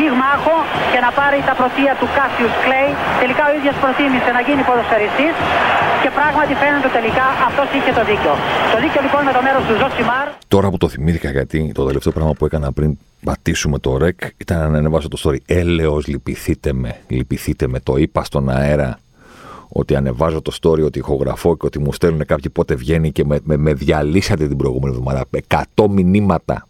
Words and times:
πυγμάχο 0.00 0.56
και 0.92 1.00
να 1.06 1.10
πάρει 1.18 1.38
τα 1.48 1.54
πρωτεία 1.60 1.92
του 2.00 2.08
Κάσιους 2.16 2.54
Κλέη. 2.64 2.90
Τελικά 3.22 3.42
ο 3.50 3.52
ίδιος 3.58 3.76
προτίμησε 3.82 4.30
να 4.36 4.40
γίνει 4.46 4.62
ποδοσφαιριστής 4.68 5.34
και 6.02 6.10
πράγματι 6.18 6.52
φαίνεται 6.62 6.90
τελικά 6.98 7.26
αυτός 7.48 7.66
είχε 7.76 7.92
το 7.98 8.02
δίκιο. 8.10 8.32
Το 8.72 8.78
δίκιο 8.84 9.00
λοιπόν 9.06 9.20
με 9.28 9.32
το 9.36 9.40
μέρος 9.46 9.62
του 9.68 9.74
Ζωσιμάρ. 9.80 10.26
Τώρα 10.54 10.66
που 10.70 10.78
το 10.82 10.88
θυμήθηκα 10.94 11.28
γιατί 11.36 11.58
το 11.78 11.82
τελευταίο 11.88 12.12
πράγμα 12.16 12.32
που 12.36 12.44
έκανα 12.48 12.68
πριν 12.76 12.90
πατήσουμε 13.28 13.76
το 13.84 13.90
rec 14.04 14.18
ήταν 14.42 14.56
να 14.72 14.78
ανεβάσω 14.82 15.08
το 15.14 15.18
story. 15.24 15.40
Έλεος 15.60 16.02
λυπηθείτε 16.12 16.70
με, 16.82 16.90
λυπηθείτε 17.16 17.64
με, 17.72 17.78
το 17.88 17.92
είπα 18.04 18.20
στον 18.28 18.44
αέρα 18.58 18.90
ότι 19.80 19.96
ανεβάζω 19.96 20.40
το 20.42 20.52
story, 20.60 20.82
ότι 20.84 20.98
ηχογραφώ 20.98 21.56
και 21.56 21.66
ότι 21.66 21.78
μου 21.78 21.92
στέλνουν 21.92 22.24
κάποιοι 22.26 22.50
πότε 22.50 22.74
βγαίνει 22.74 23.12
και 23.12 23.24
με, 23.24 23.38
με, 23.42 23.56
με 23.56 23.72
διαλύσατε 23.74 24.48
την 24.48 24.56
προηγούμενη 24.56 24.94
εβδομάδα. 24.94 25.24
100 25.76 25.86
μηνύματα. 25.88 26.66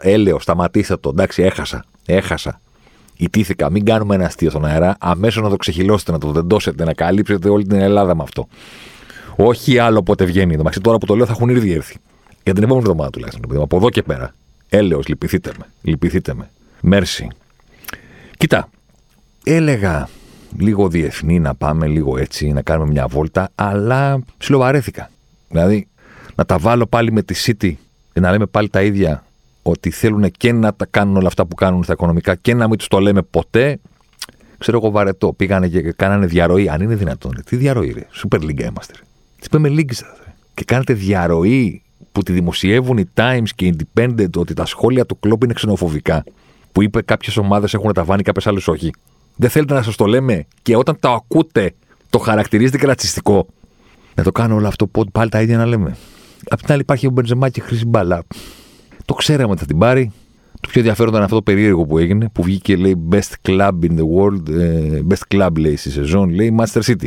Έλεος, 0.00 0.42
σταματήστε 0.42 0.96
το. 0.96 1.08
Εντάξει, 1.08 1.42
έχασα. 1.42 1.84
Έχασα. 2.06 2.60
Ιτήθηκα. 3.16 3.70
Μην 3.70 3.84
κάνουμε 3.84 4.14
ένα 4.14 4.24
αστείο 4.24 4.50
στον 4.50 4.64
αέρα. 4.64 4.96
Αμέσως 4.98 5.42
να 5.42 5.48
το 5.48 5.56
ξεχυλώσετε, 5.56 6.12
να 6.12 6.18
το 6.18 6.30
δεντώσετε, 6.30 6.84
να 6.84 6.92
καλύψετε 6.92 7.48
όλη 7.48 7.66
την 7.66 7.80
Ελλάδα 7.80 8.14
με 8.14 8.22
αυτό. 8.22 8.48
Όχι 9.36 9.78
άλλο 9.78 10.02
πότε 10.02 10.24
βγαίνει. 10.24 10.54
Εντάξει, 10.54 10.80
τώρα 10.80 10.98
που 10.98 11.06
το 11.06 11.16
λέω 11.16 11.26
θα 11.26 11.32
έχουν 11.32 11.48
ήδη 11.48 11.72
έρθει. 11.72 11.96
Για 12.44 12.54
την 12.54 12.62
επόμενη 12.62 12.86
εβδομάδα 12.86 13.10
τουλάχιστον. 13.10 13.60
Από 13.62 13.76
εδώ 13.76 13.90
και 13.90 14.02
πέρα. 14.02 14.34
Έλεος, 14.68 15.08
λυπηθείτε 15.08 15.52
με. 15.58 15.66
Λυπηθείτε 15.82 16.34
με. 16.34 16.50
Μέρση. 16.80 17.28
Κοίτα, 18.38 18.68
έλεγα 19.44 20.08
λίγο 20.58 20.88
διεθνή 20.88 21.38
να 21.38 21.54
πάμε, 21.54 21.86
λίγο 21.86 22.18
έτσι, 22.18 22.48
να 22.48 22.62
κάνουμε 22.62 22.90
μια 22.90 23.06
βόλτα, 23.06 23.50
αλλά 23.54 24.20
ψιλοβαρέθηκα. 24.38 25.10
Δηλαδή, 25.48 25.86
να 26.34 26.44
τα 26.44 26.58
βάλω 26.58 26.86
πάλι 26.86 27.12
με 27.12 27.22
τη 27.22 27.34
City 27.46 27.72
και 28.12 28.20
να 28.20 28.30
λέμε 28.30 28.46
πάλι 28.46 28.68
τα 28.68 28.82
ίδια 28.82 29.24
ότι 29.62 29.90
θέλουν 29.90 30.30
και 30.30 30.52
να 30.52 30.74
τα 30.74 30.86
κάνουν 30.90 31.16
όλα 31.16 31.26
αυτά 31.26 31.46
που 31.46 31.54
κάνουν 31.54 31.82
στα 31.82 31.92
οικονομικά 31.92 32.34
και 32.34 32.54
να 32.54 32.68
μην 32.68 32.78
τους 32.78 32.88
το 32.88 32.98
λέμε 32.98 33.22
ποτέ. 33.22 33.80
Ξέρω 34.58 34.78
εγώ 34.78 34.90
βαρετό. 34.90 35.32
Πήγανε 35.32 35.68
και 35.68 35.92
κάνανε 35.92 36.26
διαρροή. 36.26 36.68
Αν 36.68 36.80
είναι 36.80 36.94
δυνατόν. 36.94 37.42
Τι 37.44 37.56
διαρροή, 37.56 37.90
ρε. 37.90 38.06
Super 38.22 38.38
League 38.38 38.60
είμαστε. 38.60 38.94
Τι 39.40 39.48
πούμε 39.48 39.68
League, 39.68 39.92
Και 40.54 40.64
κάνετε 40.64 40.92
διαρροή 40.92 41.82
που 42.12 42.22
τη 42.22 42.32
δημοσιεύουν 42.32 42.98
οι 42.98 43.04
Times 43.14 43.48
και 43.54 43.66
οι 43.66 43.76
Independent 43.78 44.36
ότι 44.36 44.54
τα 44.54 44.64
σχόλια 44.64 45.06
του 45.06 45.18
κλοπ 45.20 45.42
είναι 45.42 45.52
ξενοφοβικά. 45.52 46.24
Που 46.72 46.82
είπε 46.82 47.02
κάποιες 47.02 47.36
ομάδες 47.36 47.74
έχουν 47.74 47.92
τα 47.92 48.04
βάνη, 48.04 48.22
κάποιες 48.22 48.46
άλλες 48.46 48.68
όχι. 48.68 48.90
Δεν 49.36 49.50
θέλετε 49.50 49.74
να 49.74 49.82
σας 49.82 49.96
το 49.96 50.04
λέμε 50.04 50.46
και 50.62 50.76
όταν 50.76 50.98
το 51.00 51.10
ακούτε 51.10 51.74
το 52.10 52.18
χαρακτηρίζετε 52.18 52.78
και 52.78 52.86
ρατσιστικό. 52.86 53.46
Να 54.14 54.22
το 54.22 54.32
κάνω 54.32 54.54
όλο 54.54 54.66
αυτό 54.66 54.90
πάλι 55.12 55.30
τα 55.30 55.42
ίδια 55.42 55.56
να 55.56 55.66
λέμε. 55.66 55.96
Απ' 56.48 56.60
την 56.60 56.72
άλλη 56.72 56.80
υπάρχει 56.80 57.06
ο 57.06 57.10
Μπεντζεμά 57.10 57.48
και 57.48 57.60
χρήση 57.60 57.86
μπαλά. 57.86 58.24
Το 59.04 59.14
ξέραμε 59.14 59.50
ότι 59.50 59.60
θα 59.60 59.66
την 59.66 59.78
πάρει. 59.78 60.12
Το 60.60 60.68
πιο 60.68 60.80
ενδιαφέρον 60.80 61.10
ήταν 61.12 61.22
αυτό 61.22 61.36
το 61.36 61.42
περίεργο 61.42 61.84
που 61.84 61.98
έγινε, 61.98 62.28
που 62.32 62.42
βγήκε 62.42 62.76
λέει 62.76 62.96
Best 63.10 63.48
Club 63.48 63.72
in 63.82 63.98
the 63.98 64.04
World, 64.16 64.48
ε, 64.48 65.00
Best 65.08 65.36
Club 65.36 65.50
λέει 65.58 65.76
στη 65.76 65.90
σεζόν, 65.90 66.30
λέει 66.30 66.56
Master 66.60 66.80
City. 66.82 67.06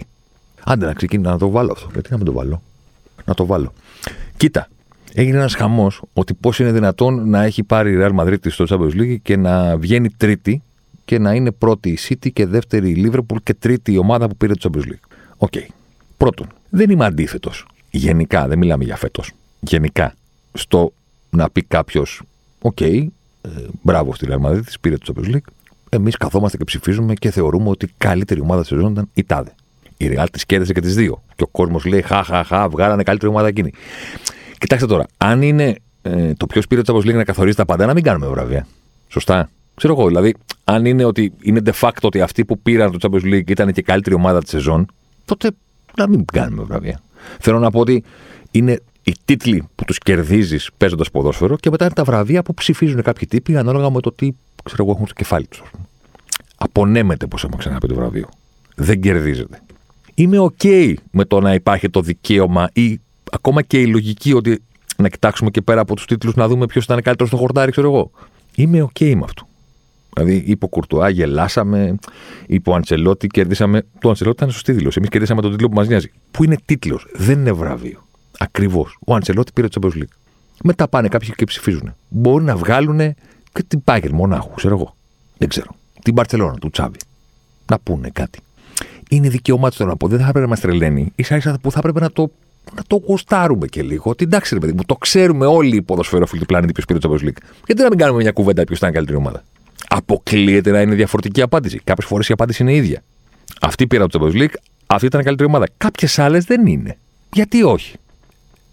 Άντε 0.64 0.86
να 0.86 0.94
ξεκινήσω 0.94 1.30
να 1.30 1.38
το 1.38 1.50
βάλω 1.50 1.72
αυτό. 1.72 1.90
Γιατί 1.94 2.12
να 2.12 2.18
μην 2.18 2.26
το 2.26 2.32
βάλω; 2.32 2.62
Να 3.26 3.34
το 3.34 3.46
βάλω. 3.46 3.74
Κοίτα, 4.38 4.68
έγινε 5.14 5.38
ένας 5.38 5.56
χαμός 5.56 6.02
ότι 6.14 6.34
πώς 6.34 6.60
είναι 6.60 6.72
δυνατόν 6.72 7.30
να 7.30 7.44
έχει 7.44 7.64
πάρει 7.64 7.94
η 7.94 7.98
Real 8.00 8.16
Madrid 8.20 8.38
στο 8.48 8.66
Champions 8.70 9.02
League 9.02 9.18
και 9.22 9.38
να 9.38 9.78
βγαίνει 9.78 10.10
τρίτη 10.10 10.62
και 11.06 11.20
να 11.20 11.34
είναι 11.34 11.52
πρώτη 11.52 11.90
η 11.90 11.98
City 12.08 12.32
και 12.34 12.46
δεύτερη 12.46 12.90
η 12.90 13.10
Liverpool 13.12 13.38
και 13.44 13.54
τρίτη 13.54 13.94
η 13.94 13.98
ομάδα 13.98 14.28
που 14.28 14.36
πήρε 14.36 14.54
το 14.54 14.70
Champions 14.74 14.88
League. 14.88 15.18
Okay. 15.38 15.68
Πρώτον, 16.18 16.48
δεν 16.70 16.90
είμαι 16.90 17.06
αντίθετος. 17.06 17.66
Γενικά, 17.90 18.48
δεν 18.48 18.58
μιλάμε 18.58 18.84
για 18.84 18.96
φέτος. 18.96 19.32
Γενικά, 19.60 20.14
στο 20.54 20.94
να 21.36 21.50
πει 21.50 21.64
κάποιος, 21.64 22.22
okay, 22.62 23.08
ε, 23.42 23.50
μπράβο 23.82 24.16
στη 24.16 24.28
Real 24.30 24.46
Madrid, 24.46 24.62
πήρε 24.82 24.98
το 24.98 25.14
Champions 25.16 25.34
League. 25.34 25.48
Εμείς 25.90 26.18
καθόμαστε 26.18 26.58
και 26.58 26.64
ψηφίζουμε 26.64 27.14
και 27.14 27.32
θεωρούμε 27.32 27.70
ότι 27.70 27.86
η 27.86 27.94
καλύτερη 27.98 28.40
ομάδα 28.40 28.60
της 28.60 28.70
σεζόν 28.70 28.92
ήταν 28.92 29.10
η 29.14 29.24
Τάδε. 29.24 29.56
Η 29.98 30.16
Real 30.16 30.26
της 30.32 30.46
κέρδισε 30.46 30.74
και 30.74 30.82
τις 30.82 30.96
δύο. 30.96 31.24
Και 31.36 31.44
ο 31.44 31.48
κόσμος 31.48 31.86
λέει, 31.86 32.02
χα, 32.02 32.24
χα, 32.24 32.44
χα, 32.44 32.70
βγάλανε 32.70 33.04
καλύτερη 33.04 33.32
ομάδα 33.32 33.48
εκείνη. 33.48 33.72
Κοιτάξτε 34.58 34.88
τώρα, 34.88 35.06
αν 35.18 35.42
είναι 35.42 35.76
ε, 36.02 36.34
το 36.34 36.46
ποιος 36.46 36.68
πήρε 36.68 36.82
το 36.82 36.96
Champions 36.96 37.10
League 37.10 37.16
να 37.16 37.24
καθορίζει 37.24 37.56
τα 37.56 37.66
πάντα, 37.66 37.86
να 37.86 37.94
μην 37.94 38.04
κάνουμε 38.04 38.28
βραβεία. 38.28 38.68
Σωστά. 39.08 39.50
Ξέρω 39.76 39.94
εγώ, 39.94 40.08
δηλαδή, 40.08 40.36
αν 40.64 40.86
είναι 40.86 41.04
ότι 41.04 41.34
είναι 41.42 41.62
de 41.66 41.72
facto 41.80 42.02
ότι 42.02 42.22
αυτοί 42.22 42.46
που 42.46 42.60
πήραν 42.60 42.92
το 42.92 42.98
Champions 43.02 43.34
League 43.34 43.50
ήταν 43.50 43.72
και 43.72 43.80
η 43.80 43.84
καλύτερη 43.84 44.16
ομάδα 44.16 44.40
της 44.40 44.50
σεζόν, 44.50 44.86
τότε 45.26 45.52
να 45.98 46.08
μην 46.08 46.26
κάνουμε 46.26 46.64
βραβεία. 46.64 47.02
Θέλω 47.40 47.60
να 47.60 47.72
πω 47.72 47.80
ότι 47.80 48.04
είναι 48.52 48.82
οι 49.06 49.16
τίτλοι 49.26 49.64
που 49.76 49.86
τους 49.86 49.98
κερδίζεις 49.98 50.70
παίζοντας 50.78 51.12
ποδόσφαιρο 51.12 51.56
και 51.56 51.70
μετά 51.70 51.86
είναι 51.86 51.94
τα 51.94 52.04
βραβεία 52.04 52.44
που 52.44 52.54
ψηφίζουν 52.54 53.02
κάποιοι 53.02 53.28
τύποι 53.28 53.58
ανάλογα 53.58 53.90
με 53.90 54.00
το 54.00 54.12
τι 54.12 54.32
ξέρω 54.64 54.84
εγώ, 54.84 54.92
έχουν 54.92 55.06
στο 55.06 55.16
κεφάλι 55.16 55.48
τους. 55.48 55.64
Απονέμεται, 56.58 57.28
πώ 57.28 57.38
έχουμε 57.38 57.58
ξαναπεί 57.58 57.88
το 57.88 57.96
βραβείο. 57.96 58.30
Δεν 58.76 59.02
κερδίζεται. 59.02 59.62
Είμαι 60.14 60.38
OK 60.40 60.94
με 61.12 61.26
το 61.26 61.40
να 61.40 61.54
υπάρχει 61.54 61.90
το 61.90 62.02
δικαίωμα 62.02 62.70
ή 62.74 63.00
ακόμα 63.32 63.62
και 63.62 63.82
η 63.82 63.88
λογική 63.88 64.34
ότι 64.34 64.62
να 64.98 65.10
κοιτάξουμε 65.10 65.50
και 65.50 65.62
πέρα 65.62 65.82
από 65.82 65.96
τους 65.96 66.06
τίτλους 66.06 66.36
να 66.36 66.48
δούμε 66.48 66.66
ποιος 66.66 66.84
ήταν 66.84 67.02
καλύτερος 67.02 67.28
στο 67.28 67.38
χορτάρι, 67.38 67.72
ξέρω 67.72 67.88
εγώ. 67.88 68.12
Είμαι 68.56 68.88
OK 68.94 69.14
με 69.16 69.22
αυτό. 69.24 69.48
Δηλαδή, 70.14 70.44
είπε 70.46 70.66
ο 70.66 70.68
Κουρτουά, 70.68 71.10
γελάσαμε. 71.10 71.96
Είπε 72.46 72.70
ο 72.70 72.74
Αντσελότη, 72.74 73.28
κερδίσαμε. 73.28 73.86
Το 74.00 74.10
Αντσελότη 74.10 74.38
ήταν 74.38 74.52
σωστή 74.52 74.72
δήλωση. 74.72 74.98
Εμείς 74.98 75.10
κερδίσαμε 75.10 75.42
τον 75.42 75.52
τίτλο 75.52 75.70
που 75.70 75.76
μας 75.76 75.88
νοιάζει. 75.88 76.12
Που 76.32 76.44
είναι 76.44 76.58
τίτλος, 76.66 77.08
δεν 77.14 77.40
είναι 77.40 77.52
βραβείο. 77.52 78.05
Ακριβώς. 78.38 78.98
Ο 79.06 79.16
Αντσελότη 79.16 79.52
πήρε 79.54 79.68
το 79.68 79.80
Champions 79.82 79.98
League. 79.98 80.16
Μετά 80.64 80.88
πάνε 80.88 81.08
κάποιοι 81.08 81.34
και 81.36 81.46
ψηφίζουν. 81.46 81.96
Μπορεί 82.10 82.44
να 82.44 82.56
βγάλουν 82.56 82.98
και 83.54 83.64
την 83.68 83.84
Πάγκερ 83.84 84.12
μονάχου, 84.12 84.54
ξέρω 84.54 84.76
εγώ. 84.76 84.96
Δεν 85.38 85.48
ξέρω. 85.48 85.76
Την 86.04 86.14
Παρσελόνα, 86.14 86.54
του 86.54 86.70
Τσάβη. 86.70 86.98
Να 87.70 87.80
πούνε 87.80 88.10
κάτι. 88.14 88.40
Είναι 89.10 89.30
δικαίωμά 89.30 89.70
τους 89.70 89.80
να 89.80 89.96
πω. 89.96 90.08
Δεν 90.08 90.20
θα 90.20 90.24
έπρεπε 90.24 90.40
να 90.40 90.48
μας 90.48 90.60
τρελαίνει. 90.60 91.14
σα 91.22 91.36
ίσα 91.36 91.58
που 91.62 91.72
θα 91.72 91.80
έπρεπε 91.80 92.00
να 92.00 92.12
το, 92.12 92.32
να 92.76 92.82
το 92.88 92.96
γουστάρουμε 92.96 93.68
και 93.68 93.82
λίγο. 93.82 94.04
Ότι 94.06 94.24
εντάξει, 94.24 94.54
ρε 94.54 94.60
παιδί 94.60 94.74
μου, 94.74 94.84
το 94.86 94.96
ξέρουμε 94.96 95.46
όλοι 95.46 95.76
οι 95.76 95.82
ποδοσφαιρόφιλοι 95.82 96.40
του 96.40 96.46
πλανήτη 96.46 96.72
ποιος 96.72 96.86
πήρε 96.86 97.00
το 97.00 97.12
Champions 97.12 97.26
League. 97.26 97.38
Γιατί 97.66 97.82
να 97.82 97.90
μην 97.90 97.98
κάνουμε 97.98 98.22
μια 98.22 98.32
κουβέντα 98.32 98.64
ποιος 98.64 98.78
ήταν 98.78 98.90
η 98.90 98.94
καλύτερη 98.94 99.18
ομάδα. 99.18 99.44
Αποκλείεται 99.88 100.72
να 100.72 100.82
είναι 100.82 100.96
διαφορετική 100.96 101.42
απάντηση. 101.42 101.82
Κάποιες 101.84 102.08
φορές 102.08 102.30
η 102.30 102.34
απάντηση 102.34 102.62
είναι 102.62 102.74
ίδια. 102.74 103.04
Αυτή 103.62 103.88
πήρα 103.88 104.08
το 104.08 104.20
Champions 104.22 104.42
League, 104.42 104.54
αυτή 104.86 105.06
ήταν 105.06 105.22
η 105.22 105.24
καλύτερη 105.24 105.50
ομάδα. 105.50 105.68
Κάποιες 105.78 106.20
άλλες 106.20 106.46
δεν 106.46 106.66
είναι. 106.66 106.98
Γιατί 107.34 107.64
όχι; 107.64 107.98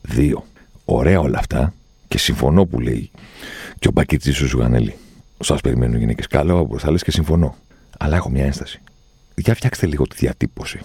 Δύο. 0.03 0.45
Ωραία 0.85 1.21
όλα 1.21 1.39
αυτά 1.39 1.75
και 2.09 2.19
συμφωνώ 2.19 2.65
που 2.65 2.81
λέει 2.81 3.11
και 3.79 3.89
ο 3.89 3.91
Μπακίτη 3.91 4.31
ο 4.31 4.47
Ζουγανέλη. 4.47 4.95
Σας 5.39 5.61
περιμένουν 5.61 5.99
γυναίκες. 5.99 6.27
Καλό 6.27 6.59
από 6.59 6.79
θα 6.79 6.91
λε 6.91 6.99
και 6.99 7.11
συμφωνώ. 7.11 7.57
Αλλά 7.99 8.17
έχω 8.17 8.31
μια 8.31 8.45
ένσταση. 8.45 8.81
Για 9.35 9.55
φτιάξτε 9.55 9.87
λίγο 9.87 10.07
τη 10.07 10.17
διατύπωση. 10.17 10.81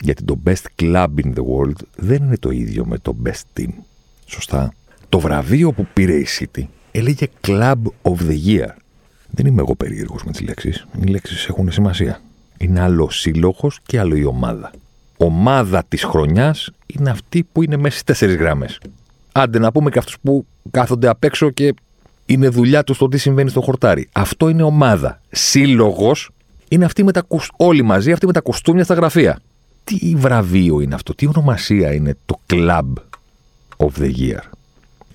Γιατί 0.00 0.24
το 0.24 0.38
best 0.44 0.82
club 0.82 1.08
in 1.24 1.34
the 1.34 1.42
world 1.42 1.78
δεν 1.96 2.22
είναι 2.22 2.36
το 2.36 2.50
ίδιο 2.50 2.84
με 2.86 2.98
το 2.98 3.16
best 3.24 3.60
team. 3.60 3.68
Σωστά. 4.26 4.72
Το 5.08 5.18
βραβείο 5.18 5.72
που 5.72 5.86
πήρε 5.92 6.14
η 6.14 6.26
City 6.38 6.62
έλεγε 6.90 7.28
Club 7.46 7.82
of 8.02 8.16
the 8.28 8.46
Year. 8.46 8.68
Δεν 9.30 9.46
είμαι 9.46 9.60
εγώ 9.60 9.74
περίεργος 9.74 10.24
με 10.24 10.30
τις 10.30 10.40
λέξεις. 10.40 10.86
Οι 11.00 11.06
λέξεις 11.06 11.46
έχουν 11.46 11.72
σημασία. 11.72 12.20
Είναι 12.58 12.80
άλλο 12.80 13.10
σύλλογος 13.10 13.80
και 13.86 13.98
άλλο 13.98 14.16
η 14.16 14.24
ομάδα 14.24 14.70
ομάδα 15.16 15.84
της 15.88 16.04
χρονιάς 16.04 16.70
είναι 16.86 17.10
αυτή 17.10 17.48
που 17.52 17.62
είναι 17.62 17.76
μέσα 17.76 17.90
στις 17.90 18.04
τέσσερις 18.04 18.36
γραμμέ. 18.36 18.68
Άντε 19.32 19.58
να 19.58 19.72
πούμε 19.72 19.90
και 19.90 19.98
αυτούς 19.98 20.16
που 20.22 20.46
κάθονται 20.70 21.08
απ' 21.08 21.24
έξω 21.24 21.50
και 21.50 21.74
είναι 22.26 22.48
δουλειά 22.48 22.84
τους 22.84 22.98
το 22.98 23.08
τι 23.08 23.18
συμβαίνει 23.18 23.50
στο 23.50 23.60
χορτάρι. 23.60 24.08
Αυτό 24.12 24.48
είναι 24.48 24.62
ομάδα. 24.62 25.20
Σύλλογος 25.30 26.30
είναι 26.68 26.84
αυτή 26.84 27.04
με 27.04 27.12
τα, 27.12 27.26
όλοι 27.56 27.82
μαζί 27.82 28.12
αυτοί 28.12 28.26
με 28.26 28.32
τα 28.32 28.40
κοστούμια 28.40 28.84
στα 28.84 28.94
γραφεία. 28.94 29.40
Τι 29.84 30.14
βραβείο 30.16 30.80
είναι 30.80 30.94
αυτό, 30.94 31.14
τι 31.14 31.26
ονομασία 31.26 31.94
είναι 31.94 32.16
το 32.26 32.40
Club 32.52 32.92
of 33.76 33.88
the 33.98 34.12
Year; 34.18 34.40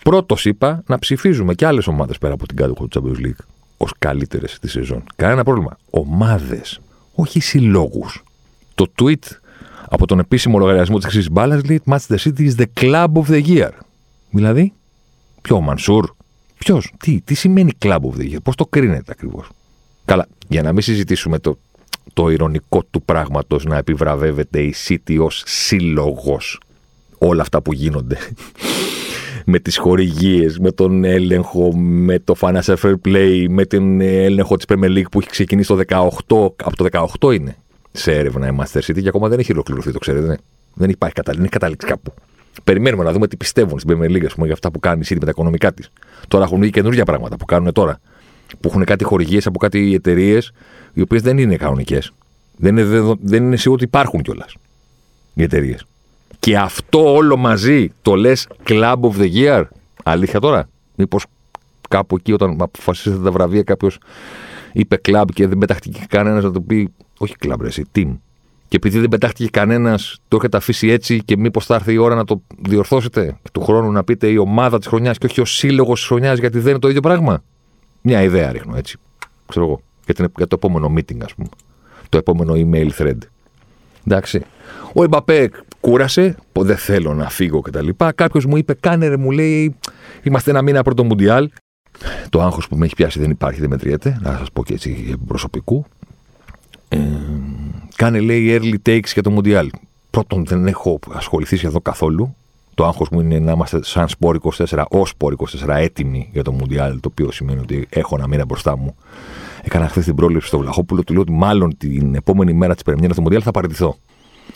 Πρώτος 0.04 0.46
είπα 0.46 0.84
να 0.88 1.00
ψηφίζουμε 1.00 1.54
και 1.54 1.66
άλλες 1.66 1.88
ομάδες 1.88 2.18
πέρα 2.18 2.34
από 2.34 2.48
την 2.48 2.58
κάτω 2.58 2.74
του 2.74 2.88
Champions 2.94 3.26
League 3.26 3.46
ως 3.78 3.92
καλύτερες 3.98 4.60
της 4.60 4.72
σεζόν. 4.72 5.04
Κανένα 5.16 5.44
πρόβλημα. 5.44 5.78
Ομάδες, 5.90 6.80
όχι 7.16 7.40
συλλόγους. 7.40 8.24
Το 8.76 8.92
tweet 9.02 9.40
από 9.90 10.08
τον 10.08 10.20
επίσημο 10.20 10.58
λογαριασμό 10.58 10.98
της 10.98 11.06
Χρυσής 11.06 11.32
Μπάλας 11.32 11.64
λέει 11.64 11.82
Manchester 11.86 12.18
City 12.18 12.50
is 12.50 12.56
the 12.56 12.66
club 12.80 13.08
of 13.14 13.30
the 13.30 13.46
year. 13.46 13.70
Δηλαδή, 14.30 14.74
ποιο 15.42 15.56
ο 15.56 15.62
Μανσούρ, 15.62 16.10
ποιος, 16.58 16.94
τι, 16.98 17.22
τι 17.22 17.34
σημαίνει 17.34 17.72
club 17.82 18.00
of 18.00 18.20
the 18.20 18.34
year, 18.34 18.38
πώς 18.44 18.56
το 18.56 18.66
κρίνεται 18.66 19.12
ακριβώς; 19.12 19.50
Καλά, 20.06 20.28
για 20.48 20.62
να 20.62 20.74
μην 20.74 20.82
συζητήσουμε 20.82 21.40
το 21.40 21.58
το 22.14 22.30
ηρωνικό 22.30 22.84
του 22.92 23.02
πράγματος 23.02 23.66
να 23.66 23.78
επιβραβεύεται 23.78 24.62
η 24.62 24.74
City 24.88 25.18
ως 25.20 25.44
σύλλογος 25.46 26.60
όλα 27.18 27.42
αυτά 27.42 27.62
που 27.62 27.74
γίνονται 27.74 28.18
με 29.52 29.60
τις 29.60 29.78
χορηγίες, 29.78 30.60
με 30.60 30.72
τον 30.72 31.04
έλεγχο, 31.04 31.76
με 31.78 32.20
το 32.20 32.36
financial 32.40 32.76
fair 32.82 32.94
play, 33.06 33.46
με 33.50 33.66
τον 33.66 34.02
έλεγχο 34.02 34.56
της 34.56 34.66
Premier 34.70 34.98
League 34.98 35.10
που 35.12 35.20
έχει 35.20 35.30
ξεκινήσει 35.30 35.68
το 35.68 35.80
18, 35.88 36.52
από 36.64 36.76
το 36.76 36.88
18 37.20 37.34
είναι 37.34 37.56
σε 38.00 38.12
έρευνα 38.12 38.48
η 38.48 38.56
Master 38.60 38.80
City 38.80 39.02
και 39.02 39.08
ακόμα 39.08 39.28
δεν 39.28 39.40
έχει 39.40 39.52
ολοκληρωθεί, 39.52 39.92
το 39.92 40.00
ξέρετε. 40.00 40.38
Δεν 40.74 40.90
υπάρχει 40.90 41.16
καταλήξη, 41.16 41.36
δεν 41.36 41.44
έχει 41.44 41.52
καταλήξει 41.52 41.88
κάπου. 41.88 42.14
Περιμένουμε 42.64 43.04
να 43.04 43.12
δούμε 43.12 43.28
τι 43.28 43.38
πιστεύουν 43.38 43.80
στην 43.80 43.98
Premier 43.98 44.12
League 44.12 44.28
πούμε, 44.34 44.46
για 44.46 44.54
αυτά 44.54 44.72
που 44.72 44.80
κάνει 44.80 45.02
η 45.04 45.06
City 45.10 45.18
με 45.20 45.26
τα 45.26 45.30
οικονομικά 45.30 45.74
της. 45.74 45.92
Τώρα 46.28 46.44
έχουν 46.44 46.60
βγει 46.60 46.70
καινούργια 46.70 47.06
πράγματα 47.06 47.38
που 47.38 47.46
κάνουν 47.46 47.72
τώρα. 47.74 48.00
Που 48.60 48.68
έχουν 48.70 48.84
κάτι 48.84 49.04
χορηγίες 49.04 49.46
από 49.46 49.60
κάτι 49.60 49.94
εταιρείες 49.94 50.52
οι 50.94 51.02
οποίες 51.02 51.22
δεν 51.22 51.38
είναι 51.38 51.56
κανονικές. 51.56 52.12
Δεν 52.58 52.78
είναι, 52.78 53.16
δεν 53.22 53.44
είναι 53.44 53.56
σίγουρο 53.56 53.76
ότι 53.76 53.84
υπάρχουν 53.84 54.22
κιόλας 54.22 54.56
οι 55.34 55.44
εταιρείες. 55.44 55.86
Και 56.40 56.58
αυτό 56.58 57.14
όλο 57.14 57.38
μαζί 57.38 57.92
το 58.02 58.16
λες 58.16 58.48
Club 58.68 59.00
of 59.02 59.12
the 59.18 59.34
Year; 59.34 59.64
Αλήθεια 60.04 60.40
τώρα; 60.40 60.70
Μήπως 60.96 61.26
κάπου 61.90 62.16
εκεί 62.16 62.32
όταν 62.32 62.58
αποφασίσατε 62.60 63.24
τα 63.24 63.32
βραβεία 63.32 63.64
κάποιος 63.64 63.98
είπε 64.72 65.02
Club 65.08 65.26
και 65.34 65.48
δεν 65.48 65.58
πετάχτηκε 65.58 66.06
κανένας 66.10 66.44
να 66.44 66.52
το 66.52 66.62
πει. 66.62 66.94
Όχι 67.18 67.36
Club, 67.40 67.56
ρε, 67.62 67.68
εσύ, 67.68 67.86
team. 67.96 68.18
Και 68.68 68.76
επειδή 68.76 69.00
δεν 69.00 69.10
πετάχτηκε 69.10 69.50
κανένας, 69.50 70.18
το 70.28 70.38
έχετε 70.38 70.58
αφήσει 70.58 70.88
έτσι 70.88 71.24
και 71.24 71.38
μήπως 71.38 71.66
θα 71.66 71.76
έρθει 71.76 71.94
η 71.94 71.98
ώρα 71.98 72.16
να 72.16 72.24
το 72.24 72.42
διορθώσετε 72.62 73.38
του 73.52 73.62
χρόνου 73.62 73.92
να 73.92 74.04
πείτε 74.04 74.28
η 74.28 74.38
ομάδα 74.38 74.78
της 74.78 74.88
χρονιάς 74.88 75.18
και 75.18 75.26
όχι 75.26 75.42
ο 75.42 75.46
σύλλογος 75.46 76.00
της 76.00 76.08
χρονιάς 76.08 76.40
γιατί 76.40 76.60
δεν 76.60 76.70
είναι 76.70 76.80
το 76.80 76.88
ίδιο 76.88 77.02
πράγμα. 77.02 77.44
Μια 78.02 78.22
ιδέα 78.22 78.52
ρίχνω 78.52 78.76
έτσι. 78.76 78.98
Ξέρω 79.48 79.66
εγώ. 79.66 79.82
Για, 80.06 80.14
την, 80.14 80.32
για 80.38 80.48
το 80.48 80.56
επόμενο 80.56 80.94
meeting, 80.96 81.18
ας 81.24 81.34
πούμε. 81.34 81.50
Το 82.10 82.18
επόμενο 82.18 82.54
email 82.56 82.90
thread. 82.98 83.18
Εντάξει. 84.08 84.42
Ο 84.94 85.04
Εμπαπέ 85.04 85.50
κούρασε, 85.80 86.36
που 86.52 86.64
δεν 86.64 86.78
θέλω 86.78 87.14
να 87.14 87.30
φύγω 87.30 87.62
κτλ. 87.62 87.90
Κάποιος 88.16 88.46
μου 88.46 88.58
είπε, 88.58 88.74
κάνε 88.74 89.08
ρε, 89.08 89.18
μου 89.18 89.32
λέει, 89.32 89.76
είμαστε 90.24 90.52
ένα 90.52 90.62
μήνα 90.62 90.84
πρώτο 90.84 91.04
Μουντιάλ. 91.04 91.50
Το 92.30 92.42
άγχος 92.42 92.68
που 92.68 92.78
με 92.78 92.86
έχει 92.86 92.96
πιάσει 92.96 93.20
δεν 93.20 93.30
υπάρχει, 93.30 93.60
δεν 93.60 93.70
μετριέται. 93.70 94.20
Να 94.22 94.38
σας 94.38 94.52
πω 94.54 94.64
και 94.64 94.74
έτσι 94.74 95.16
προσωπικού. 95.28 95.86
Ε, 96.90 97.00
κάνε 97.96 98.20
λέει 98.20 98.60
early 98.62 98.90
takes 98.90 99.08
για 99.14 99.24
το 99.24 99.30
Μουντιάλ. 99.30 99.70
Πρώτον, 100.10 100.46
δεν 100.46 100.68
έχω 100.68 101.00
ασχοληθεί 101.14 101.58
σχεδόν 101.58 101.82
καθόλου. 101.82 102.36
Το 102.74 102.86
άγχος 102.86 103.10
μου 103.10 103.20
είναι 103.20 103.40
να 103.40 103.52
είμαστε 103.52 103.84
σαν 103.84 104.08
σπόρ 104.08 104.38
24, 104.68 104.84
ω 104.90 105.06
σπόρ 105.06 105.36
24 105.66 105.68
έτοιμοι 105.68 106.30
για 106.32 106.44
το 106.44 106.52
Μουντιάλ, 106.52 107.00
το 107.00 107.10
οποίο 107.12 107.32
σημαίνει 107.32 107.60
ότι 107.60 107.88
έχω 107.90 108.16
ένα 108.18 108.28
μήνα 108.28 108.46
μπροστά 108.46 108.78
μου. 108.78 108.96
Έκανα 109.64 109.88
χθες 109.88 110.06
την 110.06 110.16
πρόληψη 110.16 110.48
στο 110.48 110.58
Βλαχόπουλο, 110.58 111.04
του 111.04 111.14
λέω 111.14 111.22
ότι 111.22 111.32
μάλλον 111.32 111.78
την 111.78 112.16
επόμενη 112.16 112.54
μέρα 112.54 112.74
της 112.74 112.84
Πρεμιέρας 112.84 113.16
του 113.16 113.22
Μουντιάλ 113.22 113.42
θα 113.46 113.52
παραιτηθώ. 113.52 113.96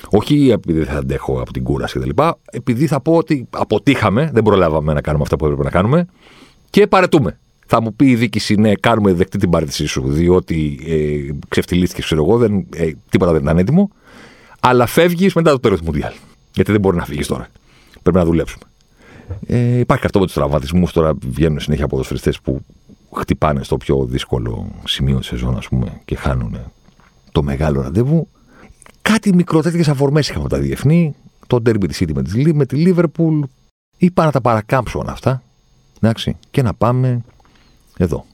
Όχι 0.09 0.49
επειδή 0.49 0.79
δεν 0.79 0.87
θα 0.87 0.97
αντέχω 0.97 1.41
από 1.41 1.53
την 1.53 1.63
κούραση 1.63 1.99
κτλ. 1.99 2.21
Επειδή 2.51 2.87
θα 2.87 3.01
πω 3.01 3.15
ότι 3.15 3.47
αποτύχαμε, 3.49 4.29
δεν 4.33 4.43
προλάβαμε 4.43 4.93
να 4.93 5.01
κάνουμε 5.01 5.23
αυτά 5.23 5.35
που 5.35 5.45
έπρεπε 5.45 5.63
να 5.63 5.69
κάνουμε 5.69 6.07
και 6.73 6.87
παρετούμε. 6.87 7.39
Θα 7.65 7.81
μου 7.81 7.93
πει 7.93 8.09
η 8.09 8.15
διοίκηση, 8.15 8.55
ναι, 8.55 8.75
κάνουμε 8.75 9.13
δεκτή 9.13 9.37
την 9.37 9.49
παρέτησή 9.49 9.85
σου, 9.85 10.01
διότι 10.07 10.79
ε, 10.87 11.33
ξεφτυλίστηκε, 11.47 12.01
ξέρω 12.01 12.23
εγώ, 12.23 12.37
δεν, 12.37 12.65
ε, 12.75 12.91
τίποτα 13.09 13.31
δεν 13.31 13.41
ήταν 13.41 13.57
έτοιμο. 13.57 13.89
Αλλά 14.59 14.85
φεύγεις 14.85 15.33
μετά 15.33 15.51
το 15.51 15.59
τέλος 15.59 15.79
του 15.79 15.85
Μουντιάλ. 15.85 16.13
Γιατί 16.53 16.71
δεν 16.71 16.81
μπορεί 16.81 16.97
να 16.97 17.05
φύγεις 17.05 17.27
τώρα. 17.27 17.47
Πρέπει 18.01 18.17
να 18.17 18.25
δουλέψουμε. 18.25 18.63
Ε, 19.47 19.77
υπάρχει 19.77 20.05
αυτό 20.05 20.19
με 20.19 20.25
τους 20.25 20.33
τραυματισμούς. 20.33 20.91
Τώρα 20.91 21.13
βγαίνουν 21.27 21.59
συνέχεια 21.59 21.87
ποδοσφαιριστές 21.87 22.39
που 22.41 22.61
χτυπάνε 23.15 23.63
στο 23.63 23.77
πιο 23.77 24.05
δύσκολο 24.05 24.71
σημείο 24.83 25.17
της 25.17 25.27
σεζόν, 25.27 25.57
ας 25.57 25.67
πούμε, 25.67 26.01
και 26.05 26.15
χάνουν 26.15 26.57
το 27.31 27.43
μεγάλο 27.43 27.81
ραντεβού. 27.81 28.27
Κάτι 29.01 29.35
μικρό 29.35 29.61
τέτοιε 29.61 29.83
αφορμές 29.87 30.29
είχαμε 30.29 30.49
τα 30.49 30.57
διεθνή. 30.57 31.15
Το 31.47 31.61
ντέρμπι 31.61 31.87
της 31.87 32.01
City 32.03 32.11
με 32.13 32.23
τη, 32.23 32.53
με 32.53 32.65
τη 32.65 32.83
Liverpool. 32.87 33.39
Είπα 33.97 34.25
να 34.25 34.31
τα 34.31 34.41
παρακάμψω 34.41 34.99
όλα 34.99 35.11
αυτά. 35.11 35.43
Εντάξει, 36.03 36.35
και 36.51 36.61
να 36.61 36.73
πάμε 36.73 37.21
εδώ. 37.97 38.25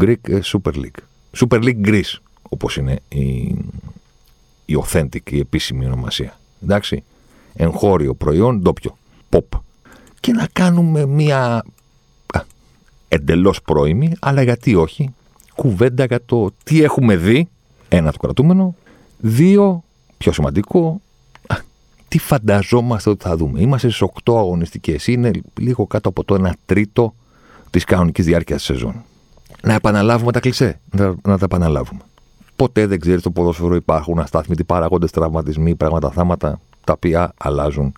Greek 0.00 0.28
ε, 0.28 0.38
Super 0.44 0.72
League. 0.74 1.02
Super 1.36 1.62
League 1.62 1.86
Greece, 1.86 2.18
όπως 2.42 2.76
είναι 2.76 3.00
η, 3.08 3.56
η 4.64 4.82
authentic, 4.84 5.30
η 5.30 5.38
επίσημη 5.38 5.86
ονομασία. 5.86 6.38
Εντάξει. 6.62 7.02
Εγχώριο 7.54 8.14
προϊόν, 8.14 8.60
ντόπιο. 8.60 8.98
Pop. 9.30 9.60
Και 10.20 10.32
να 10.32 10.48
κάνουμε 10.52 11.06
μία 11.06 11.64
εντελώς 13.08 13.62
πρώιμη, 13.62 14.12
αλλά 14.20 14.42
γιατί 14.42 14.74
όχι, 14.74 15.14
κουβέντα 15.54 16.04
για 16.04 16.24
το 16.24 16.50
τι 16.64 16.82
έχουμε 16.82 17.16
δει. 17.16 17.48
Ένα 17.88 18.12
το 18.12 18.18
κρατούμενο. 18.18 18.74
Δύο, 19.18 19.84
πιο 20.18 20.32
σημαντικό, 20.32 21.00
τι 22.14 22.20
φανταζόμαστε 22.20 23.10
ότι 23.10 23.24
θα 23.24 23.36
δούμε. 23.36 23.60
Είμαστε 23.60 23.90
στις 23.90 24.08
8 24.24 24.36
αγωνιστικές. 24.36 25.06
Είναι 25.06 25.30
λίγο 25.58 25.86
κάτω 25.86 26.08
από 26.08 26.24
το 26.24 26.34
1 26.34 26.50
τρίτο 26.66 27.14
της 27.70 27.84
κανονικής 27.84 28.24
διάρκειας 28.24 28.58
της 28.58 28.66
σεζόν. 28.66 29.02
Να 29.62 29.72
επαναλάβουμε 29.72 30.32
τα 30.32 30.40
κλισέ. 30.40 30.80
Να, 30.90 31.06
να 31.06 31.38
τα 31.38 31.44
επαναλάβουμε. 31.44 32.00
Ποτέ 32.56 32.86
δεν 32.86 33.00
ξέρεις 33.00 33.20
στο 33.20 33.30
ποδόσφαιρο 33.30 33.74
υπάρχουν 33.74 34.18
αστάθμητοι 34.18 34.64
παράγοντες, 34.64 35.10
τραυματισμοί, 35.10 35.74
πράγματα, 35.74 36.10
θάματα 36.10 36.60
τα 36.84 36.92
οποία 36.92 37.32
αλλάζουν 37.36 37.92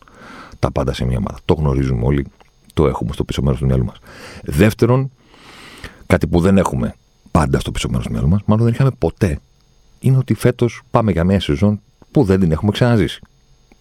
τα 0.59 0.71
πάντα 0.71 0.93
σε 0.93 1.05
μια 1.05 1.19
ομάδα. 1.19 1.39
Το 1.45 1.55
γνωρίζουμε 1.55 2.05
όλοι. 2.05 2.27
Το 2.75 2.87
έχουμε 2.87 3.13
στο 3.13 3.25
πίσω 3.25 3.43
μέρος 3.43 3.59
του 3.59 3.67
μυαλού 3.67 3.85
μας. 3.85 3.97
Δεύτερον, 4.43 5.11
κάτι 6.07 6.27
που 6.27 6.41
δεν 6.41 6.59
έχουμε 6.59 6.95
πάντα 7.31 7.61
στο 7.61 7.71
πίσω 7.71 7.89
μέρος 7.89 8.07
του 8.07 8.13
μυαλού 8.13 8.29
μας, 8.29 8.41
μάλλον 8.47 8.65
δεν 8.65 8.73
είχαμε 8.73 8.91
ποτέ, 8.99 9.39
είναι 10.01 10.17
ότι 10.17 10.35
φέτος 10.35 10.83
πάμε 10.91 11.13
για 11.13 11.25
μια 11.25 11.41
σεζόν 11.41 11.81
που 12.11 12.25
δεν 12.25 12.41
την 12.41 12.53
έχουμε 12.53 12.71
ξαναζήσει. 12.71 13.21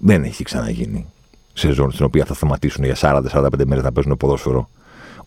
Δεν 0.08 0.24
έχει 0.24 0.44
ξαναγίνει 0.44 1.06
σεζόν 1.54 1.92
στην 1.92 2.06
οποία 2.06 2.26
θα 2.26 2.34
σταματήσουν 2.34 2.84
για 2.84 2.96
40-45 3.00 3.50
μέρες 3.66 3.84
να 3.84 3.92
παίζουν 3.92 4.18
ποδόσφαιρο 4.18 4.70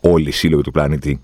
όλοι 0.01 0.29
οι 0.29 0.33
σύλλογοι 0.33 0.63
του 0.63 0.71
πλανήτη 0.71 1.21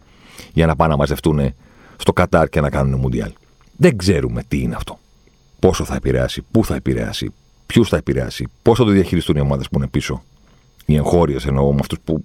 για 0.53 0.67
να 0.67 0.77
πάνε 0.77 0.91
να 0.91 0.97
μαζευτούν 0.97 1.55
στο 1.97 2.13
Κατάρ 2.13 2.49
και 2.49 2.61
να 2.61 2.71
κάνουν 2.71 2.99
Μουντιάλ. 2.99 3.33
Δεν 3.77 3.97
ξέρουμε 3.97 4.43
τι 4.49 4.61
είναι 4.61 4.75
αυτό. 4.75 4.99
Πόσο 5.59 5.85
θα 5.85 5.95
επηρεάσει, 5.95 6.43
πού 6.51 6.65
θα 6.65 6.75
επηρεάσει, 6.75 7.33
ποιους 7.67 7.89
θα 7.89 7.97
επηρεάσει, 7.97 8.49
πώς 8.63 8.79
θα 8.79 8.85
το 8.85 8.91
διαχειριστούν 8.91 9.37
οι 9.37 9.41
ομάδες 9.41 9.69
που 9.69 9.79
είναι 9.79 9.89
πίσω. 9.89 10.23
Οι 10.87 10.97
εγχώριες 10.97 11.47
εννοώ 11.47 11.73
με 11.73 11.79
αυτούς 11.81 11.99
που 12.05 12.25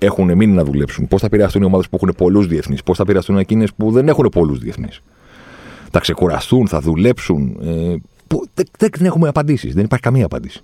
έχουν 0.00 0.36
μείνει 0.36 0.52
να 0.52 0.64
δουλέψουν. 0.64 1.08
Πώς 1.08 1.20
θα 1.20 1.26
επηρεαστούν 1.26 1.62
οι 1.62 1.64
ομάδες 1.64 1.88
που 1.88 1.96
έχουν 1.96 2.14
πολλούς 2.16 2.46
διεθνείς, 2.46 2.82
πώς 2.82 2.96
θα 2.96 3.02
επηρεαστούν 3.02 3.38
εκείνες 3.38 3.72
που 3.74 3.90
δεν 3.90 4.08
έχουν 4.08 4.28
πολλούς 4.28 4.58
διεθνείς. 4.58 5.02
Θα 5.90 6.00
ξεκουραστούν, 6.00 6.68
θα 6.68 6.80
δουλέψουν. 6.80 7.56
Ε, 7.62 7.96
που 8.28 8.46
δεν, 8.54 8.66
δεν 8.78 9.06
έχουμε 9.06 9.28
απαντήσει. 9.28 9.72
Δεν 9.72 9.84
υπάρχει 9.84 10.04
καμία 10.04 10.24
απάντηση. 10.24 10.62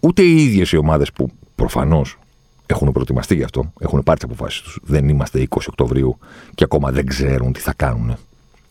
Ούτε 0.00 0.22
οι 0.22 0.42
ίδιες 0.42 0.72
οι 0.72 0.76
ομάδες 0.76 1.12
που 1.12 1.30
προφανώς 1.54 2.18
έχουν 2.66 2.92
προετοιμαστεί 2.92 3.34
γι' 3.34 3.42
αυτό, 3.42 3.72
έχουν 3.78 4.02
πάρει 4.02 4.18
τις 4.18 4.30
αποφάσεις 4.30 4.60
τους. 4.60 4.78
Δεν 4.82 5.08
είμαστε 5.08 5.46
20 5.48 5.58
Οκτωβρίου 5.68 6.18
και 6.54 6.64
ακόμα 6.64 6.90
δεν 6.90 7.06
ξέρουν 7.06 7.52
τι 7.52 7.60
θα 7.60 7.72
κάνουν 7.76 8.16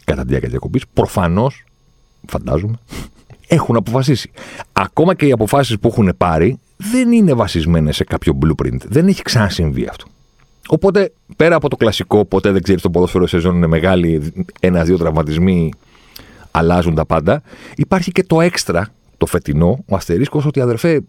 κατά 0.03 0.21
τη 0.21 0.27
διάρκεια 0.27 0.49
διακοπής. 0.49 0.83
Προφανώς, 0.93 1.63
φαντάζομαι, 2.27 2.79
έχουν 3.47 3.75
αποφασίσει. 3.75 4.31
Ακόμα 4.73 5.15
και 5.15 5.25
οι 5.25 5.31
αποφάσεις 5.31 5.79
που 5.79 5.87
έχουν 5.87 6.13
πάρει 6.17 6.59
δεν 6.77 7.11
είναι 7.11 7.33
βασισμένες 7.33 7.95
σε 7.95 8.03
κάποιο 8.03 8.37
blueprint. 8.41 8.77
Δεν 8.87 9.07
έχει 9.07 9.21
ξανασυμβεί 9.21 9.87
αυτό. 9.87 10.05
Οπότε, 10.67 11.11
πέρα 11.35 11.55
από 11.55 11.69
το 11.69 11.75
κλασικό, 11.75 12.25
ποτέ 12.25 12.51
δεν 12.51 12.61
ξέρεις 12.61 12.81
το 12.81 12.89
ποδόσφαιρο 12.89 13.27
σεζόν 13.27 13.55
είναι 13.55 13.67
μεγάλη, 13.67 14.33
ένα-δύο 14.59 14.97
τραυματισμοί 14.97 15.71
αλλάζουν 16.55 16.95
τα 16.95 17.05
πάντα. 17.05 17.41
Υπάρχει 17.75 18.11
και 18.11 18.23
το 18.23 18.41
έξτρα, 18.41 18.87
το 19.17 19.25
φετινό, 19.25 19.83
ο 19.87 19.95
αστερίσκος, 19.95 20.45
ότι 20.45 20.59
αδερφέ, 20.59 21.01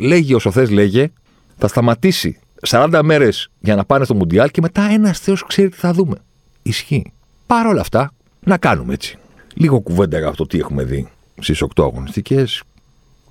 λέγει 0.00 0.34
όσο 0.34 0.50
θες, 0.50 0.70
λέγε, 0.70 1.10
θα 1.56 1.68
σταματήσει 1.68 2.38
40 2.68 3.00
μέρες 3.04 3.50
για 3.60 3.74
να 3.74 3.84
πάνε 3.84 4.04
στο 4.04 4.14
Μουντιάλ 4.14 4.50
και 4.50 4.60
μετά 4.60 4.82
ένας 4.82 5.18
Θεός 5.18 5.44
ξέρει 5.46 5.68
τι 5.68 5.76
θα 5.76 5.92
δούμε. 5.92 6.16
Ισχύει. 6.62 7.12
Παρ' 7.46 7.66
όλα 7.66 7.80
αυτά, 7.80 8.12
να 8.44 8.58
κάνουμε 8.58 8.94
έτσι. 8.94 9.18
Λίγο 9.54 9.80
κουβέντα 9.80 10.18
για 10.18 10.28
αυτό 10.28 10.46
τι 10.46 10.58
έχουμε 10.58 10.84
δει 10.84 11.08
στις 11.40 11.62
8 11.62 11.84
αγωνιστικές. 11.84 12.62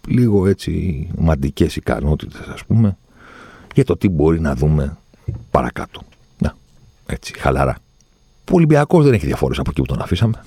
Λίγο 0.07 0.47
έτσι 0.47 1.07
μαντικές 1.17 1.75
ικανότητες, 1.75 2.47
ας 2.47 2.65
πούμε, 2.65 2.97
για 3.73 3.85
το 3.85 3.97
τι 3.97 4.09
μπορεί 4.09 4.39
να 4.39 4.55
δούμε 4.55 4.97
παρακάτω. 5.51 6.01
Να, 6.37 6.55
έτσι, 7.05 7.33
χαλαρά. 7.39 7.77
Ο 8.51 8.55
Ολυμπιακός 8.55 9.03
δεν 9.03 9.13
έχει 9.13 9.25
διαφορές 9.25 9.59
από 9.59 9.69
εκεί 9.69 9.81
που 9.81 9.87
τον 9.87 10.01
αφήσαμε. 10.01 10.43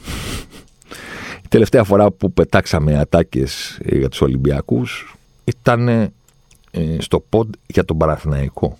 Η 1.44 1.48
τελευταία 1.48 1.84
φορά 1.84 2.10
που 2.10 2.32
πετάξαμε 2.32 2.98
ατάκες 2.98 3.78
για 3.84 4.08
τους 4.08 4.20
Ολυμπιακούς 4.20 5.16
ήταν 5.44 5.88
ε, 5.88 6.10
στο 6.98 7.20
ποντ 7.20 7.54
για 7.66 7.84
τον 7.84 7.98
Παραθυναϊκό. 7.98 8.78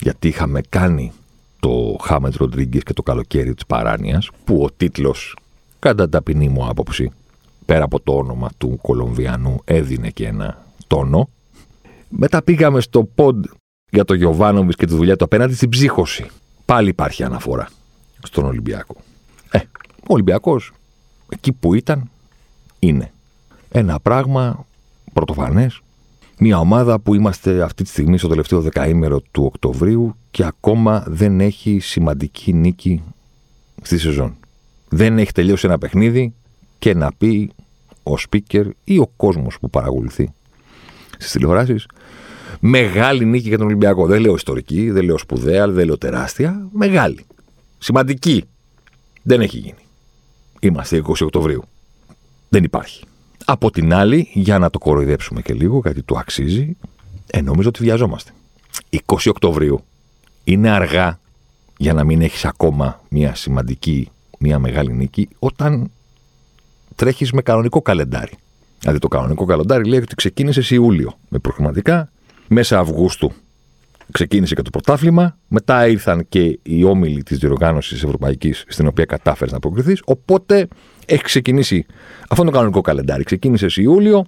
Γιατί 0.00 0.28
είχαμε 0.28 0.60
κάνει 0.68 1.12
το 1.60 1.96
Χάμετ 2.02 2.34
Ροντρίγκες 2.34 2.82
και 2.82 2.92
το 2.92 3.02
καλοκαίρι 3.02 3.54
της 3.54 3.66
παράνοιας 3.66 4.30
που 4.44 4.62
ο 4.62 4.70
τίτλος 4.76 5.36
κατά 5.78 6.08
ταπεινή 6.08 6.48
μου 6.48 6.66
άποψη 6.66 7.10
πέρα 7.64 7.84
από 7.84 8.00
το 8.00 8.16
όνομα 8.16 8.50
του 8.58 8.78
Κολομβιανού 8.82 9.60
έδινε 9.64 10.10
και 10.10 10.26
ένα 10.26 10.64
τόνο. 10.86 11.28
Μετά 12.08 12.42
πήγαμε 12.42 12.80
στο 12.80 13.04
ποντ 13.04 13.44
για 13.90 14.04
το 14.04 14.14
Γιωβάνοβιτς 14.14 14.76
και 14.76 14.86
τη 14.86 14.94
δουλειά 14.94 15.16
του 15.16 15.24
απέναντι 15.24 15.54
στην 15.54 15.68
ψύχωση. 15.68 16.26
Πάλι 16.64 16.88
υπάρχει 16.88 17.22
αναφορά 17.22 17.68
στον 18.22 18.44
Ολυμπιακό. 18.44 18.96
Ε, 19.50 19.58
ο 19.98 20.06
Ολυμπιακός 20.06 20.72
εκεί 21.34 21.52
που 21.52 21.74
ήταν, 21.74 22.10
είναι 22.78 23.12
ένα 23.70 24.00
πράγμα 24.00 24.66
πρωτοφανές. 25.12 25.80
Μια 26.38 26.58
ομάδα 26.58 26.98
που 26.98 27.14
είμαστε 27.14 27.62
αυτή 27.62 27.82
τη 27.82 27.88
στιγμή 27.88 28.18
στο 28.18 28.28
τελευταίο 28.28 28.60
δεκαήμερο 28.60 29.20
του 29.30 29.44
Οκτωβρίου 29.44 30.16
και 30.30 30.44
ακόμα 30.44 31.04
δεν 31.06 31.40
έχει 31.40 31.78
σημαντική 31.78 32.52
νίκη 32.52 33.02
στη 33.82 33.98
σεζόν. 33.98 34.36
Δεν 34.88 35.18
έχει 35.18 35.32
τελειώσει 35.32 35.66
ένα 35.66 35.78
παιχνίδι 35.78 36.34
και 36.78 36.94
να 36.94 37.12
πει 37.18 37.52
ο 38.02 38.12
speaker 38.28 38.68
ή 38.84 38.98
ο 38.98 39.10
κόσμος 39.16 39.58
που 39.60 39.70
παρακολουθεί 39.70 40.32
στις 41.18 41.30
τηλεοράσεις 41.30 41.86
μεγάλη 42.60 43.24
νίκη 43.24 43.48
για 43.48 43.58
τον 43.58 43.66
Ολυμπιακό. 43.66 44.06
Δεν 44.06 44.20
λέω 44.20 44.34
ιστορική, 44.34 44.90
δεν 44.90 45.04
λέω 45.04 45.18
σπουδαία, 45.18 45.68
δεν 45.68 45.86
λέω 45.86 45.98
τεράστια. 45.98 46.68
Μεγάλη. 46.72 47.24
Σημαντική. 47.78 48.44
Δεν 49.22 49.40
έχει 49.40 49.58
γίνει. 49.58 49.83
Είμαστε 50.66 51.02
20 51.06 51.14
Οκτωβρίου. 51.20 51.64
Δεν 52.48 52.64
υπάρχει. 52.64 53.04
Από 53.44 53.70
την 53.70 53.94
άλλη, 53.94 54.28
για 54.32 54.58
να 54.58 54.70
το 54.70 54.78
κοροϊδέψουμε 54.78 55.42
και 55.42 55.54
λίγο, 55.54 55.80
γιατί 55.84 56.02
του 56.02 56.18
αξίζει, 56.18 56.76
ε, 57.26 57.40
νομίζω 57.40 57.68
ότι 57.68 57.82
βιαζόμαστε. 57.82 58.30
20 58.90 59.16
Οκτωβρίου 59.28 59.84
είναι 60.44 60.70
αργά 60.70 61.18
για 61.76 61.92
να 61.92 62.04
μην 62.04 62.22
έχεις 62.22 62.44
ακόμα 62.44 63.00
μια 63.08 63.34
σημαντική, 63.34 64.10
μια 64.38 64.58
μεγάλη 64.58 64.92
νίκη, 64.92 65.28
όταν 65.38 65.90
τρέχεις 66.94 67.32
με 67.32 67.42
κανονικό 67.42 67.82
καλεντάρι. 67.82 68.32
Δηλαδή 68.80 68.98
το 68.98 69.08
κανονικό 69.08 69.44
καλεντάρι 69.44 69.88
λέει 69.88 70.00
ότι 70.00 70.14
ξεκίνησες 70.14 70.70
Ιούλιο 70.70 71.18
με 71.28 71.38
προγραμματικά, 71.38 72.10
μέσα 72.48 72.78
Αυγούστου 72.78 73.32
ξεκίνησε 74.12 74.54
και 74.54 74.62
το 74.62 74.70
πρωτάθλημα. 74.70 75.36
Μετά 75.48 75.86
ήρθαν 75.88 76.26
και 76.28 76.58
οι 76.62 76.84
όμιλοι 76.84 77.22
της 77.22 77.38
διοργάνωσης 77.38 78.02
Ευρωπαϊκής, 78.02 78.64
στην 78.68 78.86
οποία 78.86 79.04
κατάφερες 79.04 79.50
να 79.50 79.56
αποκριθείς. 79.56 80.02
Οπότε 80.04 80.68
έχει 81.06 81.22
ξεκινήσει 81.22 81.86
αυτό 82.28 82.44
το 82.44 82.50
κανονικό 82.50 82.80
καλεντάρι. 82.80 83.24
Ξεκίνησε 83.24 83.66
Ιούλιο 83.76 84.26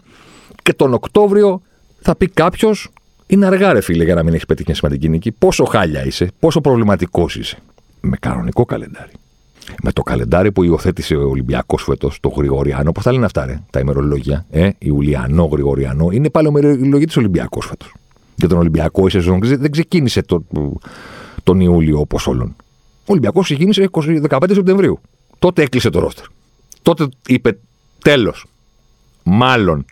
και 0.62 0.73
τον 0.73 0.95
Οκτώβριο 0.95 1.62
θα 2.00 2.16
πει 2.16 2.28
κάποιος. 2.28 2.90
Είναι 3.26 3.47
αργά, 3.47 3.73
ρε 3.73 3.80
φίλε, 3.80 4.04
για 4.04 4.14
να 4.14 4.23
μην 4.23 4.33
έχεις 4.33 4.47
πετύχει 4.47 4.64
μια 4.66 4.76
σημαντική 4.76 5.09
νίκη. 5.09 5.33
Πόσο 5.33 5.64
χάλια 5.64 6.04
είσαι, 6.04 6.30
πόσο 6.38 6.61
προβληματικός 6.61 7.37
είσαι. 7.37 7.59
Με 8.00 8.16
κανονικό 8.21 8.64
καλεντάρι. 8.64 9.11
Με 9.83 9.92
το 9.92 10.02
καλεντάρι 10.02 10.52
που 10.52 10.62
υιοθέτησε 10.62 11.14
ο 11.14 11.28
Ολυμπιακός 11.28 11.83
φέτος, 11.83 12.21
το 12.21 12.28
Γρηγοριανό. 12.28 12.92
Πώς 12.92 13.04
θα 13.04 13.12
λένε 13.12 13.25
αυτά, 13.25 13.47
ρε, 13.47 13.61
τα 13.71 13.80
ημερολόγια. 13.80 14.47
Ε, 14.50 14.71
Ιουλιανό, 14.78 15.45
Γρηγοριανό. 15.45 16.09
Είναι 16.11 16.30
πάλι 16.30 16.49
ημερολόγια 16.49 17.06
της 17.06 17.16
Ολυμπιακός 17.16 17.66
φέτος 17.66 17.95
για 18.37 18.49
τον 18.49 18.59
Ολυμπιακό 18.59 19.07
η 19.07 19.11
σεζόν 19.11 19.40
δεν 19.43 19.71
ξεκίνησε 19.71 20.23
το, 20.23 20.45
τον 21.43 21.61
Ιούλιο 21.61 21.99
όπως 21.99 22.26
όλων. 22.26 22.57
Ο 23.00 23.12
Ολυμπιακός 23.12 23.45
ξεκίνησε 23.45 23.88
15 23.93 24.50
Σεπτεμβρίου. 24.52 25.00
Τότε 25.38 25.62
έκλεισε 25.62 25.90
το 25.90 25.99
ρόστερ. 25.99 26.25
Τότε 26.83 27.09
είπε 27.26 27.59
τέλος. 28.02 28.47
Μάλλον. 29.23 29.85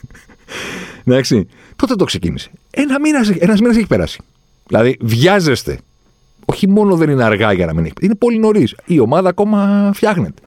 Εντάξει. 1.04 1.48
Τότε 1.76 1.94
το 1.94 2.04
ξεκίνησε. 2.04 2.50
Ένα 2.70 3.00
μήνας 3.00 3.28
ένας 3.28 3.60
μήνας 3.60 3.76
έχει 3.76 3.86
περάσει. 3.86 4.20
Δηλαδή, 4.66 4.96
βιάζεστε. 5.00 5.78
Όχι 6.44 6.68
μόνο 6.68 6.96
δεν 6.96 7.10
είναι 7.10 7.24
αργά 7.24 7.52
για 7.52 7.66
να 7.66 7.74
μην 7.74 7.84
έχει. 7.84 7.94
Είναι 8.00 8.14
πολύ 8.14 8.38
νωρίς. 8.38 8.74
Η 8.86 8.98
ομάδα 8.98 9.28
ακόμα 9.28 9.90
φτιάχνεται. 9.94 10.42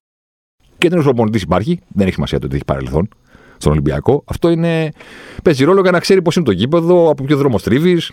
Και 0.77 0.89
δεν 0.89 1.03
προπονητής 1.03 1.41
υπάρχει. 1.41 1.79
Δεν 1.87 2.05
έχει 2.05 2.13
σημασία 2.13 2.39
το 2.39 2.45
ότι 2.45 2.55
έχει 2.55 2.65
παρελθόν 2.65 3.09
στον 3.57 3.71
Ολυμπιακό. 3.71 4.23
Αυτό 4.25 4.49
είναι, 4.49 4.91
παίζει 5.43 5.63
ρόλο 5.63 5.81
για 5.81 5.91
να 5.91 5.99
ξέρει 5.99 6.21
πώς 6.21 6.35
είναι 6.35 6.45
το 6.45 6.51
γήπεδο, 6.51 7.09
από 7.09 7.23
ποιο 7.23 7.37
δρόμο 7.37 7.57
στρίβεις, 7.57 8.11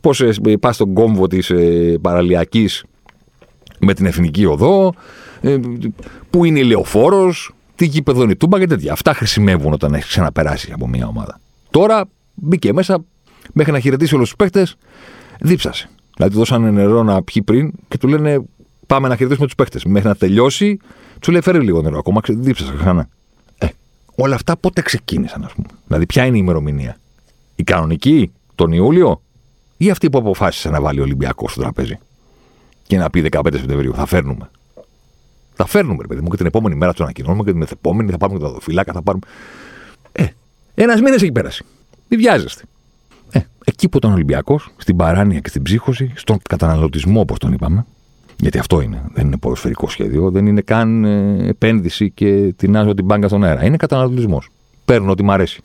πώς 0.00 0.20
ε, 0.20 0.32
πας 0.60 0.74
στον 0.74 0.94
κόμβο 0.94 1.26
της 1.26 1.50
ε, 1.50 1.98
παραλιακής 2.00 2.84
με 3.78 3.94
την 3.94 4.06
εθνική 4.06 4.44
οδό, 4.44 4.94
ε, 5.40 5.58
πού 6.30 6.44
είναι 6.44 6.58
η 6.58 6.64
λεωφόρος, 6.64 7.54
τι 7.74 7.86
γήπεδο 7.86 8.22
είναι 8.22 8.32
η 8.32 8.36
τούμπα 8.36 8.58
και 8.58 8.66
τέτοια. 8.66 8.92
Αυτά 8.92 9.14
χρησιμεύουν 9.14 9.72
όταν 9.72 9.94
έχεις 9.94 10.08
ξαναπεράσει 10.08 10.72
από 10.74 10.88
μια 10.88 11.06
ομάδα. 11.06 11.40
Τώρα 11.70 12.08
μπήκε 12.34 12.72
μέσα 12.72 13.04
μέχρι 13.52 13.72
να 13.72 13.78
χαιρετήσει 13.80 14.14
όλους 14.14 14.26
τους 14.26 14.36
παίχτε, 14.36 14.66
δίψασε. 15.40 15.88
Δηλαδή 16.16 16.32
του 16.32 16.38
δώσανε 16.38 16.70
νερό 16.70 17.02
να 17.02 17.22
πιει 17.22 17.42
πριν 17.42 17.72
και 17.88 17.98
του 17.98 18.08
λένε 18.08 18.44
Πάμε 18.86 19.08
να 19.08 19.16
χαιρετήσουμε 19.16 19.46
τους 19.46 19.54
παίχτε. 19.54 19.80
Μέχρι 19.86 20.08
να 20.08 20.14
τελειώσει, 20.14 20.78
του 21.20 21.30
λέει 21.30 21.40
φέρει 21.40 21.60
λίγο 21.60 21.82
νερό 21.82 21.98
ακόμα, 21.98 22.20
δίψασε 22.28 22.72
ξανά. 22.78 23.08
Όλα 24.16 24.34
αυτά 24.34 24.56
πότε 24.56 24.82
ξεκίνησαν, 24.82 25.44
ας 25.44 25.52
πούμε; 25.52 25.66
Δηλαδή, 25.86 26.06
ποια 26.06 26.24
είναι 26.24 26.36
η 26.36 26.40
ημερομηνία; 26.42 26.96
Η 27.54 27.62
κανονική, 27.62 28.32
τον 28.54 28.72
Ιούλιο, 28.72 29.22
ή 29.76 29.90
αυτή 29.90 30.10
που 30.10 30.18
αποφάσισε 30.18 30.68
να 30.70 30.80
βάλει 30.80 31.00
ο 31.00 31.02
Ολυμπιακός 31.02 31.50
στο 31.52 31.60
τραπέζι. 31.60 31.98
Και 32.86 32.96
να 32.96 33.10
πει 33.10 33.20
15 33.30 33.40
Σεπτεμβρίου, 33.52 33.94
θα 33.94 34.06
φέρνουμε. 34.06 34.50
Θα 35.54 35.66
φέρνουμε, 35.66 35.98
ρε 36.00 36.06
παιδί 36.06 36.20
μου, 36.20 36.28
και 36.28 36.36
την 36.36 36.46
επόμενη 36.46 36.74
μέρα 36.74 36.92
τους 36.92 37.00
ανακοινώνουμε 37.00 37.44
και 37.44 37.52
την 37.52 37.66
επόμενη 37.72 38.10
θα 38.10 38.18
πάρουμε 38.18 38.38
και 38.38 38.44
τα 38.44 38.50
δοφυλάκα, 38.50 38.92
θα 38.92 39.02
πάρουμε. 39.02 39.26
Ε, 40.12 40.26
ένας 40.74 41.00
μήνα 41.00 41.14
έχει 41.14 41.32
πέρασει. 41.32 41.64
Μην 42.08 42.20
βιάζεστε. 42.20 42.62
Ε, 43.30 43.40
εκεί 43.64 43.88
που 43.88 43.96
ήταν 43.96 44.10
ο 44.10 44.14
Ολυμπιακός, 44.14 44.70
στην 44.76 44.96
παράνοια 44.96 45.40
και 45.40 45.48
στην 45.48 45.62
ψύχωση, 45.62 46.12
στον 46.16 46.38
καταναλωτισμό, 46.48 47.20
όπως 47.20 47.38
τον 47.38 47.52
είπαμε, 47.52 47.86
γιατί 48.36 48.58
αυτό 48.58 48.80
είναι. 48.80 49.02
Δεν 49.12 49.26
είναι 49.26 49.36
ποδοσφαιρικό 49.36 49.88
σχέδιο, 49.88 50.30
δεν 50.30 50.46
είναι 50.46 50.60
καν 50.60 51.04
ε, 51.04 51.48
επένδυση 51.48 52.10
και 52.10 52.54
τεινάζω 52.56 52.94
την 52.94 53.04
μπάγκα 53.04 53.28
στον 53.28 53.44
αέρα. 53.44 53.64
Είναι 53.64 53.76
καταναλωτισμός. 53.76 54.48
Παίρνω 54.84 55.10
ό,τι 55.10 55.22
μου 55.22 55.32
αρέσει. 55.32 55.60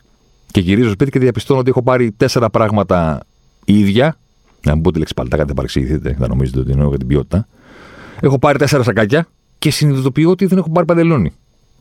Και 0.51 0.59
γυρίζω 0.59 0.91
σπίτι 0.91 1.11
και 1.11 1.19
διαπιστώνω 1.19 1.59
ότι 1.59 1.69
έχω 1.69 1.81
πάρει 1.81 2.11
τέσσερα 2.11 2.49
πράγματα 2.49 3.19
ίδια. 3.65 4.17
Να 4.63 4.73
μην 4.73 4.83
πω 4.83 4.91
τη 4.91 4.97
λέξη 4.97 5.13
παλτάκα, 5.13 5.45
δεν 5.45 5.55
παρεξηγηθείτε, 5.55 6.15
θα 6.19 6.27
νομίζετε 6.27 6.59
ότι 6.59 6.71
εννοώ 6.71 6.89
για 6.89 6.97
την 6.97 7.07
ποιότητα. 7.07 7.47
Έχω 8.19 8.39
πάρει 8.39 8.57
τέσσερα 8.57 8.83
σακάκια 8.83 9.27
και 9.59 9.71
συνειδητοποιώ 9.71 10.29
ότι 10.29 10.45
δεν 10.45 10.57
έχω 10.57 10.69
πάρει 10.69 10.85
παντελόνι. 10.85 11.31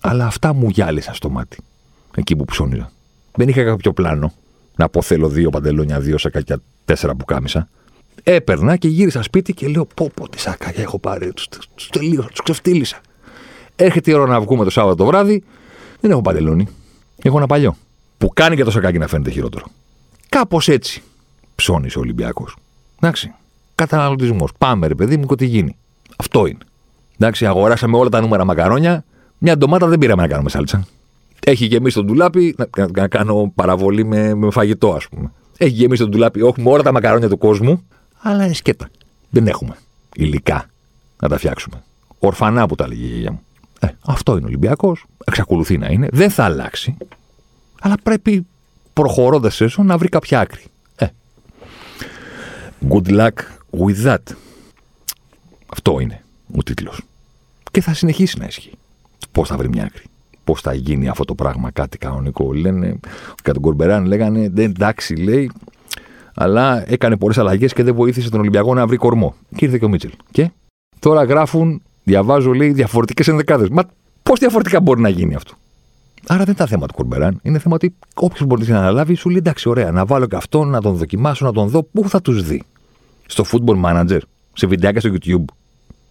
Αλλά 0.00 0.26
αυτά 0.26 0.52
μου 0.52 0.68
γυάλισαν 0.68 1.14
στο 1.14 1.30
μάτι. 1.30 1.57
Εκεί 2.16 2.37
που 2.37 2.45
ψώνιζα. 2.45 2.90
Δεν 3.35 3.49
είχα 3.49 3.64
κάποιο 3.64 3.92
πλάνο 3.92 4.33
να 4.76 4.88
πω 4.88 5.02
θέλω 5.02 5.28
δύο 5.28 5.50
παντελόνια, 5.50 6.00
δύο 6.00 6.18
σακάκια, 6.18 6.59
τέσσερα 6.85 7.14
που 7.14 7.25
κάμισα. 7.25 7.68
Έπαιρνα 8.22 8.76
και 8.76 8.88
γύρισα 8.88 9.22
σπίτι 9.22 9.52
και 9.54 9.68
λέω: 9.68 9.87
Πω, 9.94 10.10
πω, 10.14 10.28
τι 10.28 10.40
σακάκια 10.40 10.82
έχω 10.82 10.98
πάρει. 10.98 11.32
Τους 11.75 11.88
τελείωσα, 11.88 12.28
τους 12.28 12.42
ξεφτύλισα. 12.42 13.00
Έρχεται 13.76 14.10
η 14.10 14.14
ώρα 14.14 14.26
να 14.26 14.40
βγούμε 14.40 14.64
το 14.64 14.70
Σάββατο 14.70 14.96
το 14.96 15.04
βράδυ. 15.04 15.42
Δεν 16.00 16.10
έχω 16.10 16.20
παντελόνι. 16.20 16.68
Έχω 17.22 17.37
ένα 17.37 17.46
παλιό. 17.46 17.76
Που 18.18 18.28
κάνει 18.28 18.56
και 18.56 18.64
το 18.64 18.70
σακάκι 18.70 18.98
να 18.98 19.06
φαίνεται 19.06 19.30
χειρότερο. 19.30 19.64
Κάπως 20.28 20.68
έτσι 20.68 21.02
ψώνει 21.54 21.87
ο 21.96 22.00
Ολυμπιακός. 22.00 22.56
Εντάξει. 23.00 23.34
Καταναλωτισμός. 23.75 24.50
Πάμε, 24.58 24.87
ρε 24.87 24.94
παιδί 24.94 25.16
μου, 25.16 25.26
και 25.26 25.34
τι 25.34 25.46
γίνει. 25.46 25.76
Αυτό 26.16 26.46
είναι. 26.46 26.58
Εντάξει, 27.18 27.46
αγοράσαμε 27.46 27.96
όλα 27.96 28.08
τα 28.08 28.20
νούμερα 28.20 28.44
μακαρόνια. 28.44 29.04
Μια 29.38 29.56
ντομάτα 29.56 29.87
δεν 29.87 29.98
πήραμε 29.98 30.22
να 30.22 30.28
κάνουμε 30.28 30.50
σάλτσα. 30.50 30.87
Έχει 31.46 31.64
γεμίσει 31.64 31.96
το 31.96 32.04
ντουλάπι 32.04 32.54
να, 32.58 32.88
να, 32.96 33.08
κάνω 33.08 33.52
παραβολή 33.54 34.04
με, 34.04 34.34
με 34.34 34.50
φαγητό, 34.50 34.92
ας 34.92 35.08
πούμε. 35.08 35.32
Έχει 35.56 35.70
γεμίσει 35.70 36.02
το 36.02 36.08
ντουλάπι. 36.08 36.40
Έχουμε 36.40 36.70
όλα 36.70 36.82
τα 36.82 36.92
μακαρόνια 36.92 37.28
του 37.28 37.38
κόσμου 37.38 37.87
αλλά 38.18 38.44
είναι 38.44 38.54
σκέτα. 38.54 38.88
Δεν 39.30 39.46
έχουμε 39.46 39.76
υλικά 40.14 40.66
να 41.20 41.28
τα 41.28 41.38
φτιάξουμε. 41.38 41.82
Ορφανά 42.18 42.66
που 42.66 42.75
τα 42.75 42.88
λέγει 42.88 43.04
η 43.04 43.06
γιαγιά 43.06 43.32
μου. 43.32 43.40
Ε, 43.80 43.88
αυτό 44.06 44.32
είναι 44.32 44.44
ο 44.44 44.46
Ολυμπιακός. 44.46 45.04
Εξακολουθεί 45.25 45.78
να 45.78 45.87
είναι. 45.87 46.08
Δεν 46.12 46.30
θα 46.30 46.44
αλλάξει. 46.44 46.96
Αλλά 47.80 47.94
πρέπει 48.02 48.46
προχωρώντας 48.92 49.60
έσω 49.60 49.82
να 49.82 49.98
βρει 49.98 50.08
κάποια 50.08 50.40
άκρη. 50.40 50.62
Ε. 50.96 51.06
Good 52.88 53.08
luck 53.08 53.32
with 53.78 54.06
that. 54.06 54.34
Αυτό 55.66 56.00
είναι 56.00 56.22
ο 56.56 56.62
τίτλος. 56.62 57.02
Και 57.70 57.80
θα 57.80 57.94
συνεχίσει 57.94 58.38
να 58.38 58.46
ισχύει. 58.46 58.72
Πώς 59.32 59.48
θα 59.48 59.56
βρει 59.56 59.68
μια 59.68 59.84
άκρη. 59.84 60.02
Πώς 60.44 60.60
θα 60.60 60.75
γίνει 60.75 61.08
αυτό 61.08 61.25
το 61.25 61.34
πράγμα 61.34 61.70
κάτι 61.70 61.98
κανονικό. 61.98 62.52
Λένε, 62.52 62.98
κατά 63.34 63.52
τον 63.52 63.62
Κορμπεράν 63.62 64.04
λέγανε, 64.04 64.52
εντάξει, 64.56 65.14
λέει, 65.14 65.50
αλλά 66.40 66.90
έκανε 66.90 67.16
πολλές 67.16 67.38
αλλαγές 67.38 67.73
και 67.73 67.83
δεν 67.83 67.95
βοήθησε 67.95 68.30
τον 68.30 68.40
Ολυμπιακό 68.40 68.75
να 68.75 68.87
βρει 68.87 68.97
κορμό. 68.97 69.35
Και 69.57 69.64
ήρθε 69.64 69.78
και 69.78 69.85
ο 69.85 69.88
Μίτσελ. 69.88 70.11
Και 70.30 70.50
τώρα 70.99 71.25
γράφουν, 71.25 71.83
διαβάζω, 72.04 72.52
λέει, 72.52 72.73
διαφορετικές 72.73 73.28
ενδεκάδες. 73.28 73.68
Μα 73.68 73.83
πώς 74.23 74.38
διαφορετικά 74.38 74.80
μπορεί 74.80 75.00
να 75.00 75.09
γίνει 75.09 75.35
αυτό; 75.35 75.54
Άρα 76.26 76.45
δεν 76.45 76.54
είναι 76.59 76.68
θέμα 76.68 76.87
του 76.87 76.95
Κορμπεράν. 76.95 77.40
Είναι 77.42 77.59
θέμα 77.59 77.75
ότι 77.75 77.95
όποιος 78.14 78.49
μπορεί 78.49 78.66
να 78.66 78.78
αναλάβει, 78.78 79.14
σου 79.14 79.28
λέει 79.28 79.38
εντάξει, 79.38 79.68
ωραία, 79.68 79.90
να 79.90 80.04
βάλω 80.04 80.26
και 80.26 80.37
αυτόν, 80.37 80.68
να 80.68 80.80
τον 80.80 80.95
δοκιμάσω, 80.95 81.45
να 81.45 81.52
τον 81.52 81.68
δω. 81.68 81.83
Πού 81.83 82.09
θα 82.09 82.21
τους 82.21 82.42
δει. 82.42 82.62
Στο 83.26 83.45
football 83.52 83.85
manager, 83.85 84.18
σε 84.52 84.66
βιντεάκια 84.66 85.00
στο 85.00 85.11
YouTube. 85.12 85.45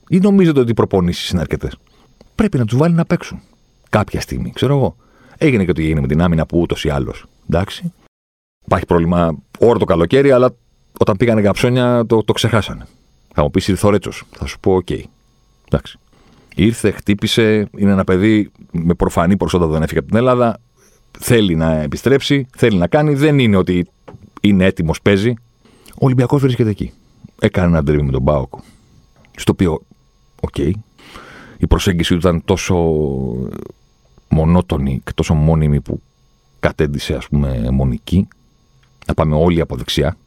Ή 0.09 0.19
νομίζετε 0.19 0.59
ότι 0.59 0.71
οι 0.71 0.73
προπονήσεις 0.73 1.29
είναι 1.29 1.41
αρκετές; 1.41 1.77
Πρέπει 2.35 2.57
να 2.57 2.65
τους 2.65 2.77
βάλει 2.77 2.93
να 2.93 3.05
παίξουν. 3.05 3.39
Κάποια 3.89 4.21
στιγμή, 4.21 4.51
ξέρω 4.51 4.75
εγώ. 4.75 4.95
Έγινε 5.37 5.65
και 5.65 5.71
το 5.71 5.81
έγινε 5.81 6.01
με 6.01 6.07
την 6.07 6.21
άμυνα 6.21 6.45
που 6.45 6.59
ούτως 6.59 6.85
ή 6.85 6.89
άλλως. 6.89 7.25
Εντάξει. 7.49 7.91
Υπάρχει 8.67 8.85
πρόβλημα 8.85 9.37
όρο 9.59 9.79
το 9.79 9.85
καλοκαίρι, 9.85 10.31
αλλά 10.31 10.55
όταν 10.99 11.17
πήγανε 11.17 11.41
καψόνια 11.41 12.05
το, 12.05 12.23
το 12.23 12.33
ξεχάσανε. 12.33 12.85
Θα 13.33 13.41
μου 13.41 13.51
πεις 13.51 13.67
ήρθε 13.67 13.87
ο 13.87 13.89
Ρέτσος. 13.89 14.23
Θα 14.31 14.45
σου 14.45 14.59
πω: 14.59 14.75
Οκ. 14.75 14.89
Εντάξει. 15.69 15.99
Ήρθε, 16.55 16.91
χτύπησε, 16.91 17.69
είναι 17.77 17.91
ένα 17.91 18.03
παιδί 18.03 18.51
με 18.71 18.93
προφανή 18.93 19.37
προσόντα 19.37 19.67
δεν 19.67 19.81
έφυγε 19.81 19.99
από 19.99 20.07
την 20.07 20.17
Ελλάδα. 20.17 20.59
Θέλει 21.19 21.55
να 21.55 21.81
επιστρέψει, 21.81 22.47
θέλει 22.55 22.77
να 22.77 22.87
κάνει. 22.87 23.13
Δεν 23.13 23.39
είναι 23.39 23.55
ότι 23.55 23.87
είναι 24.41 24.65
έτοιμος, 24.65 25.01
παίζει. 25.01 25.33
Ο 25.89 26.05
Ολυμπιακός 26.05 26.41
βρίσκεται 26.41 26.69
εκεί. 26.69 26.91
Έκανε 27.39 27.67
ένα 27.67 27.83
ντέρμπι 27.83 28.03
με 28.03 28.11
τον 28.11 28.21
ΠΑΟΚ. 28.21 28.53
Στο 29.35 29.51
οποίο, 29.51 29.81
οκ, 30.41 30.57
η 31.57 31.67
προσέγγιση 31.67 32.11
του 32.11 32.17
ήταν 32.19 32.41
τόσο 32.45 32.75
μονότονη 34.29 35.01
και 35.03 35.11
τόσο 35.15 35.33
μόνιμη 35.33 35.81
που 35.81 36.01
κατέντησε 36.59 37.13
ας 37.13 37.27
πούμε 37.27 37.67
μονική. 37.71 38.27
Να 39.07 39.13
πάμε 39.13 39.35
όλοι 39.35 39.61
από 39.61 39.75
δεξιά. 39.75 40.17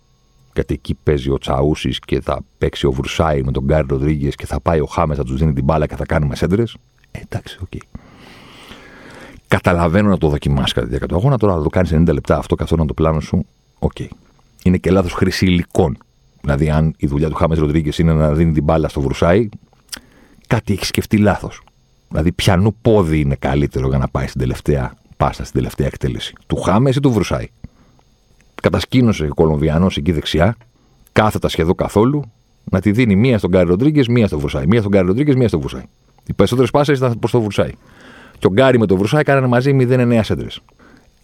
Γιατί 0.55 0.75
εκεί 0.75 0.95
παίζει 1.03 1.31
ο 1.31 1.39
Τσαούσης 1.39 1.99
και 1.99 2.21
θα 2.21 2.41
παίξει 2.59 2.87
ο 2.87 2.93
Βρουσάη 2.93 3.43
με 3.43 3.53
τον 3.53 3.65
Γκάρι 3.65 3.87
Ροδρίγκε 3.89 4.29
και 4.29 4.47
θα 4.47 4.61
πάει 4.61 4.81
ο 4.81 4.87
Χάμες, 4.87 5.17
θα 5.17 5.25
τους 5.25 5.39
δίνει 5.39 5.53
την 5.53 5.65
μπάλα 5.65 5.87
και 5.87 5.97
θα 5.97 6.07
κάνουμε 6.07 6.37
σέντρες. 6.37 6.77
Ε, 7.11 7.19
εντάξει, 7.19 7.59
okay. 7.63 7.99
Καταλαβαίνω 9.49 10.09
να 10.09 10.19
το 10.19 10.29
δοκιμάσεις 10.29 10.73
κατά 10.73 10.87
τη 10.87 10.89
διάρκεια 10.89 11.09
του 11.09 11.17
αγώνα. 11.17 11.39
Τώρα 11.39 11.55
να 11.57 11.63
το 11.63 11.69
κάνεις 11.69 11.93
90 11.95 12.13
λεπτά 12.13 12.37
αυτό 12.37 12.55
καθόλου 12.55 12.85
το 12.85 12.95
πλάνο 12.95 13.21
σου. 13.21 13.47
Okay. 13.79 14.07
Είναι 14.63 14.77
και 14.77 14.91
λάθος 14.91 15.13
χρήση 15.13 15.47
υλικών. 15.47 15.97
Δηλαδή, 16.41 16.71
αν 16.71 16.95
η 16.97 17.07
δουλειά 17.07 17.29
του 17.29 17.35
Χάμες 17.35 17.59
Ροδρίγκε 17.59 17.91
είναι 18.03 18.13
να 18.13 18.33
δίνει 18.33 18.53
την 18.53 18.63
μπάλα 18.63 18.89
στο 18.89 19.01
Βρουσάη, 19.01 19.49
κάτι 20.47 20.73
έχεις 20.73 20.87
σκεφτεί 20.87 21.17
λάθος. 21.17 21.63
Δηλαδή, 22.09 22.33
πιανού 22.33 22.75
πόδι 22.83 23.21
είναι 23.21 23.35
καλύτερο 23.35 23.89
για 23.89 23.99
να 23.99 24.09
πάει 24.09 24.27
στην 24.27 24.41
τελευταία 24.41 24.95
πάσα, 25.17 25.45
στην 25.45 25.57
τελευταία 25.57 25.87
εκτέλεση. 25.87 26.33
Του 26.47 26.57
Χάμες 26.57 26.97
ή 26.97 27.01
του 27.01 27.13
Βρουσάη; 27.13 27.49
Κατασκήνωσε 28.61 29.25
ο 29.25 29.35
Κολομβιανός 29.35 29.97
εκεί 29.97 30.13
δεξιά, 30.13 30.57
κάθετα 31.13 31.49
σχεδόν 31.49 31.75
καθόλου, 31.75 32.23
να 32.65 32.81
τη 32.81 32.93
δίνει 32.93 33.17
μία 33.17 33.39
στον 33.39 33.51
Γκάρι 33.51 33.69
Ροντρίγκες, 33.69 34.09
μία 34.09 34.27
στο 34.27 34.39
Βρουσάη. 34.39 34.67
Μία 34.67 34.79
στον 34.79 34.91
Γκάρι 34.91 35.07
Ροντρίγκες, 35.07 35.35
μία 35.35 35.49
στο 35.49 35.61
Βρουσάη. 35.61 35.83
Οι 36.27 36.33
περισσότερες 36.33 36.71
πάσες 36.71 36.99
ήταν 36.99 37.19
προς 37.19 37.31
το 37.31 37.41
Βρουσάη. 37.41 37.71
Και 38.39 38.47
ο 38.47 38.51
Γκάρι 38.51 38.79
με 38.79 38.87
το 38.87 38.97
Βρουσάη 38.97 39.23
κάνανε 39.23 39.47
μαζί 39.47 39.77
0-9 39.81 40.21
σέντρες. 40.23 40.61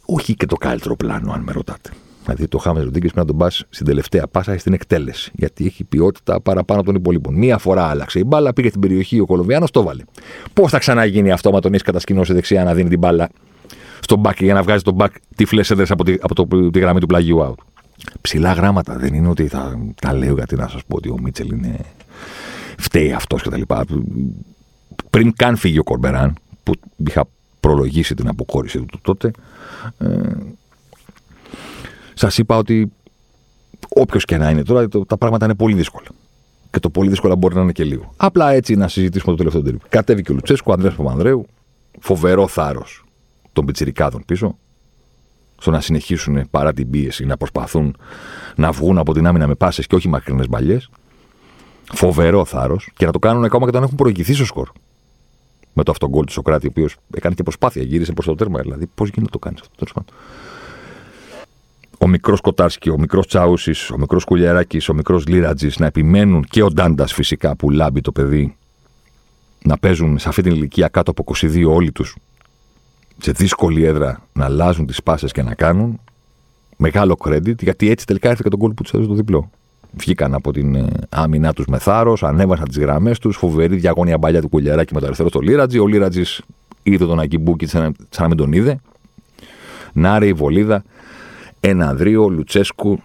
Όχι 0.07 0.35
και 0.35 0.47
το 0.47 0.57
καλύτερο 0.57 0.97
πλάνο, 0.97 1.33
αν 1.33 1.41
με 1.41 1.53
ρωτάτε. 1.53 1.91
Δηλαδή 2.25 2.49
το 2.49 2.59
Χάμε 2.59 2.81
Ροντρίγκες 2.81 3.13
πρέπει 3.13 3.19
να 3.19 3.25
τον 3.25 3.37
πας 3.37 3.65
στην 3.69 3.87
τελευταία 3.87 4.27
πάσα 4.27 4.55
ή 4.55 4.59
στην 4.59 4.73
εκτέλεση. 4.73 5.31
Γιατί 5.35 5.67
έχει 5.67 5.85
ποιότητα 5.85 6.41
παραπάνω 6.41 6.81
από 6.81 6.89
τον 6.89 7.01
υπόλοιπο. 7.01 7.31
Μία 7.31 7.59
φορά 7.59 7.85
άλλαξε 7.85 8.19
η 8.19 8.25
μπάλα, 8.27 8.53
πήγε 8.53 8.69
στην 8.69 8.81
περιοχή 8.81 9.21
ο 9.21 9.27
Κολομβιάνο, 9.27 9.67
το 9.71 9.83
βάλε. 9.83 10.03
Πώς 10.53 10.71
θα 10.71 10.79
ξαναγίνει 10.79 11.31
αυτό 11.31 11.53
με 11.53 11.61
τον 11.61 11.75
έχει 11.75 11.83
κατασκηνώσει 11.83 12.33
δεξιά 12.33 12.65
να 12.65 12.75
δίνει 12.75 12.89
την 12.89 12.99
μπάλα; 12.99 13.29
Στον 14.01 14.19
μπακ 14.19 14.43
για 14.43 14.55
να 14.55 14.63
βγάζει 14.63 14.83
τον 14.83 14.95
μπακ 14.95 15.13
τυφλέ 15.37 15.61
έδρε 15.61 15.85
από, 15.89 16.05
τη, 16.05 16.15
από 16.21 16.35
το, 16.35 16.71
τη 16.71 16.79
γραμμή 16.79 17.01
του 17.01 17.07
πλαγιού 17.07 17.39
out. 17.41 17.65
Ψηλά 18.21 18.53
γράμματα. 18.53 18.97
Δεν 18.97 19.15
είναι 19.15 19.29
ότι 19.29 19.49
θα 19.49 19.79
τα 20.01 20.13
λέω 20.13 20.35
γιατί 20.35 20.57
να 20.57 20.69
σας 20.69 20.81
πω 20.87 20.97
ότι 20.97 21.09
ο 21.09 21.19
Μίτσελ 21.23 21.51
είναι. 21.51 21.79
φταίει 22.79 23.13
αυτός 23.13 23.43
κτλ. 23.43 23.61
Πριν 25.11 25.33
καν 25.37 25.57
φύγει 25.57 25.79
ο 25.79 25.83
Κορμπεράν, 25.83 26.35
που 26.63 26.73
είχα 27.07 27.25
προλογίσει 27.61 28.15
την 28.15 28.29
αποκόρυψη 28.29 28.81
του 28.81 28.99
τότε, 29.03 29.31
ε, 29.99 30.07
σας 32.15 32.39
είπα 32.39 32.57
ότι 32.57 32.93
όποιος 33.89 34.25
και 34.25 34.37
να 34.37 34.51
είναι 34.51 34.63
τώρα, 34.63 34.89
το, 34.89 35.07
τα 35.07 35.17
πράγματα 35.17 35.45
είναι 35.45 35.55
πολύ 35.55 35.75
δύσκολα. 35.75 36.07
Και 36.71 36.79
το 36.79 36.91
πολύ 36.91 37.09
δύσκολα 37.09 37.37
μπορεί 37.37 37.55
να 37.55 37.61
είναι 37.61 37.73
και 37.73 37.85
λίγο. 37.85 38.13
Απλά 38.17 38.53
έτσι 38.53 38.75
να 38.75 38.89
συζητήσουμε 38.89 39.31
το 39.31 39.37
τελευταίο 39.37 39.63
τελείω. 39.63 39.79
Κατέβηκε 39.89 40.33
ο 40.33 40.35
Λουτσέσκο, 40.35 40.71
ο 40.71 40.75
Ανδρέας 40.75 40.95
Παπανδρέου, 40.95 41.47
φοβερό 42.01 42.49
θάρρος 42.49 43.06
των 43.57 43.65
πιτσιρικάδων 43.65 44.23
πίσω, 44.27 44.59
στο 45.59 45.71
να 45.71 45.81
συνεχίσουν 45.81 46.51
παρά 46.51 46.73
την 46.73 46.91
πίεση, 46.91 47.25
να 47.25 47.37
προσπαθούν 47.37 47.97
να 48.57 48.73
βγουν 48.73 48.99
από 48.99 49.13
την 49.13 49.27
άμυνα 49.27 49.47
με 49.47 49.55
πάσες 49.55 49.87
και 49.87 49.95
όχι 49.95 50.09
μακρινές 50.09 50.49
μπαλιές. 50.49 50.91
Φοβερό 51.93 52.45
θάρρος 52.45 52.91
και 52.97 53.07
να 53.07 53.13
το 53.13 53.19
κάνουν 53.19 53.45
ακόμα 53.45 53.65
και 53.65 53.71
όταν 53.71 53.83
έχουν 53.83 53.97
προηγηθεί 53.97 54.35
στο 54.35 54.45
σκορ. 54.45 54.69
Με 55.73 55.83
το 55.83 55.91
αυτόν 55.91 56.09
γκολ 56.09 56.25
του 56.25 56.33
Σοκράτη, 56.33 56.67
ο 56.67 56.71
οποίος 56.71 56.97
έκανε 57.15 57.35
και 57.35 57.43
προσπάθεια, 57.43 57.83
γύρισε 57.83 58.13
προς 58.13 58.27
το 58.27 58.35
τέρμα. 58.35 58.61
Δηλαδή, 58.61 58.87
πώς 58.87 59.09
γίνεται 59.09 59.25
να 59.25 59.31
το 59.31 59.39
κάνεις 59.39 59.61
αυτό, 59.61 59.85
τέλος 59.85 60.07
Ο 61.99 62.09
μικρός 62.09 62.41
Κοτάρσκι, 62.41 62.91
ο 62.91 62.99
μικρός 62.99 63.27
Τσάουση, 63.27 63.73
ο 63.95 63.99
μικρός 63.99 64.25
Κουλιαράκης, 64.25 64.89
ο 64.89 64.95
μικρός 64.95 65.27
Λίρατζης 65.27 65.79
να 65.79 65.87
επιμένουν 65.87 66.45
και 66.45 66.63
ο 66.63 66.71
Ντάντας 66.71 67.13
φυσικά 67.13 67.57
που 67.57 67.71
λάμπει 67.71 68.01
το 68.01 68.13
παιδί 68.13 68.57
να 69.63 69.79
παίζουν 69.79 70.19
σε 70.19 70.29
αυτή 70.29 70.43
την 70.43 70.53
ηλικία 70.53 70.89
κάτω 70.89 71.11
από 71.11 71.25
22 71.41 71.65
όλοι 71.69 71.93
τους 71.93 72.17
σε 73.19 73.33
δύσκολη 73.33 73.85
έδρα 73.85 74.23
να 74.33 74.45
αλλάζουν 74.45 74.87
τις 74.87 75.03
πάσες 75.03 75.33
και 75.33 75.43
να 75.43 75.55
κάνουν. 75.55 76.01
Μεγάλο 76.77 77.17
credit, 77.25 77.63
γιατί 77.63 77.91
έτσι 77.91 78.07
τελικά 78.07 78.29
έρθει 78.29 78.43
και 78.43 78.49
τον 78.49 78.59
κόλπο 78.59 78.75
που 78.75 78.83
τους 78.83 78.93
έδωσε 78.93 79.09
το 79.09 79.15
διπλό. 79.15 79.51
Βγήκαν 79.93 80.35
από 80.35 80.53
την 80.53 80.75
ε, 80.75 80.87
άμυνά 81.09 81.53
τους 81.53 81.67
με 81.67 81.79
θάρρος, 81.79 82.23
ανέβασαν 82.23 82.69
τις 82.69 82.79
γραμμές 82.79 83.19
τους. 83.19 83.37
Φοβερή 83.37 83.77
διαγώνια 83.77 84.19
μπαλιά 84.19 84.41
του 84.41 84.49
κουλιαράκι 84.49 84.95
με 84.95 85.01
το 85.01 85.07
αριστερό 85.07 85.29
στο 85.29 85.41
Λίρατζι. 85.41 85.79
Ο 85.79 85.87
Λίρατζι 85.87 86.23
είδε 86.83 87.07
τον 87.07 87.21
Ακιμπούκι 87.21 87.67
σαν, 87.67 87.95
σαν 88.11 88.23
να 88.23 88.29
μην 88.29 88.37
τον 88.37 88.53
είδε. 88.53 88.81
Νάρη, 89.93 90.33
Βολίδα, 90.33 90.85
Ενανδρίο, 91.61 92.29
Λουτσέσκου, 92.29 92.99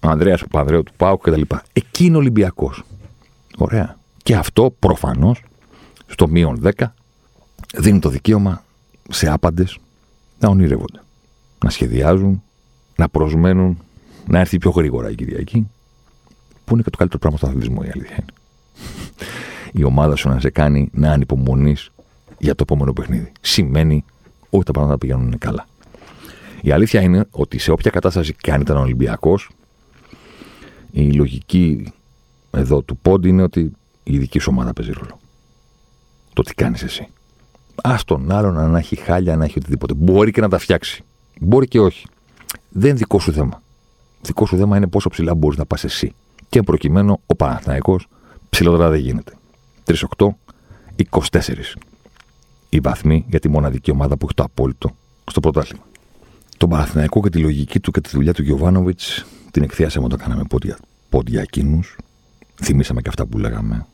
Ανδρέας 0.00 0.40
Παπανδρέου 0.40 0.82
του 0.82 0.92
Πάου 0.96 1.18
κτλ. 1.18 1.42
Εκεί 1.72 2.04
είναι 2.04 2.16
Ολυμπιακός. 2.16 2.82
Ωραία. 3.58 3.96
Και 4.22 4.36
αυτό 4.36 4.74
προφανώς 4.78 5.42
στο 6.06 6.28
μείον 6.28 6.60
10 6.76 6.84
δίνει 7.74 7.98
το 7.98 8.08
δικαίωμα 8.08 8.64
σε 9.10 9.30
άπαντες 9.30 9.78
να 10.38 10.48
ονειρεύονται. 10.48 11.00
Να 11.64 11.70
σχεδιάζουν, 11.70 12.42
να 12.96 13.08
προσμένουν, 13.08 13.78
να 14.26 14.38
έρθει 14.38 14.58
πιο 14.58 14.70
γρήγορα 14.70 15.10
η 15.10 15.14
Κυριακή. 15.14 15.68
Που 16.64 16.74
είναι 16.74 16.82
και 16.82 16.90
το 16.90 16.96
καλύτερο 16.96 17.20
πράγμα 17.20 17.38
στον 17.38 17.48
αθλητισμό, 17.48 17.82
η 17.84 17.90
αλήθεια 17.94 18.16
είναι. 18.16 18.32
η 19.72 19.84
ομάδα 19.84 20.16
σου 20.16 20.28
να 20.28 20.40
σε 20.40 20.50
κάνει 20.50 20.90
να 20.92 21.12
ανυπομονείς 21.12 21.90
για 22.38 22.54
το 22.54 22.62
επόμενο 22.62 22.92
παιχνίδι. 22.92 23.32
Σημαίνει 23.40 24.04
ότι 24.50 24.64
τα 24.64 24.72
πράγματα 24.72 24.98
πηγαίνουν 24.98 25.38
καλά. 25.38 25.66
Η 26.62 26.70
αλήθεια 26.72 27.00
είναι 27.00 27.26
ότι 27.30 27.58
σε 27.58 27.70
όποια 27.70 27.90
κατάσταση 27.90 28.34
και 28.34 28.52
αν 28.52 28.60
ήταν 28.60 28.76
Ολυμπιακός, 28.76 29.50
η 30.90 31.12
λογική 31.12 31.92
εδώ 32.50 32.82
του 32.82 32.96
πόντι 32.96 33.28
είναι 33.28 33.42
ότι 33.42 33.72
η 34.02 34.18
δική 34.18 34.38
σου 34.38 34.48
ομάδα 34.52 34.72
παίζει 34.72 34.92
ρόλο. 34.92 35.18
Το 36.32 36.42
τι 36.42 36.54
κάνεις 36.54 36.82
εσύ. 36.82 37.08
Α 37.82 37.94
τον 38.04 38.32
άλλον 38.32 38.70
να 38.70 38.78
έχει 38.78 38.96
χάλια, 38.96 39.36
να 39.36 39.44
έχει 39.44 39.58
οτιδήποτε. 39.58 39.94
Μπορεί 39.94 40.30
και 40.30 40.40
να 40.40 40.48
τα 40.48 40.58
φτιάξει. 40.58 41.04
Μπορεί 41.40 41.68
και 41.68 41.80
όχι. 41.80 42.06
Δεν 42.68 42.88
είναι 42.88 42.98
δικό 42.98 43.18
σου 43.18 43.32
θέμα. 43.32 43.62
Δικό 44.22 44.46
σου 44.46 44.56
θέμα 44.56 44.76
είναι 44.76 44.86
πόσο 44.86 45.08
ψηλά 45.08 45.34
μπορείς 45.34 45.58
να 45.58 45.66
πας 45.66 45.84
εσύ. 45.84 46.12
Και 46.48 46.62
προκειμένου 46.62 47.20
ο 47.26 47.34
Παναθναϊκό 47.34 48.00
ψηλότερα 48.50 48.90
δεν 48.90 49.00
γίνεται. 49.00 49.32
3-8, 49.84 50.28
24 51.10 51.28
οι 52.70 52.80
βαθμοί 52.80 53.24
για 53.28 53.40
τη 53.40 53.48
μοναδική 53.48 53.90
ομάδα 53.90 54.16
που 54.16 54.24
έχει 54.24 54.34
το 54.34 54.42
απόλυτο 54.42 54.90
στο 55.30 55.40
πρωτάθλημα. 55.40 55.84
Τον 56.56 56.68
Παναθηναϊκό 56.68 57.20
και 57.20 57.30
τη 57.30 57.38
λογική 57.38 57.80
του 57.80 57.90
και 57.90 58.00
τη 58.00 58.10
δουλειά 58.12 58.34
του 58.34 58.42
Γιωβάνοβιτς 58.42 59.24
την 59.50 59.62
εκθέσαμε 59.62 60.04
όταν 60.04 60.18
κάναμε 60.18 60.42
πόδια, 60.48 60.78
πόδια 61.08 61.40
εκείνους. 61.40 61.96
Θυμήσαμε 62.62 63.02
και 63.02 63.08
αυτά 63.08 63.26
που 63.26 63.38
λέγαμε 63.38 63.86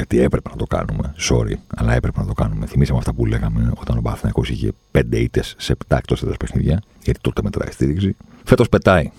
γιατί 0.00 0.20
έπρεπε 0.20 0.50
να 0.50 0.56
το 0.56 0.64
κάνουμε. 0.64 1.14
Sorry, 1.30 1.54
αλλά 1.76 1.94
έπρεπε 1.94 2.20
να 2.20 2.26
το 2.26 2.32
κάνουμε. 2.32 2.66
Θυμήσαμε 2.66 2.98
αυτά 2.98 3.12
που 3.12 3.26
λέγαμε 3.26 3.72
όταν 3.80 3.98
ο 3.98 4.00
Παναθυνακό 4.00 4.42
είχε 4.46 4.72
5 4.92 5.02
ήττες 5.10 5.54
σε 5.58 5.76
7 5.88 5.96
εκτός 5.96 6.22
έδρας 6.22 6.36
παιχνίδια, 6.36 6.82
γιατί 7.02 7.20
τότε 7.20 7.42
μετράει 7.42 7.72
στήριξη. 7.72 8.16
Φέτος 8.44 8.68
πετάει. 8.68 9.10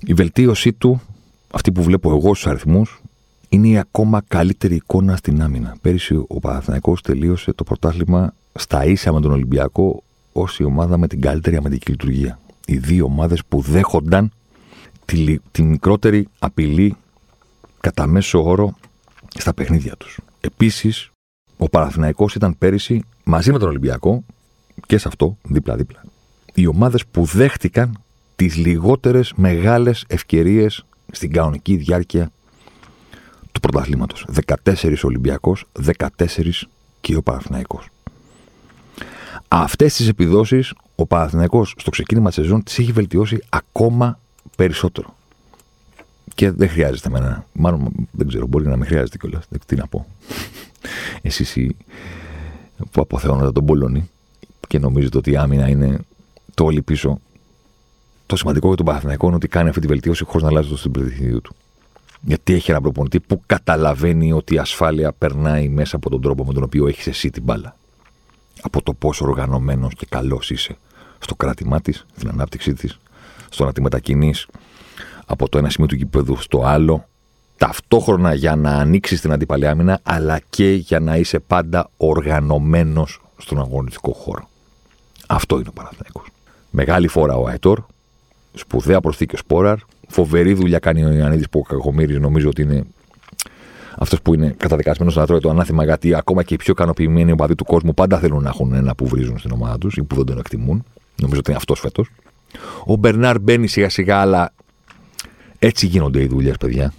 Η 0.00 0.14
βελτίωσή 0.14 0.72
του, 0.72 1.00
αυτή 1.50 1.72
που 1.72 1.82
βλέπω 1.82 2.10
εγώ 2.10 2.34
στους 2.34 2.46
αριθμούς, 2.46 3.02
είναι 3.48 3.68
η 3.68 3.78
ακόμα 3.78 4.22
καλύτερη 4.28 4.74
εικόνα 4.74 5.16
στην 5.16 5.42
άμυνα. 5.42 5.76
Πέρυσι 5.80 6.24
ο 6.28 6.38
Παναθυνακό 6.40 6.96
τελείωσε 7.02 7.52
το 7.52 7.64
πρωτάθλημα 7.64 8.34
στα 8.54 8.84
ίσα 8.84 9.12
με 9.12 9.20
τον 9.20 9.32
Ολυμπιακό 9.32 10.02
ως 10.32 10.58
η 10.58 10.64
ομάδα 10.64 10.98
με 10.98 11.06
την 11.06 11.20
καλύτερη 11.20 11.56
αμυντική 11.56 11.90
λειτουργία. 11.90 12.38
Οι 12.66 12.76
δύο 12.76 13.04
ομάδες 13.04 13.44
που 13.48 13.60
δέχονταν 13.60 14.32
τη, 15.04 15.38
τη 15.50 15.62
μικρότερη 15.62 16.28
απειλή 16.38 16.96
κατά 17.80 18.06
μέσο 18.06 18.44
όρο 18.44 18.74
στα 19.38 19.54
παιχνίδια 19.54 19.96
τους. 19.96 20.18
Επίσης, 20.40 21.10
ο 21.56 21.68
Παναθηναϊκός 21.68 22.34
ήταν 22.34 22.58
πέρυσι 22.58 23.02
μαζί 23.24 23.52
με 23.52 23.58
τον 23.58 23.68
Ολυμπιακό 23.68 24.24
και 24.86 24.98
σε 24.98 25.08
αυτό 25.08 25.36
δίπλα-δίπλα. 25.42 26.04
Οι 26.54 26.66
ομάδες 26.66 27.06
που 27.06 27.24
δέχτηκαν 27.24 28.02
τις 28.36 28.56
λιγότερες 28.56 29.32
μεγάλες 29.36 30.04
ευκαιρίες 30.08 30.84
στην 31.12 31.32
κανονική 31.32 31.76
διάρκεια 31.76 32.30
του 33.52 33.60
πρωταθλήματος. 33.60 34.26
14 34.28 35.04
Ολυμπιακός, 35.04 35.64
14 35.72 36.68
και 37.00 37.16
ο 37.16 37.22
Παναθηναϊκός. 37.22 37.88
Αυτές 39.48 39.94
τις 39.94 40.08
επιδόσεις 40.08 40.72
ο 40.94 41.06
Παναθηναϊκός 41.06 41.74
στο 41.76 41.90
ξεκίνημα 41.90 42.26
της 42.26 42.34
σεζόν 42.34 42.62
τις 42.62 42.78
έχει 42.78 42.92
βελτιώσει 42.92 43.42
ακόμα 43.48 44.18
περισσότερο. 44.56 45.14
Και 46.40 46.50
δεν 46.50 46.68
χρειάζεται 46.68 47.08
εμένα. 47.08 47.44
Μάλλον 47.52 48.08
δεν 48.10 48.28
ξέρω, 48.28 48.46
μπορεί 48.46 48.66
να 48.66 48.76
μην 48.76 48.86
χρειάζεται 48.86 49.16
κιόλας. 49.16 49.44
Τι 49.66 49.76
να 49.76 49.86
πω. 49.86 50.06
Εσείς 51.22 51.58
που 52.90 53.00
αποθεώνετε 53.00 53.52
τον 53.52 53.64
Πολωνή 53.64 54.10
και 54.68 54.78
νομίζετε 54.78 55.18
ότι 55.18 55.30
η 55.30 55.36
άμυνα 55.36 55.68
είναι 55.68 55.98
το 56.54 56.64
όλοι 56.64 56.82
πίσω. 56.82 57.20
Το 58.26 58.36
σημαντικό 58.36 58.66
για 58.66 58.76
τον 58.76 58.86
Παναθηναϊκό 58.86 59.26
είναι 59.26 59.34
ότι 59.34 59.48
κάνει 59.48 59.68
αυτή 59.68 59.80
τη 59.80 59.86
βελτίωση 59.86 60.24
χωρίς 60.24 60.42
να 60.42 60.48
αλλάζει 60.48 60.68
το 60.68 60.76
συμπεριθυνείο 60.76 61.40
του. 61.40 61.54
Γιατί 62.20 62.54
έχει 62.54 62.70
έναν 62.70 62.82
προπονητή 62.82 63.20
που 63.20 63.42
καταλαβαίνει 63.46 64.32
ότι 64.32 64.54
η 64.54 64.58
ασφάλεια 64.58 65.12
περνάει 65.12 65.68
μέσα 65.68 65.96
από 65.96 66.10
τον 66.10 66.20
τρόπο 66.20 66.44
με 66.44 66.52
τον 66.52 66.62
οποίο 66.62 66.86
έχεις 66.86 67.06
εσύ 67.06 67.30
την 67.30 67.42
μπάλα. 67.42 67.76
Από 68.60 68.82
το 68.82 68.92
πόσο 68.92 69.24
οργανωμένος 69.24 69.94
και 69.94 70.06
καλός 70.08 70.50
είσαι 70.50 70.76
στο 71.18 71.34
κράτημά 71.34 71.80
της, 71.80 72.06
στην 72.16 72.28
ανάπτυξή 72.28 72.72
της, 72.72 72.98
στο 73.50 73.64
να 73.64 73.72
τη 73.72 73.80
μετακινείς 73.80 74.46
από 75.30 75.48
το 75.48 75.58
ένα 75.58 75.70
σημείο 75.70 75.88
του 75.88 75.94
γηπέδου 75.94 76.36
στο 76.36 76.62
άλλο, 76.64 77.04
ταυτόχρονα 77.56 78.34
για 78.34 78.56
να 78.56 78.70
ανοίξεις 78.70 79.20
την 79.20 79.32
αντίπαλη 79.32 79.66
άμυνα, 79.66 80.00
αλλά 80.02 80.40
και 80.50 80.72
για 80.72 81.00
να 81.00 81.16
είσαι 81.16 81.38
πάντα 81.38 81.90
οργανωμένος 81.96 83.20
στον 83.36 83.58
αγωνιστικό 83.58 84.12
χώρο. 84.12 84.48
Αυτό 85.26 85.58
είναι 85.58 85.68
ο 85.68 85.72
Παναθηναϊκός. 85.72 86.26
Μεγάλη 86.70 87.08
φορά 87.08 87.36
ο 87.36 87.46
Αϊτόρ, 87.46 87.82
σπουδαία 88.54 89.00
προσθήκη 89.00 89.34
ο 89.34 89.38
Σπόραρ, 89.38 89.76
φοβερή 90.08 90.54
δουλειά 90.54 90.78
κάνει 90.78 91.04
ο 91.04 91.10
Ιωαννίδης 91.10 91.48
που 91.48 91.58
ο 91.58 91.62
Κακομήρη 91.62 92.20
νομίζω 92.20 92.48
ότι 92.48 92.62
είναι 92.62 92.84
αυτός 93.98 94.22
που 94.22 94.34
είναι 94.34 94.54
καταδικασμένος 94.56 95.16
να 95.16 95.26
τρώει 95.26 95.40
το 95.40 95.50
ανάθημα, 95.50 95.84
γιατί 95.84 96.14
ακόμα 96.14 96.42
και 96.42 96.54
οι 96.54 96.56
πιο 96.56 96.72
ικανοποιημένοι 96.72 97.32
οπαδοί 97.32 97.54
του 97.54 97.64
κόσμου 97.64 97.94
πάντα 97.94 98.18
θέλουν 98.18 98.42
να 98.42 98.48
έχουν 98.48 98.72
ένα 98.72 98.94
που 98.94 99.06
βρίζουν 99.06 99.38
στην 99.38 99.50
ομάδα 99.52 99.78
τους 99.78 99.96
ή 99.96 100.02
που 100.02 100.14
δεν 100.14 100.24
τον 100.24 100.38
εκτιμούν. 100.38 100.84
Νομίζω 101.20 101.38
ότι 101.38 101.50
είναι 101.50 101.58
αυτός 101.58 101.80
φέτος. 101.80 102.10
Ο 102.84 102.96
Μπερνάρ 102.96 103.40
μπαίνει 103.40 103.66
σιγά 103.66 103.88
σιγά, 103.88 104.20
αλλά 104.20 104.52
έτσι 105.62 105.86
γίνονται 105.86 106.22
οι 106.22 106.26
δουλειές, 106.26 106.56
παιδιά. 106.56 106.92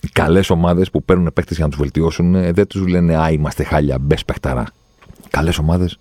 Οι 0.00 0.08
καλές 0.08 0.50
ομάδες 0.50 0.90
που 0.90 1.02
παίρνουν 1.02 1.30
παίχτε 1.34 1.54
για 1.54 1.64
να 1.64 1.70
τους 1.70 1.78
βελτιώσουν 1.78 2.34
ε, 2.34 2.52
δεν 2.52 2.66
τους 2.66 2.86
λένε 2.86 3.16
Α, 3.16 3.30
είμαστε 3.30 3.64
χάλια, 3.64 3.98
μπες 3.98 4.24
παιχταρά. 4.24 4.64
Καλές 5.30 5.58
ομάδες 5.58 5.98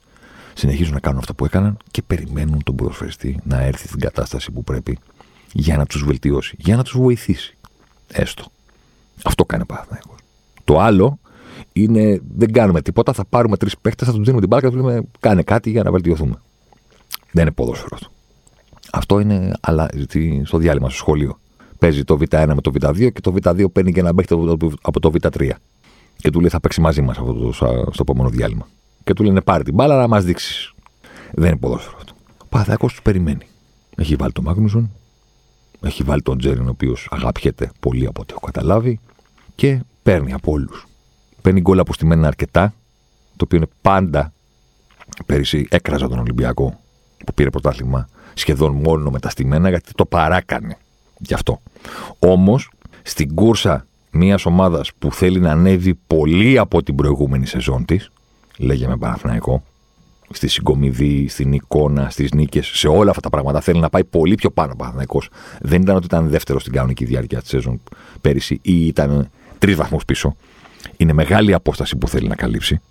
συνεχίζουν 0.53 0.93
να 0.93 0.99
κάνουν 0.99 1.19
αυτό 1.19 1.33
που 1.33 1.45
έκαναν 1.45 1.77
και 1.91 2.01
περιμένουν 2.01 2.63
τον 2.63 2.75
προσφερστή 2.75 3.39
να 3.43 3.61
έρθει 3.61 3.87
στην 3.87 3.99
κατάσταση 3.99 4.51
που 4.51 4.63
πρέπει 4.63 4.97
για 5.53 5.77
να 5.77 5.85
τους 5.85 6.03
βελτιώσει, 6.03 6.55
για 6.59 6.75
να 6.75 6.83
τους 6.83 6.97
βοηθήσει. 6.97 7.57
Έστω. 8.07 8.45
Αυτό 9.23 9.45
κάνει 9.45 9.65
Παναθηναϊκός. 9.65 10.17
Το 10.63 10.79
άλλο 10.79 11.19
είναι 11.73 12.21
δεν 12.35 12.51
κάνουμε 12.51 12.81
τίποτα, 12.81 13.13
θα 13.13 13.25
πάρουμε 13.25 13.57
τρεις 13.57 13.77
παίχτε, 13.77 14.05
θα 14.05 14.11
τους 14.11 14.21
δίνουμε 14.21 14.39
την 14.39 14.49
μπάλα 14.49 14.61
και 14.61 14.67
θα 14.67 14.73
τους 14.75 14.85
λέμε 14.85 15.03
κάνε 15.19 15.43
κάτι 15.43 15.69
για 15.69 15.83
να 15.83 15.91
βελτιωθούμε. 15.91 16.41
Δεν 17.31 17.43
είναι 17.43 17.51
ποδόσφαιρο 17.51 17.89
αυτό. 17.93 18.09
Αυτό 18.91 19.19
είναι 19.19 19.51
αλλά, 19.61 19.89
στο 20.43 20.57
διάλειμμα, 20.57 20.89
στο 20.89 20.97
σχολείο. 20.97 21.39
Παίζει 21.79 22.03
το 22.03 22.17
Β1 22.19 22.51
με 22.55 22.61
το 22.61 22.71
Β2 22.79 23.11
και 23.13 23.21
το 23.21 23.35
Β2 23.41 23.71
παίρνει 23.71 23.91
και 23.91 23.99
ένα 23.99 24.13
παίχτη 24.13 24.33
από 24.81 24.99
το 24.99 25.11
Β3. 25.13 25.49
Και 26.17 26.29
του 26.29 26.39
λέει 26.39 26.49
θα 26.49 26.59
παίξει 26.59 26.81
μαζί 26.81 27.01
μας 27.01 27.15
στο 27.15 27.99
επόμενο 27.99 28.29
διάλειμμα. 28.29 28.67
Και 29.03 29.13
του 29.13 29.23
λένε 29.23 29.41
πάρει 29.41 29.63
την 29.63 29.73
μπάλα 29.73 29.97
να 29.97 30.07
μας 30.07 30.23
δείξεις. 30.23 30.73
Δεν 31.33 31.47
είναι 31.47 31.57
ποδόσφαιρο 31.57 31.95
αυτό. 31.97 32.13
Ο 32.37 32.45
Παθάκος 32.49 32.93
του 32.93 33.01
περιμένει. 33.01 33.47
Έχει 33.97 34.15
βάλει 34.15 34.31
τον 34.31 34.43
Μάγνουσον, 34.43 34.91
έχει 35.81 36.03
βάλει 36.03 36.21
τον 36.21 36.37
Τζέριν, 36.37 36.67
ο 36.67 36.69
οποίος 36.69 37.07
αγαπιέται 37.11 37.71
πολύ 37.79 38.05
από 38.05 38.21
ό,τι 38.21 38.33
έχω 38.33 38.45
καταλάβει 38.45 38.99
και 39.55 39.79
παίρνει 40.03 40.33
από 40.33 40.51
όλους. 40.51 40.87
Παίρνει 41.41 41.61
γκολ 41.61 41.79
αποστημένα 41.79 42.27
αρκετά, 42.27 42.73
το 43.35 43.43
οποίο 43.43 43.57
είναι 43.57 43.67
πάντα. 43.81 44.33
Πέρυσι 45.25 45.67
έκραζα 45.69 46.07
τον 46.07 46.19
Ολυμπιακό 46.19 46.79
που 47.25 47.33
πήρε 47.33 47.49
πρωτάθλημα 47.49 48.07
σχεδόν 48.33 48.73
μόνο 48.73 49.09
με 49.09 49.19
τα 49.19 49.29
στημένα 49.29 49.69
γιατί 49.69 49.91
το 49.95 50.05
παράκανε. 50.05 50.77
Γι' 51.25 51.33
αυτό. 51.33 51.61
Όμως 52.19 52.69
στην 53.01 53.33
κούρσα 53.33 53.85
μιας 54.11 54.45
ομάδας 54.45 54.91
που 54.99 55.11
θέλει 55.11 55.39
να 55.39 55.51
ανέβει 55.51 55.93
πολύ 56.07 56.57
από 56.57 56.83
την 56.83 56.95
προηγούμενη 56.95 57.45
σεζόν 57.45 57.85
της, 57.85 58.11
λέγαμε 58.57 58.97
Παναθηναϊκό, 58.97 59.63
στη 60.31 60.47
συγκομιδή, 60.47 61.27
στην 61.27 61.53
εικόνα, 61.53 62.09
στις 62.09 62.31
νίκες, 62.31 62.67
σε 62.67 62.87
όλα 62.87 63.09
αυτά 63.09 63.21
τα 63.21 63.29
πράγματα. 63.29 63.61
Θέλει 63.61 63.79
να 63.79 63.89
πάει 63.89 64.03
πολύ 64.03 64.35
πιο 64.35 64.49
πάνω 64.49 64.73
ο 65.09 65.19
Δεν 65.61 65.81
ήταν 65.81 65.95
ότι 65.95 66.05
ήταν 66.05 66.29
δεύτερος 66.29 66.61
στην 66.61 66.73
κανονική 66.73 67.05
διάρκεια 67.05 67.39
της 67.39 67.49
σεζόν 67.49 67.81
πέρυσι 68.21 68.59
ή 68.61 68.85
ήταν 68.85 69.29
τρεις 69.59 69.75
βαθμούς 69.75 70.05
πίσω. 70.05 70.35
Είναι 70.97 71.13
μεγάλη 71.13 71.53
απόσταση 71.53 71.95
που 71.95 72.07
θέλει 72.07 72.27
να 72.27 72.35
καλύψει. 72.35 72.81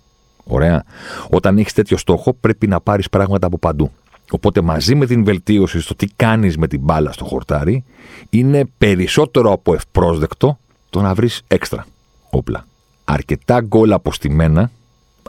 Ωραία. 0.43 0.83
Όταν 1.29 1.57
έχεις 1.57 1.73
τέτοιο 1.73 1.97
στόχο, 1.97 2.33
πρέπει 2.33 2.67
να 2.67 2.79
πάρεις 2.81 3.09
πράγματα 3.09 3.47
από 3.47 3.57
παντού. 3.57 3.91
Οπότε 4.31 4.61
μαζί 4.61 4.95
με 4.95 5.05
την 5.05 5.23
βελτίωση 5.23 5.81
στο 5.81 5.95
τι 5.95 6.07
κάνεις 6.15 6.57
με 6.57 6.67
την 6.67 6.79
μπάλα 6.79 7.11
στο 7.11 7.25
χορτάρι, 7.25 7.83
είναι 8.29 8.65
περισσότερο 8.77 9.51
από 9.51 9.73
ευπρόσδεκτο 9.73 10.57
το 10.89 11.01
να 11.01 11.13
βρεις 11.13 11.41
έξτρα 11.47 11.85
όπλα. 12.29 12.65
Αρκετά 13.03 13.61
γκολ 13.61 13.91
αποστημένα, 13.91 14.71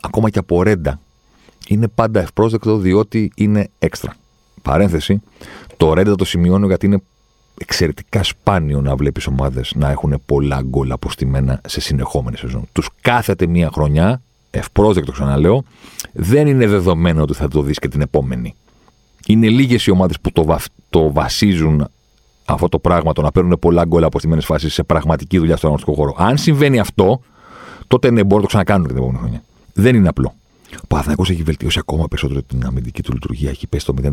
ακόμα 0.02 0.30
και 0.30 0.38
από 0.38 0.62
ρέντα, 0.62 1.00
είναι 1.68 1.88
πάντα 1.88 2.20
ευπρόσδεκτο 2.20 2.76
διότι 2.76 3.32
είναι 3.34 3.68
έξτρα. 3.78 4.16
Παρένθεση, 4.62 5.22
το 5.76 5.92
ρέντα 5.92 6.14
το 6.14 6.24
σημειώνω 6.24 6.66
γιατί 6.66 6.86
είναι 6.86 7.02
εξαιρετικά 7.58 8.22
σπάνιο 8.22 8.80
να 8.80 8.96
βλέπεις 8.96 9.26
ομάδες 9.26 9.72
να 9.74 9.90
έχουν 9.90 10.22
πολλά 10.26 10.62
γκολ 10.62 10.92
αποστημένα 10.92 11.60
σε 11.66 11.80
συνεχόμενη 11.80 12.36
σεζόν. 12.36 12.68
Τους 12.72 12.88
κάθεται 13.00 13.46
μία 13.46 13.70
χρονιά, 13.72 14.22
ευπρόσδεκτο 14.50 15.12
ξαναλέω, 15.12 15.64
δεν 16.12 16.46
είναι 16.46 16.66
δεδομένο 16.66 17.22
ότι 17.22 17.34
θα 17.34 17.48
το 17.48 17.62
δεις 17.62 17.78
και 17.78 17.88
την 17.88 18.00
επόμενη. 18.00 18.54
Είναι 19.26 19.48
λίγες 19.48 19.86
οι 19.86 19.90
ομάδες 19.90 20.20
που 20.20 20.32
το, 20.32 20.56
το 20.90 21.12
βασίζουν 21.12 21.88
αυτό 22.44 22.68
το 22.68 22.78
πράγμα, 22.78 23.12
το 23.12 23.22
να 23.22 23.32
παίρνουν 23.32 23.58
πολλά 23.58 23.84
γκολ 23.84 24.04
αποστημένε 24.04 24.40
φάσεις 24.40 24.72
σε 24.72 24.82
πραγματική 24.82 25.38
δουλειά 25.38 25.56
στον 25.56 25.70
αγωνιστικό 25.70 25.96
χώρο. 25.96 26.14
Αν 26.18 26.38
συμβαίνει 26.38 26.78
αυτό, 26.78 27.20
τότε 27.86 28.10
ναι, 28.10 28.20
μπορούν 28.22 28.36
να 28.36 28.40
το 28.40 28.46
ξανακάνουν 28.46 28.86
την 28.86 28.96
επόμενη 28.96 29.18
χρονιά. 29.18 29.42
Δεν 29.72 29.94
είναι 29.94 30.08
απλό. 30.08 30.34
Ο 30.82 30.86
Παναθυνακό 30.88 31.24
έχει 31.28 31.42
βελτιώσει 31.42 31.78
ακόμα 31.78 32.08
περισσότερο 32.08 32.42
την 32.42 32.64
αμυντική 32.66 33.02
του 33.02 33.12
λειτουργία. 33.12 33.50
Έχει 33.50 33.66
πέσει 33.66 33.86
το 33.86 33.94
0,38. 34.02 34.10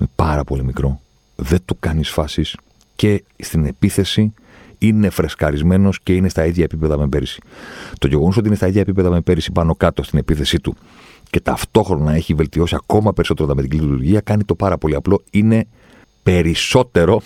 Είναι 0.00 0.10
πάρα 0.14 0.44
πολύ 0.44 0.64
μικρό. 0.64 1.00
Δεν 1.36 1.58
του 1.64 1.76
κάνεις 1.80 2.10
φάσεις 2.10 2.56
και 2.96 3.24
στην 3.38 3.64
επίθεση 3.64 4.34
είναι 4.78 5.10
φρεσκαρισμένος 5.10 6.00
και 6.00 6.14
είναι 6.14 6.28
στα 6.28 6.46
ίδια 6.46 6.64
επίπεδα 6.64 6.98
με 6.98 7.08
πέρυσι. 7.08 7.40
Το 7.98 8.06
γεγονός 8.08 8.36
ότι 8.36 8.46
είναι 8.46 8.56
στα 8.56 8.66
ίδια 8.66 8.80
επίπεδα 8.80 9.10
με 9.10 9.20
πέρυσι 9.20 9.52
πάνω 9.52 9.74
κάτω 9.74 10.02
στην 10.02 10.18
επίθεσή 10.18 10.60
του 10.60 10.76
και 11.30 11.40
ταυτόχρονα 11.40 12.12
έχει 12.12 12.34
βελτιώσει 12.34 12.74
ακόμα 12.74 13.12
περισσότερο 13.12 13.46
τα 13.46 13.52
αμυντική 13.52 13.76
λειτουργία 13.76 14.20
κάνει 14.20 14.44
το 14.44 14.54
πάρα 14.54 14.78
πολύ 14.78 14.94
απλό. 14.94 15.22
Είναι 15.30 15.66
περισσότερο 16.22 17.22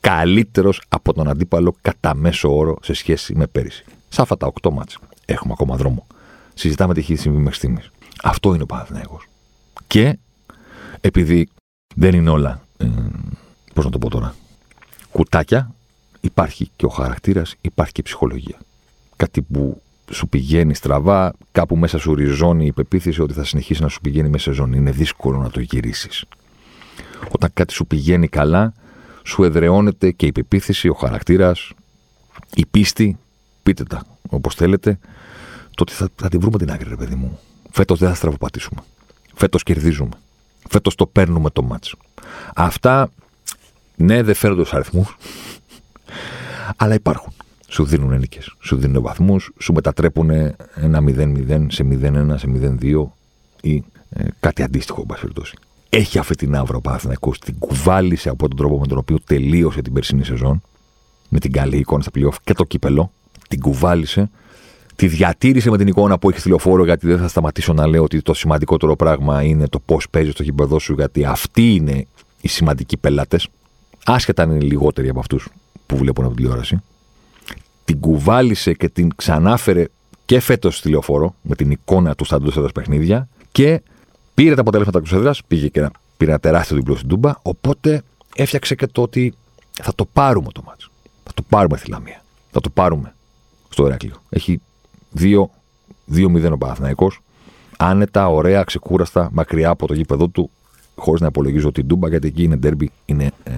καλύτερος 0.00 0.82
από 0.88 1.12
τον 1.12 1.28
αντίπαλο 1.28 1.74
κατά 1.80 2.14
μέσο 2.14 2.56
όρο 2.56 2.76
σε 2.82 2.92
σχέση 2.92 3.34
με 3.34 3.46
πέρυσι. 3.46 3.84
Σε 4.08 4.22
αυτά 4.22 4.36
τα 4.36 4.52
8 4.62 4.70
μάτς 4.70 4.98
έχουμε 5.24 5.52
ακόμα 5.52 5.76
δρόμο 5.76 6.06
συζητάμε 6.58 6.94
τι 6.94 7.00
έχει 7.00 7.16
συμβεί 7.16 7.38
μέχρι 7.38 7.54
στιγμής. 7.54 7.90
Αυτό 8.22 8.54
είναι 8.54 8.62
ο 8.62 8.66
Παναθηναϊκός. 8.66 9.28
Και 9.86 10.18
επειδή 11.00 11.48
δεν 11.94 12.14
είναι 12.14 12.30
όλα, 12.30 12.62
ε, 12.76 12.86
πώς 13.74 13.84
να 13.84 13.90
το 13.90 13.98
πω 13.98 14.10
τώρα, 14.10 14.34
κουτάκια, 15.10 15.74
υπάρχει 16.20 16.70
και 16.76 16.86
ο 16.86 16.88
χαρακτήρας, 16.88 17.54
υπάρχει 17.60 17.92
και 17.92 18.00
η 18.00 18.04
ψυχολογία. 18.04 18.58
Κάτι 19.16 19.42
που 19.42 19.82
σου 20.10 20.28
πηγαίνει 20.28 20.74
στραβά, 20.74 21.32
κάπου 21.52 21.76
μέσα 21.76 21.98
σου 21.98 22.14
ριζώνει 22.14 22.66
η 22.66 22.72
πεποίθηση 22.72 23.22
ότι 23.22 23.32
θα 23.32 23.44
συνεχίσει 23.44 23.82
να 23.82 23.88
σου 23.88 24.00
πηγαίνει 24.00 24.28
μέσα 24.28 24.52
ζώνη. 24.52 24.76
Είναι 24.76 24.90
δύσκολο 24.90 25.38
να 25.38 25.50
το 25.50 25.60
γυρίσεις. 25.60 26.24
Όταν 27.30 27.50
κάτι 27.54 27.72
σου 27.72 27.86
πηγαίνει 27.86 28.28
καλά, 28.28 28.72
σου 29.22 29.44
εδραιώνεται 29.44 30.10
και 30.10 30.26
η 30.26 30.32
πεποίθηση, 30.32 30.88
ο 30.88 30.94
χαρακτήρας, 30.94 31.72
η 32.54 32.66
πίστη, 32.66 33.18
πείτε 33.62 33.84
τα 33.84 34.06
όπως 34.28 34.54
θέλετε, 34.54 34.98
το 35.74 35.82
ότι 35.82 35.92
θα, 35.92 36.08
θα 36.16 36.28
τη 36.28 36.38
βρούμε 36.38 36.58
την 36.58 36.70
άκρη, 36.70 36.88
ρε 36.88 36.96
παιδί 36.96 37.14
μου. 37.14 37.38
Φέτος 37.70 37.98
δεν 37.98 38.08
θα 38.08 38.14
στραβοπατήσουμε. 38.14 38.80
Φέτος 39.34 39.62
κερδίζουμε. 39.62 40.16
Φέτος 40.68 40.94
το 40.94 41.06
παίρνουμε 41.06 41.50
το 41.50 41.62
μάτσο. 41.62 41.96
Αυτά, 42.54 43.10
ναι, 43.96 44.22
δεν 44.22 44.34
φέρνουν 44.34 44.64
του 44.64 44.76
αριθμούς, 44.76 45.16
αλλά 46.76 46.94
υπάρχουν. 46.94 47.32
Σου 47.70 47.84
δίνουν 47.84 48.18
νίκε, 48.18 48.40
σου 48.60 48.76
δίνουν 48.76 49.02
βαθμούς, 49.02 49.50
σου 49.58 49.72
μετατρέπουν 49.72 50.30
ένα 50.74 51.02
0-0 51.06 51.66
σε 51.68 51.86
0-1, 52.02 52.34
σε 52.36 52.76
0-2 52.80 53.06
ή 53.60 53.84
ε, 54.10 54.24
κάτι 54.40 54.62
αντίστοιχο, 54.62 55.00
εν 55.00 55.16
περιπτώσει. 55.20 55.56
Έχει 55.88 56.18
αυτή 56.18 56.34
την 56.34 56.56
άβρα 56.56 56.76
ο 56.76 56.80
Παναθυνακό, 56.80 57.32
την 57.44 57.58
κουβάλισε 57.58 58.28
από 58.28 58.48
τον 58.48 58.56
τρόπο 58.56 58.78
με 58.78 58.86
τον 58.86 58.98
οποίο 58.98 59.18
τελείωσε 59.24 59.82
την 59.82 59.92
περσινή 59.92 60.24
σεζόν, 60.24 60.62
με 61.28 61.38
την 61.38 61.52
καλή 61.52 61.76
εικόνα 61.76 62.02
στα 62.02 62.10
playoff 62.14 62.34
και 62.44 62.52
το 62.52 62.64
κύπελο. 62.64 63.12
Την 63.48 63.60
κουβάλισε 63.60 64.30
τη 64.96 65.06
διατήρησε 65.06 65.70
με 65.70 65.78
την 65.78 65.86
εικόνα 65.86 66.18
που 66.18 66.30
έχει 66.30 66.38
στη 66.38 66.48
λεωφόρο, 66.48 66.84
γιατί 66.84 67.06
δεν 67.06 67.18
θα 67.18 67.28
σταματήσω 67.28 67.72
να 67.72 67.86
λέω 67.86 68.02
ότι 68.02 68.22
το 68.22 68.34
σημαντικότερο 68.34 68.96
πράγμα 68.96 69.42
είναι 69.42 69.68
το 69.68 69.78
πώς 69.78 70.08
παίζει 70.10 70.30
στο 70.30 70.42
γήπεδο 70.42 70.78
σου, 70.78 70.94
γιατί 70.94 71.24
αυτοί 71.24 71.74
είναι 71.74 72.06
οι 72.40 72.48
σημαντικοί 72.48 72.96
πελάτες, 72.96 73.48
άσχετα 74.04 74.42
αν 74.42 74.50
είναι 74.50 74.60
λιγότεροι 74.60 75.08
από 75.08 75.18
αυτούς 75.18 75.48
που 75.86 75.96
βλέπουν 75.96 76.24
από 76.24 76.34
τηλεόραση. 76.34 76.82
Την 77.88 78.00
κουβάλισε 78.00 78.72
και 78.72 78.88
την 78.88 79.10
ξανάφερε 79.16 79.84
και 80.24 80.40
φέτος 80.40 80.76
στη 80.76 80.88
λεωφόρο, 80.88 81.34
με 81.42 81.54
την 81.54 81.70
εικόνα 81.70 82.14
του 82.14 82.24
στάντου 82.24 82.48
έδρα 82.48 82.68
παιχνίδια, 82.74 83.28
και 83.52 83.82
πήρε 84.34 84.54
τα 84.54 84.60
αποτελέσματα 84.60 85.02
του 85.02 85.14
έδρα, 85.14 85.34
πήγε 85.46 85.68
και 85.68 85.90
πήρε 86.16 86.30
ένα 86.30 86.40
τεράστιο 86.40 86.76
διπλό 86.76 86.96
στην 86.96 87.08
Τούμπα, 87.08 87.32
οπότε 87.42 88.02
έφτιαξε 88.34 88.74
και 88.74 88.86
το 88.86 89.02
ότι 89.02 89.34
θα 89.82 89.94
το 89.94 90.04
πάρουμε 90.04 90.52
το 90.52 90.62
μάτσο. 90.66 90.90
Θα 91.24 91.32
το 91.34 91.42
πάρουμε 91.48 91.76
στη 91.76 91.90
Λαμία. 91.90 92.22
Θα 92.50 92.60
το 92.60 92.70
πάρουμε 92.70 93.14
στο 93.68 93.86
Εράκλειο. 93.86 94.22
Έχει 94.28 94.60
2-0 95.18 95.48
ο 96.52 96.58
Παναθηναϊκός. 96.58 97.20
Άνετα, 97.76 98.28
ωραία, 98.28 98.62
ξεκούραστα, 98.62 99.28
μακριά 99.32 99.68
από 99.68 99.86
το 99.86 99.94
γήπεδο 99.94 100.28
του, 100.28 100.50
χωρίς 100.94 101.20
να 101.20 101.26
υπολογίζω 101.26 101.72
την 101.72 101.86
Τούμπα, 101.86 102.08
γιατί 102.08 102.26
εκεί 102.26 102.42
είναι 102.42 102.56
ντέρμπι, 102.56 102.90
είναι 103.04 103.30
ε, 103.44 103.52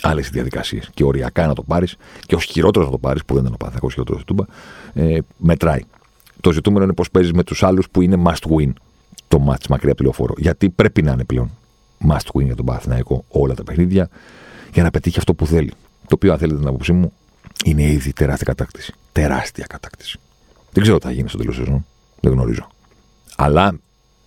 άλλες 0.00 0.30
διαδικασίες. 0.30 0.90
Και 0.94 1.04
οριακά 1.04 1.46
να 1.46 1.54
το 1.54 1.62
πάρεις, 1.62 1.96
και 2.26 2.34
ω 2.34 2.38
χειρότερο 2.38 2.84
να 2.84 2.90
το 2.90 2.98
πάρεις, 2.98 3.24
που 3.24 3.34
δεν 3.34 3.44
είναι 3.44 3.54
ο 3.54 3.56
Παναθηναϊκός 3.56 3.92
χειρότερο 3.92 4.18
στην 4.18 4.36
Τούμπα, 4.36 4.44
ε, 4.92 5.18
μετράει. 5.36 5.80
Το 6.40 6.52
ζητούμενο 6.52 6.84
είναι 6.84 6.92
πώ 6.92 7.04
παίζει 7.12 7.34
με 7.34 7.42
τους 7.42 7.62
άλλους 7.62 7.90
που 7.90 8.02
είναι 8.02 8.22
must 8.26 8.50
win 8.50 8.72
το 9.28 9.46
match 9.48 9.66
μακριά 9.68 9.90
από 9.90 9.96
τη 9.96 10.02
λεωφόρο. 10.02 10.34
Γιατί 10.36 10.70
πρέπει 10.70 11.02
να 11.02 11.12
είναι 11.12 11.24
πλέον 11.24 11.50
must 12.08 12.38
win 12.38 12.44
για 12.44 12.56
τον 12.56 12.64
Παναθηναϊκό 12.64 13.24
όλα 13.28 13.54
τα 13.54 13.64
παιχνίδια 13.64 14.08
για 14.72 14.82
να 14.82 14.90
πετύχει 14.90 15.18
αυτό 15.18 15.34
που 15.34 15.46
θέλει. 15.46 15.72
Το 16.06 16.14
οποίο, 16.14 16.32
αν 16.32 16.38
θέλετε 16.38 16.58
την 16.58 16.68
άποψή 16.68 16.92
μου, 16.92 17.12
είναι 17.64 17.82
ήδη 17.82 18.12
τεράστια 18.12 18.46
κατάκτηση. 18.46 18.94
Τεράστια 19.12 19.64
κατάκτηση. 19.68 20.18
Δεν 20.72 20.82
ξέρω 20.82 20.98
τι 20.98 21.06
θα 21.06 21.12
γίνει 21.12 21.28
στο 21.28 21.38
τέλος 21.38 21.54
σεζόν. 21.54 21.86
Δεν 22.20 22.32
γνωρίζω. 22.32 22.68
Αλλά 23.36 23.78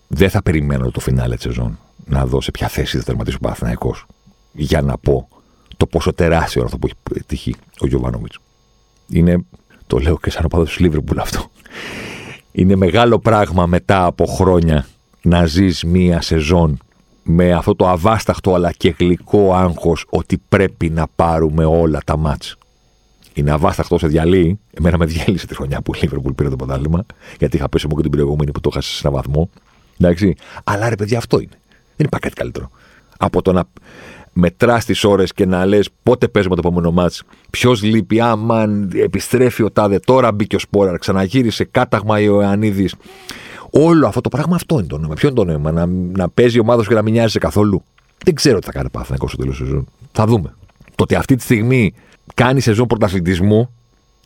δεν 0.07 0.29
θα 0.29 0.41
περιμένω 0.41 0.91
το 0.91 0.99
φινάλε 0.99 1.35
της 1.35 1.43
σεζόν 1.43 1.79
να 2.05 2.25
δω 2.25 2.41
σε 2.41 2.51
ποια 2.51 2.67
θέση 2.67 2.97
θα 2.97 3.03
τερματίσει 3.03 3.35
ο 3.35 3.39
Παναθυναϊκό 3.39 3.95
για 4.51 4.81
να 4.81 4.97
πω 4.97 5.27
το 5.77 5.85
πόσο 5.85 6.13
τεράστιο 6.13 6.61
είναι 6.61 6.69
αυτό 6.73 6.77
που 6.77 6.87
έχει 7.11 7.23
τύχει 7.25 7.55
ο 7.79 7.87
Γιωβάνοβιτς. 7.87 8.37
Είναι, 9.09 9.45
το 9.87 9.97
λέω 9.97 10.17
και 10.17 10.29
σαν 10.29 10.45
ο 10.45 10.47
παδό 10.47 10.63
του 10.63 10.75
Λίβερπουλ 10.77 11.19
αυτό. 11.19 11.49
Είναι 12.51 12.75
μεγάλο 12.75 13.19
πράγμα 13.19 13.65
μετά 13.65 14.05
από 14.05 14.25
χρόνια 14.25 14.87
να 15.21 15.45
ζεις 15.45 15.83
μία 15.83 16.21
σεζόν 16.21 16.79
με 17.23 17.53
αυτό 17.53 17.75
το 17.75 17.87
αβάσταχτο 17.87 18.53
αλλά 18.53 18.71
και 18.71 18.95
γλυκό 18.99 19.53
άγχος 19.53 20.05
ότι 20.09 20.41
πρέπει 20.49 20.89
να 20.89 21.07
πάρουμε 21.15 21.65
όλα 21.65 21.99
τα 22.05 22.17
μάτς. 22.17 22.57
Είναι 23.33 23.51
αβάσταχτο 23.51 23.97
σε 23.97 24.07
διαλύει. 24.07 24.59
Εμένα 24.73 24.97
με 24.97 25.05
διέλυσε 25.05 25.47
τη 25.47 25.55
χρονιά 25.55 25.81
που 25.81 25.95
η 25.95 25.99
Λίβερπουλ 26.01 26.31
πήρε 26.31 26.49
το 26.49 26.55
πρωτάθλημα, 26.55 27.05
γιατί 27.39 27.55
είχα 27.55 27.69
πέσει 27.69 27.87
μου 27.87 27.95
και 27.95 28.01
την 28.01 28.11
προηγούμενη 28.11 28.51
που 28.51 28.59
το 28.59 28.69
είχα 28.71 28.81
σε 28.81 29.07
ένα 29.07 29.15
βαθμό. 29.15 29.49
Εντάξει. 29.99 30.35
Αλλά 30.63 30.89
ρε 30.89 30.95
παιδιά, 30.95 31.17
αυτό 31.17 31.39
είναι. 31.39 31.59
Δεν 31.95 32.05
υπάρχει 32.05 32.25
κάτι 32.25 32.35
καλύτερο. 32.35 32.69
Από 33.17 33.41
το 33.41 33.51
να 33.51 33.63
μετράς 34.37 34.85
τις 34.85 35.03
ώρες 35.03 35.33
και 35.33 35.45
να 35.45 35.65
λες 35.65 35.89
πότε 36.03 36.27
παίζουμε 36.27 36.55
το 36.55 36.61
επόμενο 36.65 36.91
μάτς, 36.91 37.23
ποιος 37.49 37.83
λείπει, 37.83 38.19
άμα 38.19 38.65
επιστρέφει 38.93 39.63
ο 39.63 39.71
Τάδε, 39.71 39.99
τώρα 39.99 40.31
μπήκε 40.31 40.55
ο 40.55 40.59
Σπόραρ, 40.59 40.97
ξαναγύρισε, 40.97 41.63
κάταγμα 41.63 42.15
ο 42.15 42.19
Ιωαννίδης. 42.19 42.95
Όλο 43.69 44.07
αυτό 44.07 44.21
το 44.21 44.29
πράγμα 44.29 44.55
αυτό 44.55 44.77
είναι 44.77 44.87
το 44.87 44.97
νόημα. 44.97 45.13
Ποιο 45.13 45.27
είναι 45.27 45.37
το 45.37 45.45
νόημα, 45.45 45.71
να, 45.71 45.85
να 46.15 46.29
παίζει 46.29 46.57
η 46.57 46.59
ομάδα 46.59 46.81
σου 46.81 46.89
και 46.89 46.95
να 46.95 47.01
μην 47.01 47.13
νοιάζει 47.13 47.39
καθόλου; 47.39 47.83
Δεν 48.23 48.33
ξέρω 48.33 48.59
τι 48.59 48.65
θα 48.65 48.71
κάνει 48.71 48.89
Παθηνακό 48.89 49.27
στο 49.27 49.37
τέλος 49.37 49.57
τη 49.57 49.63
σεζόν. 49.63 49.87
Θα 50.11 50.25
δούμε. 50.25 50.55
Το 50.95 51.03
ότι 51.03 51.15
αυτή 51.15 51.35
τη 51.35 51.43
στιγμή 51.43 51.93
κάνει 52.33 52.59
σεζόν 52.59 52.87
πρωταθλητισμού 52.87 53.69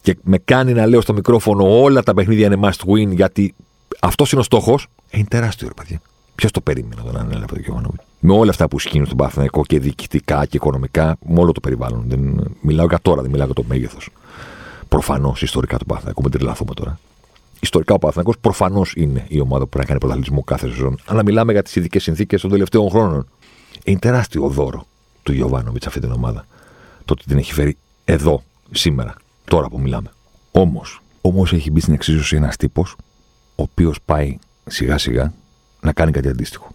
και 0.01 0.17
με 0.23 0.37
κάνει 0.37 0.73
να 0.73 0.85
λέω 0.85 1.01
στο 1.01 1.13
μικρόφωνο 1.13 1.81
όλα 1.81 2.03
τα 2.03 2.13
παιχνίδια 2.13 2.45
είναι 2.45 2.59
must 2.61 2.91
win 2.91 3.15
γιατί 3.15 3.53
αυτός 3.99 4.31
είναι 4.31 4.41
ο 4.41 4.43
στόχος, 4.43 4.87
ε, 5.09 5.17
είναι 5.17 5.27
τεράστιο 5.29 5.67
ρε 5.67 5.73
παιδιά. 5.73 6.01
Ποιος 6.41 6.53
το 6.53 6.61
περίμενε 6.61 7.01
τον 7.05 7.17
Ανέλα 7.17 7.45
Γιωβάνοβιτ. 7.59 7.99
Με 8.19 8.33
όλα 8.33 8.49
αυτά 8.49 8.67
που 8.67 8.79
σκύνουν 8.79 9.05
στον 9.05 9.17
Παθηναϊκό 9.17 9.61
και 9.63 9.79
διοικητικά 9.79 10.45
και 10.45 10.57
οικονομικά, 10.57 11.17
με 11.25 11.39
όλο 11.39 11.51
το 11.51 11.59
περιβάλλον. 11.59 12.03
Δεν, 12.07 12.51
μιλάω 12.61 12.85
για 12.85 12.99
τώρα, 13.01 13.21
δεν 13.21 13.31
μιλάω 13.31 13.45
για 13.45 13.55
το 13.55 13.63
μέγεθος. 13.67 14.09
Προφανώς 14.87 15.41
ιστορικά 15.41 15.77
του 15.77 15.85
Παθηναϊκού, 15.85 16.21
μην 16.21 16.31
τρελαθούμε 16.31 16.73
τώρα. 16.73 16.99
Ιστορικά 17.59 17.93
ο 17.93 17.97
Παθηναϊκός 17.99 18.37
προφανώς 18.41 18.93
είναι 18.95 19.25
η 19.27 19.39
ομάδα 19.39 19.63
που 19.63 19.69
πρέπει 19.69 19.79
να 19.79 19.85
κάνει 19.85 19.99
πρωταθλητισμό 19.99 20.43
κάθε 20.43 20.67
σεζόν. 20.67 20.99
Αλλά 21.05 21.23
μιλάμε 21.23 21.51
για 21.51 21.63
τις 21.63 21.75
ειδικές 21.75 22.03
συνθήκες 22.03 22.41
των 22.41 22.49
τελευταίων 22.49 22.89
χρόνων. 22.89 23.27
Είναι 23.83 23.99
τεράστιο 23.99 24.47
δώρο 24.47 24.85
του 25.23 25.33
Γιωβάνοβιτς 25.33 25.87
αυτή 25.87 25.99
την 25.99 26.11
ομάδα. 26.11 26.45
Το 27.05 27.13
ότι 27.13 27.23
την 27.25 27.37
έχει 27.37 27.53
φέρει 27.53 27.77
εδώ, 28.05 28.43
σήμερα, 28.71 29.13
τώρα 29.43 29.69
που 29.69 29.79
μιλάμε. 29.79 30.11
Όμως, 30.51 31.01
όμως 31.21 31.53
έχει 31.53 31.71
μπει 31.71 31.79
στην 31.79 31.93
εξίσωση 31.93 32.35
ένας 32.35 32.57
τύπος, 32.57 32.95
ο 33.55 33.63
οποίος 33.63 34.01
πάει 34.05 34.37
σιγά 34.65 34.97
σιγά 34.97 35.33
να 35.81 35.93
κάνει 35.93 36.11
κάτι 36.11 36.27
αντίστοιχο. 36.27 36.67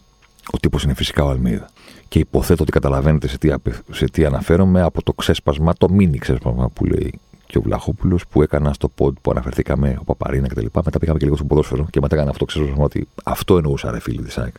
Ο 0.53 0.59
τύπος 0.59 0.83
είναι 0.83 0.95
φυσικά 0.95 1.25
ο 1.25 1.29
Αλμίδα. 1.29 1.69
Και 2.09 2.19
υποθέτω 2.19 2.63
ότι 2.63 2.73
καταλαβαίνετε 2.73 3.29
σε 3.29 3.39
τι, 3.39 3.51
σε 3.91 4.05
τι 4.05 4.25
αναφέρομαι 4.25 4.83
από 4.83 5.03
το 5.03 5.13
ξέσπασμα, 5.13 5.75
το 5.79 5.89
μίνι 5.89 6.19
ξέσπασμα 6.19 6.69
που 6.69 6.85
λέει 6.85 7.19
και 7.47 7.59
ο 7.59 7.61
Βλαχόπουλος 7.61 8.27
που 8.27 8.43
έκανα 8.43 8.73
στο 8.73 8.89
πόντ 8.89 9.17
που 9.23 9.31
αναφερθήκαμε, 9.31 9.97
ο 10.01 10.05
Παπαρίνα 10.05 10.49
κτλ. 10.49 10.67
Μετά 10.85 10.99
πήγαμε 10.99 11.19
και 11.19 11.25
λίγο 11.25 11.37
στο 11.37 11.45
ποδόσφαιρο 11.45 11.87
και 11.91 12.01
μετά 12.01 12.15
έκανα 12.15 12.31
αυτό 12.31 12.45
ξέσπασμα 12.45 12.85
ότι 12.85 13.09
αυτό 13.25 13.57
εννοούσα 13.57 13.91
ρε 13.91 14.01
φίλοι 14.01 14.23
της 14.23 14.39
ΑΕΚ. 14.39 14.55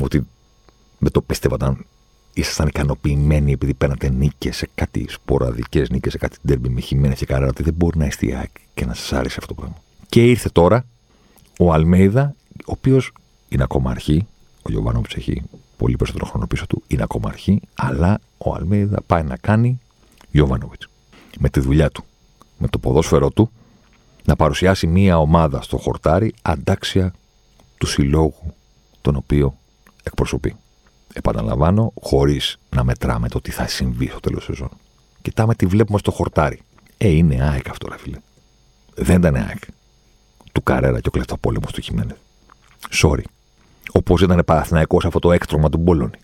Ότι 0.00 0.26
με 0.98 1.10
το 1.10 1.22
πίστευα 1.22 1.76
ήσασταν 2.34 2.66
ικανοποιημένοι 2.66 3.52
επειδή 3.52 3.74
παίρνατε 3.74 4.08
νίκες 4.08 4.56
σε 4.56 4.68
κάτι 4.74 5.06
σποραδικές 5.08 5.90
νίκες, 5.90 6.12
σε 6.12 6.18
κάτι 6.18 6.36
τέρμπι 6.46 6.68
με 6.68 6.80
χειμένα 6.80 7.14
και 7.14 7.26
καρέρα, 7.26 7.48
ότι 7.48 7.62
δεν 7.62 7.74
μπορεί 7.74 7.98
να 7.98 8.06
είστε 8.06 8.26
η 8.26 8.34
ΑΕΚ 8.34 8.50
και 8.74 8.86
να 8.86 8.94
σας 8.94 9.12
άρεσε 9.12 9.36
αυτό 9.38 9.54
το 9.54 9.60
πράγμα. 9.60 9.76
Και 10.08 10.24
ήρθε 10.24 10.48
τώρα 10.48 10.84
ο 11.58 11.72
Αλμέιδα, 11.72 12.34
ο 12.58 12.72
οποίος 12.72 13.12
είναι 13.48 13.62
ακόμα 13.62 13.90
αρχή. 13.90 14.26
Ο 14.62 14.70
Γιωβάνοβιτς 14.70 15.14
έχει 15.14 15.42
πολύ 15.76 15.96
περισσότερο 15.96 16.26
χρόνο 16.26 16.46
πίσω 16.46 16.66
του. 16.66 16.82
Είναι 16.86 17.02
ακόμα 17.02 17.28
αρχή. 17.28 17.60
Αλλά 17.74 18.18
ο 18.38 18.54
Αλμέιδα 18.54 19.02
πάει 19.06 19.22
να 19.22 19.36
κάνει 19.36 19.80
Γιωβάνοβιτς. 20.30 20.88
Με 21.38 21.48
τη 21.48 21.60
δουλειά 21.60 21.90
του. 21.90 22.04
Με 22.58 22.68
το 22.68 22.78
ποδόσφαιρό 22.78 23.30
του. 23.30 23.50
Να 24.24 24.36
παρουσιάσει 24.36 24.86
μία 24.86 25.18
ομάδα 25.18 25.62
στο 25.62 25.76
χορτάρι 25.76 26.34
αντάξια 26.42 27.14
του 27.78 27.86
συλλόγου 27.86 28.54
τον 29.00 29.16
οποίο 29.16 29.58
εκπροσωπεί. 30.02 30.56
Επαναλαμβάνω, 31.12 31.92
χωρίς 32.00 32.58
να 32.70 32.84
μετράμε 32.84 33.28
το 33.28 33.40
τι 33.40 33.50
θα 33.50 33.66
συμβεί 33.66 34.06
στο 34.06 34.20
τέλος 34.20 34.44
σεζόν. 34.44 34.70
Κοιτάμε 35.22 35.54
τι 35.54 35.66
βλέπουμε 35.66 35.98
στο 35.98 36.10
χορτάρι. 36.10 36.60
Ε, 36.98 37.08
είναι 37.08 37.42
ΑΕΚ 37.42 37.68
αυτό, 37.68 37.88
ρε 37.88 37.98
φίλε. 37.98 38.18
Δεν 38.94 39.18
ήταν 39.18 39.34
ΑΕΚ. 39.34 39.62
Του 40.52 40.62
Καρέρα 40.62 41.00
και 41.00 41.08
ο 41.08 41.10
κλεφτοπόλεμο 41.10 41.66
του 41.72 41.80
Χιμένεθ. 41.80 42.16
Sorry. 42.90 43.22
Όπως 43.92 44.22
ήταν 44.22 44.42
Παναθυναϊκό 44.44 44.96
αυτό 45.04 45.18
το 45.18 45.32
έκτρωμα 45.32 45.68
του 45.68 45.78
Μπόλωνη. 45.78 46.18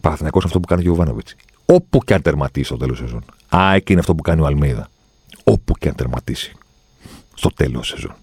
Παναθυναϊκό 0.00 0.40
αυτό 0.44 0.60
που 0.60 0.66
κάνει 0.66 0.80
ο 0.80 0.84
Γιωβάνοβιτς. 0.84 1.34
Όπου 1.64 1.98
και 1.98 2.14
αν 2.14 2.22
τερματίσει 2.22 2.64
στο 2.64 2.76
τέλος 2.76 2.98
σεζόν. 2.98 3.24
ΑΕΚ 3.48 3.88
είναι 3.88 4.00
αυτό 4.00 4.14
που 4.14 4.22
κάνει 4.22 4.40
ο 4.40 4.46
Αλμίδα. 4.46 4.88
Όπου 5.44 5.74
και 5.74 5.88
αν 5.88 5.94
τερματίσει. 5.94 6.52
Στο 7.34 7.50
τέλος 7.54 7.86
σεζόν. 7.86 8.14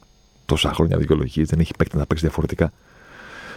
Τόσα 0.46 0.74
χρόνια 0.74 0.98
δικαιολογίε 0.98 1.44
δεν 1.48 1.60
έχει 1.60 1.74
παίκτη 1.78 1.98
να 1.98 2.06
παίξει 2.06 2.24
διαφορετικά. 2.26 2.72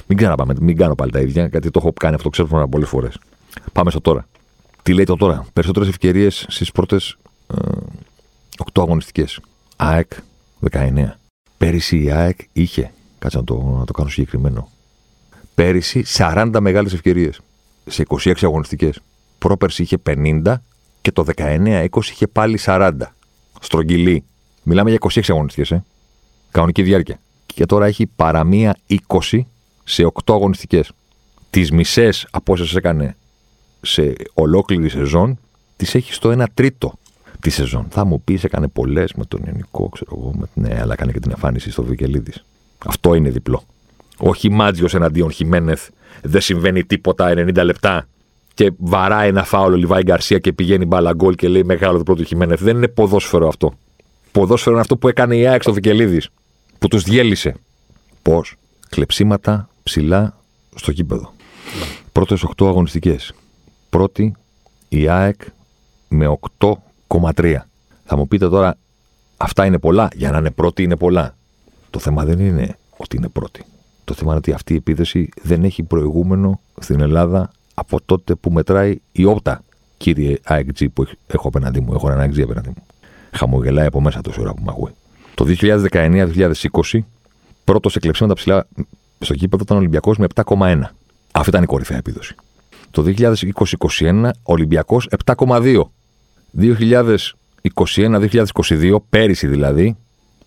Μην 0.07 0.19
ξαναπάμε, 0.19 0.55
μην 0.61 0.77
κάνω 0.77 0.95
πάλι 0.95 1.11
τα 1.11 1.21
ίδια, 1.21 1.47
γιατί 1.47 1.71
το 1.71 1.79
έχω 1.83 1.93
κάνει 1.93 2.15
αυτό, 2.15 2.29
ξέρω 2.29 2.69
πολλές 2.69 2.89
φορές. 2.89 3.19
Πάμε 3.73 3.91
στο 3.91 4.01
τώρα. 4.01 4.27
Τι 4.83 4.95
λέει 4.95 5.05
το 5.05 5.17
τώρα; 5.17 5.47
Περισσότερες 5.53 5.89
ευκαιρίες 5.89 6.47
στις 6.49 6.73
πρώτες 6.73 7.17
ε, 7.55 7.71
8 8.73 8.83
αγωνιστικές. 8.83 9.41
ΑΕΚ 9.77 10.13
19. 10.71 11.11
Πέρυσι 11.59 12.03
η 12.03 12.11
ΑΕΚ 12.11 12.39
είχε, 12.53 12.93
κάτσε 13.19 13.37
να 13.39 13.45
το, 13.45 13.77
να 13.79 13.85
το 13.85 13.93
κάνω 13.93 14.09
συγκεκριμένο, 14.09 14.69
πέρυσι 15.59 16.05
40 16.17 16.57
μεγάλες 16.61 16.93
ευκαιρίες 16.93 17.41
σε 17.87 18.05
26 18.09 18.33
αγωνιστικές. 18.43 19.01
Πρόπερσι 19.39 19.83
είχε 19.83 19.97
50 20.07 20.55
και 21.01 21.13
το 21.13 21.25
19-20 21.37 21.87
είχε 22.11 22.27
πάλι 22.27 22.59
40. 22.65 22.93
Στρογγυλή. 23.61 24.25
Μιλάμε 24.63 24.91
για 24.91 24.99
26 25.15 25.21
αγωνιστικές, 25.29 25.71
ε. 25.71 25.85
Κανονική 26.51 26.83
διάρκεια. 26.83 27.21
Και 27.47 27.67
τώρα 27.67 27.87
έχει 27.87 28.07
παραμία 28.07 28.77
20 29.31 29.41
σε 29.85 30.05
8 30.05 30.35
αγωνιστικές. 30.35 30.91
Τις 31.51 31.71
μισές 31.71 32.27
από 32.31 32.53
όσες 32.53 32.75
έκανε 32.75 33.17
σε 33.81 34.15
ολόκληρη 34.35 34.89
σεζόν, 34.89 35.39
τις 35.77 35.95
έχει 35.95 36.13
στο 36.13 36.31
1 36.31 36.45
τρίτο 36.55 36.93
της 37.41 37.55
σεζόν. 37.55 37.87
Θα 37.91 38.05
μου 38.05 38.21
πεις, 38.23 38.45
έκανε 38.45 38.69
πολλές 38.69 39.13
με 39.13 39.25
τον 39.25 39.43
Ιωνικό, 39.47 39.89
ξέρω 39.89 40.11
εγώ. 40.19 40.33
Με... 40.39 40.47
Ναι, 40.55 40.81
αλλά 40.81 40.93
έκανε 40.93 41.13
και 41.13 41.21
την 41.21 41.31
εμφάνιση 41.31 41.71
στο 41.71 41.83
Βικελίδης. 41.83 42.45
Αυτό 42.87 43.15
είναι 43.15 43.31
διπλό. 43.31 43.63
Όχι 44.19 44.51
Μάτζιο 44.51 44.89
εναντίον 44.93 45.31
Χιμένεθ, 45.31 45.89
δεν 46.23 46.41
συμβαίνει 46.41 46.85
τίποτα 46.85 47.33
90 47.33 47.65
λεπτά 47.65 48.09
και 48.55 48.73
βαράει 48.77 49.29
ένα 49.29 49.45
φάουλο 49.45 49.77
Λιβάη 49.77 50.03
Γκαρσία 50.03 50.39
και 50.39 50.53
πηγαίνει 50.53 50.85
μπάλα 50.85 51.13
γκολ 51.13 51.35
και 51.35 51.49
λέει 51.49 51.65
μεγάλο 51.65 51.99
διπλό 51.99 52.15
του 52.15 52.25
Χιμένεθ. 52.25 52.63
Δεν 52.63 52.77
είναι 52.77 52.89
ποδόσφαιρο 52.89 53.49
αυτό. 53.49 53.73
Ποδόσφαιρο 54.33 54.71
είναι 54.71 54.81
αυτό 54.81 54.97
που 54.97 55.09
έκανε 55.09 55.37
η 55.37 55.47
ΑΕΚ 55.47 55.63
στο 55.63 55.73
Βικελίδης. 55.73 56.29
Που 56.79 56.89
τους 56.89 57.03
διέλυσε. 57.03 57.55
Πώς; 58.23 58.55
Κλεψίματα 58.89 59.69
ψηλά 59.83 60.39
στο 60.75 60.93
κήπεδο. 60.93 61.33
Πρώτες 62.13 62.45
8 62.57 62.67
αγωνιστικές. 62.67 63.33
Πρώτη 63.91 64.35
η 64.89 65.09
ΑΕΚ 65.09 65.41
με 66.09 66.39
8,3. 66.59 67.57
Θα 68.05 68.17
μου 68.17 68.29
πείτε 68.29 68.49
τώρα, 68.49 68.77
αυτά 69.37 69.65
είναι 69.65 69.79
πολλά; 69.79 70.09
Για 70.15 70.31
να 70.31 70.39
είναι 70.39 70.51
πρώτη 70.51 70.83
είναι 70.83 70.97
πολλά. 70.97 71.37
Το 71.91 71.99
θέμα 71.99 72.25
δεν 72.25 72.39
είναι 72.39 72.77
ότι 72.97 73.17
είναι 73.17 73.29
πρώτη. 73.29 73.65
Το 74.09 74.15
θέμα 74.15 74.31
είναι 74.31 74.39
ότι 74.39 74.53
αυτή 74.53 74.73
η 74.73 74.77
επίθεση 74.77 75.29
δεν 75.43 75.65
έχει 75.65 75.83
προηγούμενο 75.83 76.61
στην 76.81 77.01
Ελλάδα 77.01 77.51
από 77.75 78.01
τότε 78.05 78.35
που 78.35 78.51
μετράει 78.51 79.01
η 79.13 79.25
όπτα, 79.25 79.63
κύριε 79.97 80.37
AXG 80.49 80.87
που 80.93 81.07
έχω 81.27 81.49
απέναντί 81.49 81.81
μου. 81.81 81.95
Έχω 81.95 82.11
έναν 82.11 82.31
AXG 82.31 82.43
απέναντί 82.43 82.69
μου. 82.69 82.87
Χαμογελάει 83.33 83.87
από 83.87 84.01
μέσα 84.01 84.21
τόση 84.21 84.41
ώρα 84.41 84.55
που 84.55 84.63
με 84.63 84.71
ακούει. 84.71 84.91
Το 85.35 85.45
2019-2020, 85.49 86.99
πρώτος 87.65 87.93
σε 87.93 87.99
κλεψίματα 87.99 88.35
ψηλά 88.35 88.67
στο 89.19 89.35
κήπεδο 89.35 89.63
ήταν 89.63 89.77
ο 89.77 89.81
Ολυμπιακός 89.81 90.19
με 90.19 90.27
7,1. 90.35 90.81
Αυτή 91.33 91.49
ήταν 91.49 91.63
η 91.63 91.67
κορυφαία 91.67 91.97
επίδοση. 91.97 92.35
Το 92.91 93.03
2020-2021 93.03 94.31
Ολυμπιακός 94.43 95.09
7,2. 95.25 95.83
2021-2022, 96.59 98.97
πέρυσι 99.09 99.47
δηλαδή, 99.47 99.97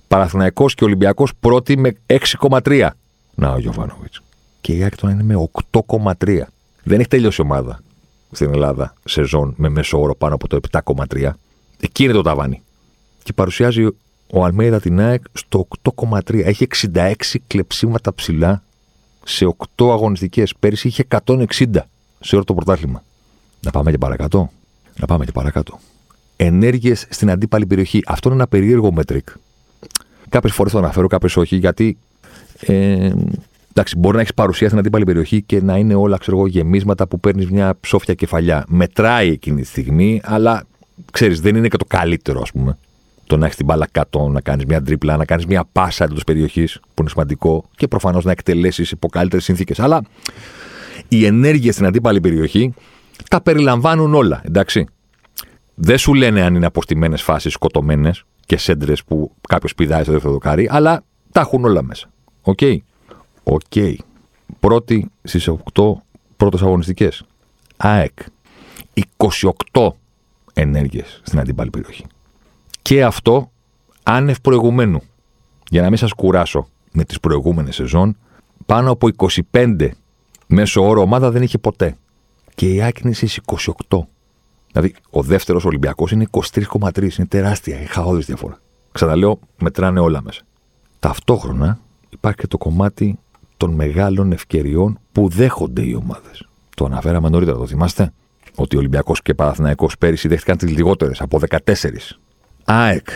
Παραθυναϊκός 0.07 0.75
και 0.75 0.83
Ολυμπιακός 0.83 1.31
πρώτη 1.39 1.77
με 1.77 1.93
6,3. 2.05 2.89
Να 3.35 3.51
ο 3.51 3.57
Γιωβάνοβιτς. 3.57 4.21
Και 4.61 4.73
η 4.73 4.83
Άκη 4.83 5.07
είναι 5.07 5.23
με 5.23 5.49
8,3. 5.71 6.41
Δεν 6.83 6.99
έχει 6.99 7.09
τελειώσει 7.09 7.41
η 7.41 7.45
ομάδα 7.45 7.79
στην 8.31 8.53
Ελλάδα 8.53 8.93
σεζόν 9.03 9.53
με 9.57 9.69
μέσο 9.69 10.01
όρο 10.01 10.15
πάνω 10.15 10.35
από 10.35 10.47
το 10.47 10.59
7,3. 10.71 11.31
Εκεί 11.79 12.03
είναι 12.03 12.13
το 12.13 12.21
ταβάνι. 12.21 12.61
Και 13.23 13.33
παρουσιάζει 13.33 13.87
ο 14.33 14.43
Αλμέιδα 14.43 14.79
την 14.79 14.99
ΑΕΚ 14.99 15.23
στο 15.33 15.67
8,3. 15.97 16.41
Έχει 16.43 16.67
66 16.93 17.13
κλεψίματα 17.47 18.13
ψηλά 18.13 18.63
σε 19.23 19.55
8 19.75 19.89
αγωνιστικές. 19.91 20.53
Πέρυσι 20.59 20.87
είχε 20.87 21.05
160 21.25 21.45
σε 22.19 22.35
όλο 22.35 22.43
το 22.43 22.53
πρωτάθλημα. 22.53 23.03
Να 23.59 23.71
πάμε 23.71 23.91
και 23.91 23.97
παρακάτω. 23.97 24.49
Να 24.99 25.05
πάμε 25.05 25.25
και 25.25 25.31
παρακάτω. 25.31 25.79
Ενέργειες 26.35 27.07
στην 27.09 27.29
αντίπαλη 27.29 27.65
περιοχή. 27.65 28.01
Αυτό 28.05 28.29
είναι 28.29 28.37
ένα 28.37 28.47
περίεργο 28.47 28.91
μέτρικ. 28.91 29.27
Κάποιες 30.29 30.53
φορές 30.53 30.71
το 30.71 30.77
αναφέρω, 30.77 31.07
κάποιες 31.07 31.37
όχι, 31.37 31.55
γιατί 31.55 31.97
ε, 32.65 33.11
Εντάξει, 33.73 33.97
μπορεί 33.97 34.15
να 34.15 34.21
έχεις 34.21 34.33
παρουσία 34.33 34.67
στην 34.67 34.79
αντίπαλη 34.79 35.03
περιοχή 35.03 35.41
και 35.41 35.61
να 35.61 35.77
είναι 35.77 35.95
όλα 35.95 36.17
ξέρω 36.17 36.37
εγώ, 36.37 36.47
γεμίσματα 36.47 37.07
που 37.07 37.19
παίρνεις 37.19 37.49
μια 37.49 37.77
ψόφια 37.79 38.13
κεφαλιά. 38.13 38.65
Μετράει 38.67 39.29
εκείνη 39.29 39.61
τη 39.61 39.67
στιγμή, 39.67 40.21
αλλά 40.23 40.63
ξέρεις, 41.11 41.41
δεν 41.41 41.55
είναι 41.55 41.67
και 41.67 41.77
το 41.77 41.85
καλύτερο, 41.85 42.41
ας 42.41 42.51
πούμε. 42.51 42.77
Το 43.27 43.37
να 43.37 43.45
έχεις 43.45 43.57
την 43.57 43.65
μπάλα 43.65 43.87
κάτω, 43.91 44.27
να 44.27 44.41
κάνεις 44.41 44.65
μια 44.65 44.81
τρίπλα, 44.81 45.17
να 45.17 45.25
κάνεις 45.25 45.45
μια 45.45 45.65
πάσα 45.71 46.03
εντός 46.03 46.23
περιοχής, 46.23 46.79
που 46.79 47.01
είναι 47.01 47.09
σημαντικό, 47.09 47.65
και 47.75 47.87
προφανώς 47.87 48.23
να 48.23 48.31
εκτελέσεις 48.31 48.91
υπό 48.91 49.07
καλύτερες 49.07 49.43
συνθήκες. 49.43 49.79
Αλλά 49.79 50.01
οι 51.07 51.25
ενέργειες 51.25 51.73
στην 51.73 51.85
αντίπαλη 51.85 52.21
περιοχή 52.21 52.73
τα 53.29 53.41
περιλαμβάνουν 53.41 54.13
όλα, 54.13 54.41
εντάξει. 54.45 54.85
Δεν 55.75 55.97
σου 55.97 56.13
λένε 56.13 56.41
αν 56.41 56.55
είναι 56.55 56.65
από 56.65 56.81
στημένες 56.81 57.21
φάσεις, 57.21 57.53
σκοτωμένες 57.53 58.23
και 58.45 58.57
σέντρες 58.57 59.03
που 59.03 59.31
κάποιος 59.49 59.75
πηδάει 59.75 60.03
στο 60.03 60.11
δεύτερο 60.11 60.33
δοκάρι, 60.33 60.67
αλλά 60.71 61.03
τα 61.31 61.41
έχουν 61.41 61.65
όλα 61.65 61.83
μέσα. 61.83 62.09
Okay. 62.41 63.61
Okay. 63.69 63.95
Πρώτη 64.59 65.11
στις 65.23 65.47
8 65.47 66.03
πρώτες 66.37 66.61
αγωνιστικές. 66.61 67.23
ΑΕΚ. 67.77 68.19
28 69.17 69.89
ενέργειες 70.53 71.21
στην 71.23 71.39
αντίπαλη 71.39 71.69
περιοχή. 71.69 72.05
Και 72.81 73.03
αυτό 73.03 73.51
άνευ 74.03 74.37
προηγουμένου. 74.39 75.01
Για 75.69 75.81
να 75.81 75.87
μην 75.87 75.97
σας 75.97 76.13
κουράσω 76.13 76.67
με 76.91 77.03
τις 77.03 77.19
προηγούμενες 77.19 77.75
σεζόν, 77.75 78.17
πάνω 78.65 78.91
από 78.91 79.07
25 79.51 79.89
μέσω 80.47 80.87
όρο 80.87 81.01
ομάδα 81.01 81.31
δεν 81.31 81.41
είχε 81.41 81.57
ποτέ. 81.57 81.97
Και 82.55 82.73
η 82.73 82.81
ΑΕΚ 82.81 82.99
είναι 82.99 83.13
στις 83.13 83.39
28. 83.89 84.07
Δηλαδή, 84.71 84.95
ο 85.09 85.21
δεύτερος 85.21 85.65
Ολυμπιακός 85.65 86.11
είναι 86.11 86.27
23,3. 86.31 87.17
Είναι 87.17 87.27
τεράστια, 87.27 87.81
η 87.81 87.85
χαόδης 87.85 88.25
διαφορά. 88.25 88.59
Ξαναλέω, 88.91 89.39
μετράνε 89.59 89.99
όλα 89.99 90.21
μέσα. 90.21 90.41
Ταυτόχρονα 90.99 91.79
υπάρχει 92.11 92.37
και 92.37 92.47
το 92.47 92.57
κομμάτι 92.57 93.19
των 93.57 93.71
μεγάλων 93.71 94.31
ευκαιριών 94.31 94.99
που 95.11 95.29
δέχονται 95.29 95.81
οι 95.81 95.93
ομάδες. 95.93 96.47
Το 96.75 96.85
αναφέραμε 96.85 97.29
νωρίτερα, 97.29 97.57
το 97.57 97.67
θυμάστε; 97.67 98.13
Ότι 98.55 98.75
ο 98.75 98.79
Ολυμπιακός 98.79 99.21
και 99.21 99.33
Παναθυναϊκό 99.33 99.89
πέρυσι 99.99 100.27
δέχτηκαν 100.27 100.57
τις 100.57 100.71
λιγότερες 100.71 101.21
από 101.21 101.39
14. 101.39 102.19
ΑΕΚ. 102.65 103.07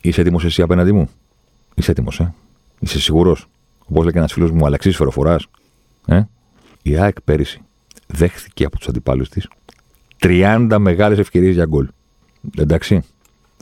Είσαι 0.00 0.20
έτοιμος 0.20 0.44
εσύ 0.44 0.62
απέναντί 0.62 0.92
μου; 0.92 1.08
Είσαι 1.74 1.90
έτοιμος, 1.90 2.20
ε; 2.20 2.34
Είσαι 2.78 3.00
σίγουρος; 3.00 3.46
Όπως 3.86 4.02
λέει 4.02 4.12
και 4.12 4.18
ένας 4.18 4.32
φίλος 4.32 4.50
μου, 4.50 4.66
Αλεξής 4.66 4.96
φορά. 4.96 5.36
Ε; 6.06 6.22
Η 6.82 6.96
ΑΕΚ 6.96 7.20
πέρυσι 7.20 7.60
δέχθηκε 8.06 8.64
από 8.64 8.76
τους 8.78 8.88
αντιπάλους 8.88 9.28
της 9.28 9.48
30 10.18 10.76
μεγάλες 10.78 11.18
ευκαιρίες 11.18 11.54
για 11.54 11.64
γκολ. 11.64 11.88
Εντάξει. 12.56 13.02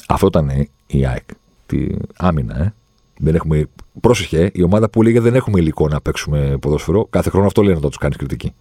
Αυτό 0.09 0.27
ήταν 0.27 0.69
η 0.87 1.07
ΑΕΚ. 1.07 1.29
Τη 1.67 1.87
άμυνα, 2.17 2.59
ε; 2.59 2.75
Δεν 3.19 3.35
έχουμε... 3.35 3.67
Πρόσεχε, 4.01 4.51
η 4.55 4.63
ομάδα 4.63 4.91
που 4.91 5.03
λέγε 5.03 5.21
δεν 5.21 5.35
έχουμε 5.35 5.61
υλικό 5.61 5.89
να 5.89 6.01
παίξουμε 6.01 6.57
ποδόσφαιρο. 6.61 7.07
Κάθε 7.11 7.31
χρόνο 7.31 7.47
αυτό 7.47 7.63
λένε 7.63 7.79
να 7.83 7.89
τους 7.89 7.97
κάνεις 7.97 8.17
κριτική. 8.17 8.53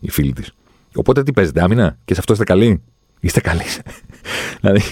Οι 0.00 0.10
φίλοι 0.10 0.32
της. 0.32 0.52
Οπότε 0.94 1.22
τι 1.22 1.32
παίζετε, 1.32 1.62
άμυνα, 1.62 1.98
και 2.04 2.14
σε 2.14 2.20
αυτό 2.20 2.32
είστε 2.32 2.44
καλοί; 2.44 2.82
Είστε 3.20 3.40
καλοί. 3.40 3.62
δηλαδή, 4.60 4.82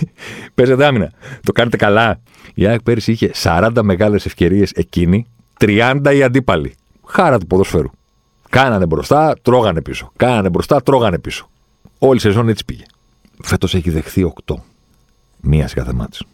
παίζετε 0.55 0.87
άμυνα. 0.87 1.13
Το 1.43 1.53
κάνετε 1.53 1.77
καλά; 1.77 2.21
Η 2.55 2.67
ΑΕΚ 2.67 2.83
πέρυσι 2.83 3.13
είχε 3.13 3.31
40 3.43 3.79
μεγάλες 3.83 4.27
ευκαιρίες 4.27 4.71
εκείνη, 4.71 5.27
30 5.59 6.13
οι 6.15 6.23
αντίπαλοι. 6.23 6.75
Χάρα 7.07 7.39
του 7.39 7.47
ποδοσφαίρου. 7.47 7.89
Κάνανε 8.51 8.87
μπροστά, 8.87 9.35
τρώγανε 9.43 9.83
πίσω. 9.83 10.13
Κάνανε 10.17 10.49
μπροστά, 10.49 10.83
τρώγανε 10.83 11.19
πίσω. 11.19 11.51
Όλη 11.99 12.17
η 12.17 12.21
σεζόν 12.21 12.49
έτσι 12.49 12.65
πήγε. 12.65 12.85
Φέτος 13.43 13.75
έχει 13.75 13.91
δεχθεί 13.91 14.33
8. 14.45 14.55
Μία 15.41 15.69
σε 15.69 15.75
κάθε 15.75 15.93
μάτσο. 15.93 16.27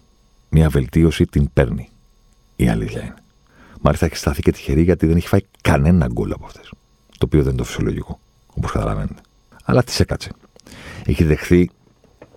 Μία 0.48 0.68
βελτίωση 0.68 1.24
την 1.24 1.48
παίρνει. 1.52 1.88
Η 2.56 2.68
αλήθεια 2.68 3.02
είναι. 3.02 3.14
Μάλιστα 3.80 4.06
έχει 4.06 4.16
σταθεί 4.16 4.42
και 4.42 4.52
τυχερή 4.52 4.82
γιατί 4.82 5.06
δεν 5.06 5.16
έχει 5.16 5.28
φάει 5.28 5.40
κανένα 5.60 6.06
γκολ 6.06 6.32
από 6.32 6.44
αυτές. 6.46 6.70
Το 7.08 7.24
οποίο 7.24 7.40
δεν 7.42 7.48
είναι 7.48 7.58
το 7.58 7.64
φυσιολογικό, 7.64 8.20
όπως 8.54 8.72
καταλαβαίνετε. 8.72 9.20
Αλλά 9.64 9.82
τι 9.82 9.96
έκατσε. 9.98 10.30
Έχει 11.04 11.24
δεχθεί 11.24 11.70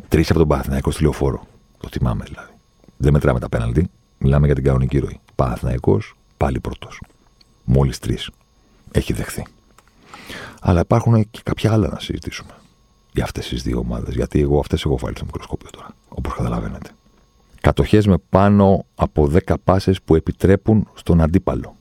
τρεις 0.08 0.30
από 0.30 0.40
τον 0.40 0.48
Παναθηναϊκό 0.48 0.92
στη 0.92 1.02
λεωφόρο. 1.02 1.48
Το 1.78 1.88
θυμάμαι 1.92 2.24
δηλαδή. 2.24 2.52
Δεν 2.98 3.14
μετράμε 3.14 3.40
τα 3.40 3.50
πέναλτι. 3.50 3.90
Μιλάμε 4.18 4.46
για 4.46 4.56
την 4.56 4.64
κανονική 4.64 4.98
ροή. 5.00 5.20
Παναθηναϊκός 5.36 6.16
πάλι 6.38 6.60
πρώτος. 6.60 7.02
Μόλις 7.64 8.00
τρεις. 8.00 8.30
Έχει 8.92 9.14
δεχθεί. 9.14 9.46
Αλλά 10.62 10.80
υπάρχουν 10.80 11.30
και 11.32 11.40
κάποια 11.44 11.72
άλλα 11.72 11.88
να 11.88 12.00
συζητήσουμε 12.00 12.52
για 13.12 13.24
αυτές 13.24 13.48
τις 13.48 13.64
δύο 13.64 13.78
ομάδες. 13.80 14.16
Γιατί 14.16 14.42
εγώ 14.42 14.60
αυτές 14.60 14.86
έχω 14.86 14.98
βάλει 14.98 15.16
στο 15.16 15.26
μικροσκόπιο 15.26 15.70
τώρα, 15.70 15.96
όπως 16.10 16.34
καταλαβαίνετε. 16.34 16.90
Κατοχές 17.62 18.08
με 18.08 18.18
πάνω 18.30 18.86
από 18.96 19.32
10 19.46 19.54
πάσες 19.64 20.02
που 20.02 20.16
επιτρέπουν 20.16 20.88
στον 20.94 21.22
αντίπαλο. 21.22 21.76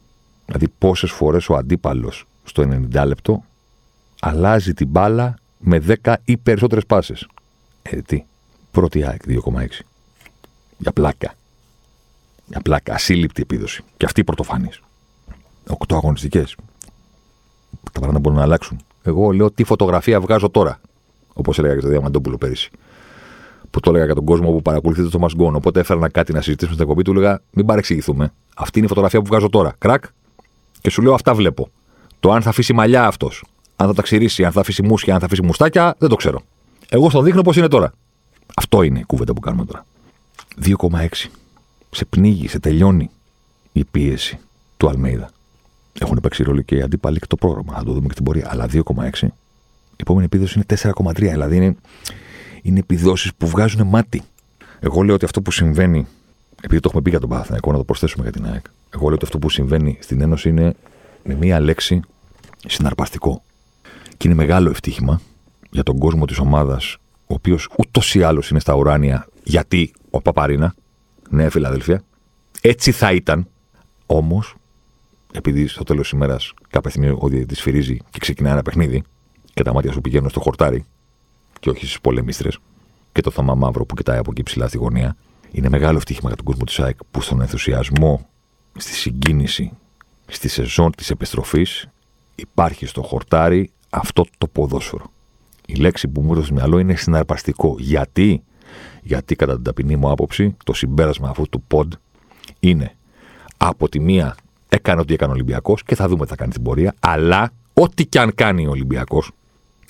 Δηλαδή, 0.47 0.69
πόσες 0.79 1.11
φορές 1.11 1.49
ο 1.49 1.55
αντίπαλος 1.55 2.25
στο 2.45 2.62
90 2.62 3.05
λεπτό 3.07 3.45
αλλάζει 4.21 4.75
την 4.75 4.88
μπάλα 4.88 5.35
με 5.59 5.79
10 6.05 6.14
ή 6.25 6.37
περισσότερες 6.37 6.87
πάσες. 6.87 7.27
Ε, 7.83 8.01
τι. 8.01 8.25
Πρώτη 8.71 9.05
ΑΕΚ 9.05 9.23
2,6. 9.27 9.85
Για 10.79 10.93
πλάκα. 10.93 11.35
Για 12.47 12.61
πλάκα. 12.61 12.95
Ασύλληπτη 12.95 13.43
επίδοση. 13.43 13.83
Και 13.97 14.05
αυτή 14.05 14.21
η 14.21 14.25
πρωτοφανής. 14.25 14.81
Οκτώ 15.69 15.97
αγωνιστικές. 15.97 16.57
Τα 17.83 17.91
πράγματα 17.91 18.19
μπορούν 18.19 18.38
να 18.38 18.45
αλλάξουν. 18.45 18.81
Εγώ 19.03 19.31
λέω 19.31 19.51
τι 19.51 19.64
φωτογραφία 19.64 20.21
βγάζω 20.21 20.49
τώρα. 20.49 20.81
Όπως 21.33 21.59
έλεγα 21.59 21.75
και 21.75 21.81
στο 21.81 21.88
Διαμαντόπουλο 21.88 22.38
πέρυσι. 22.38 22.71
Που 23.71 23.81
το 23.81 23.91
έλεγα 23.91 24.05
για 24.05 24.15
τον 24.15 24.25
κόσμο 24.25 24.51
που 24.51 24.63
παρακολουθείτε 24.63 25.09
το 25.09 25.27
Must 25.27 25.53
Οπότε 25.55 25.81
έφερα 25.81 26.09
κάτι 26.09 26.33
να 26.33 26.41
συζητήσουμε 26.41 26.75
στην 26.75 26.89
εκπομπή 26.89 27.03
του. 27.03 27.15
Λέγα 27.15 27.41
μην 27.51 27.67
παρεξηγηθούμε. 27.67 28.33
Αυτή 28.57 28.79
είναι 28.79 28.87
η 28.87 28.89
φωτογραφία 28.89 29.21
που 29.21 29.27
βγάζω 29.27 29.49
τώρα. 29.49 29.75
Κρακ. 29.79 30.05
Και 30.81 30.91
σου 30.91 31.03
λέω 31.03 31.15
αυτά 31.15 31.35
βλέπω. 31.35 31.69
Το 32.21 32.33
αν 32.33 32.43
θα 32.43 32.49
αφήσει 32.49 32.73
μαλλιά 32.73 33.07
αυτός, 33.07 33.45
αν 33.77 33.87
θα 33.87 33.95
τα 33.95 34.03
ξηρίσει, 34.03 34.45
αν 34.45 34.53
θα 34.53 34.61
αφήσει 34.61 34.83
μουσια, 34.83 35.15
αν 35.15 35.21
θα 35.21 35.27
αφήσει 35.27 35.43
μουστάκια, 35.43 35.95
δεν 35.99 36.09
το 36.09 36.17
ξέρω. 36.17 36.41
Εγώ 36.89 37.11
στον 37.11 37.25
δείχνω 37.25 37.43
πώς 37.43 37.57
είναι 37.57 37.69
τώρα. 37.69 37.93
Αυτό 38.57 38.83
είναι 38.83 38.99
η 38.99 39.03
κούβεντα 39.03 39.33
που 39.33 39.41
κάνουμε 39.41 39.65
τώρα. 39.65 39.87
2,6. 40.65 41.31
Σε 41.91 42.05
πνίγει, 42.05 42.49
σε 42.49 42.59
τελειώνει 42.59 43.11
η 43.73 43.85
πίεση 43.85 44.39
του 44.77 44.89
Αλμέιδα. 44.89 45.31
Έχουν 46.01 46.19
παίξει 46.23 46.43
ρόλο 46.43 46.61
και 46.61 46.77
οι 46.77 46.83
αντίπαλοι 46.83 47.19
και 47.19 47.27
το 47.27 47.37
πρόγραμμα. 47.37 47.75
Θα 47.75 47.85
το 47.85 47.93
δούμε 47.93 48.07
και 48.09 48.15
την 48.15 48.25
πορεία. 48.25 48.49
Αλλά 48.51 48.67
2,6 48.73 49.29
η 49.99 50.01
επόμενη 50.01 50.25
επίδοση 50.25 50.55
είναι 50.57 50.93
4,3. 50.95 51.13
Δηλαδή 51.15 51.57
είναι, 51.57 51.77
είναι 52.69 52.79
επιδόσεις 52.79 53.35
που 53.35 53.47
βγάζουν 53.47 53.87
μάτι. 53.87 54.23
Εγώ 54.81 55.03
λέω 55.03 55.15
ότι 55.15 55.25
αυτό 55.25 55.43
που 55.43 55.51
συμβαίνει. 55.51 56.07
Επειδή 56.61 56.81
το 56.81 56.89
έχουμε 56.89 57.03
πει 57.03 57.11
για 57.11 57.21
τον 57.21 57.29
Παναθηναϊκό, 57.29 57.73
να 57.73 57.79
το 57.79 57.85
προσθέσουμε 57.85 58.23
για 58.23 58.33
την 58.33 58.47
ΑΕΚ. 58.47 58.65
Εγώ 58.95 59.05
λέω 59.05 59.15
ότι 59.15 59.25
αυτό 59.25 59.39
που 59.39 59.51
συμβαίνει 59.51 59.99
στην 60.01 60.21
Ένωση 60.21 60.49
είναι 60.49 60.75
με 61.25 61.35
μία 61.35 61.61
λέξη 61.61 62.01
συναρπαστικό. 62.67 63.43
Και 64.17 64.29
είναι 64.29 64.37
μεγάλο 64.37 64.71
ευτύχημα 64.71 65.21
για 65.71 65.83
τον 65.83 65.99
κόσμο 65.99 66.25
της 66.25 66.39
ομάδας, 66.39 66.97
ο 67.21 67.35
οποίος 67.35 67.69
ούτως 67.79 68.15
ή 68.15 68.23
άλλως 68.23 68.51
είναι 68.51 68.61
στα 68.61 68.75
ουράνια, 68.75 69.29
γιατί 69.43 69.93
ο 70.11 70.23
Παπαρίνα, 70.23 70.75
νέα 71.31 71.51
Φιλαδέλφια, 71.51 72.03
έτσι 72.61 72.93
θα 72.93 73.13
ήταν. 73.13 73.49
Όμως, 74.07 74.55
επειδή 75.33 75.67
στο 75.67 75.85
τέλος 75.85 76.03
της 76.03 76.13
ημέρας 76.13 76.53
κάποια 76.69 76.91
στιγμή 76.91 77.17
ο 77.19 77.29
διαιτητής 77.29 77.61
φυρίζει 77.61 77.97
και 78.11 78.19
ξεκινάει 78.19 78.53
ένα 78.53 78.63
παιχνίδι, 78.63 79.03
και 79.55 79.63
τα 79.63 79.73
μάτια 79.73 79.93
σου 79.93 80.01
πηγαίνουν 80.01 80.31
στο 80.31 80.41
χορτάρι 80.41 80.85
και 81.61 81.71
όχι 81.71 81.87
στι 81.87 81.99
πολεμίστρες 82.03 82.59
και 83.12 83.21
το 83.21 83.31
θάμα 83.31 83.55
μαύρο 83.55 83.85
που 83.85 83.94
κοιτάει 83.94 84.18
από 84.18 84.31
εκεί 84.31 84.42
ψηλά 84.42 84.68
στη 84.68 84.77
γωνία. 84.77 85.16
Είναι 85.51 85.68
μεγάλο 85.68 85.97
ευτύχημα 85.97 86.29
για 86.29 86.37
τον 86.37 86.44
κόσμο 86.44 86.64
της 86.64 86.81
ΑΕΚ 86.81 86.97
που 87.11 87.21
στον 87.21 87.40
ενθουσιασμό, 87.40 88.29
στη 88.77 88.92
συγκίνηση, 88.92 89.73
στη 90.27 90.49
σεζόν 90.49 90.92
της 90.92 91.11
επιστροφής 91.11 91.88
υπάρχει 92.35 92.87
στο 92.87 93.03
χορτάρι 93.03 93.71
αυτό 93.90 94.25
το 94.38 94.47
ποδόσφαιρο. 94.49 95.11
Η 95.66 95.75
λέξη 95.75 96.09
που 96.09 96.21
μου 96.21 96.33
έρθει 96.33 96.44
στο 96.44 96.55
μυαλό 96.55 96.79
είναι 96.79 96.94
συναρπαστικό. 96.94 97.75
Γιατί, 97.79 98.42
γιατί 99.03 99.37
κατά 99.37 99.55
την 99.55 99.62
ταπεινή 99.62 99.97
μου 99.97 100.11
άποψη, 100.11 100.57
το 100.64 100.73
συμπέρασμα 100.73 101.29
αυτού 101.29 101.49
του 101.49 101.62
ποντ 101.66 101.92
είναι 102.61 102.97
από 103.57 103.88
τη 103.88 104.01
μία 104.01 104.37
έκανε 104.68 105.01
ό,τι 105.01 105.14
έκανε 105.14 105.30
ο 105.30 105.35
Ολυμπιακός 105.35 105.83
και 105.83 105.95
θα 105.95 106.09
δούμε 106.09 106.24
τι 106.24 106.30
θα 106.30 106.37
κάνει 106.37 106.53
την 106.53 106.62
πορεία, 106.62 106.95
αλλά 107.01 107.51
ό,τι 107.72 108.07
και 108.07 108.20
αν 108.20 108.35
κάνει 108.35 108.66
ο 108.66 108.70
Ολυμπιακός, 108.70 109.30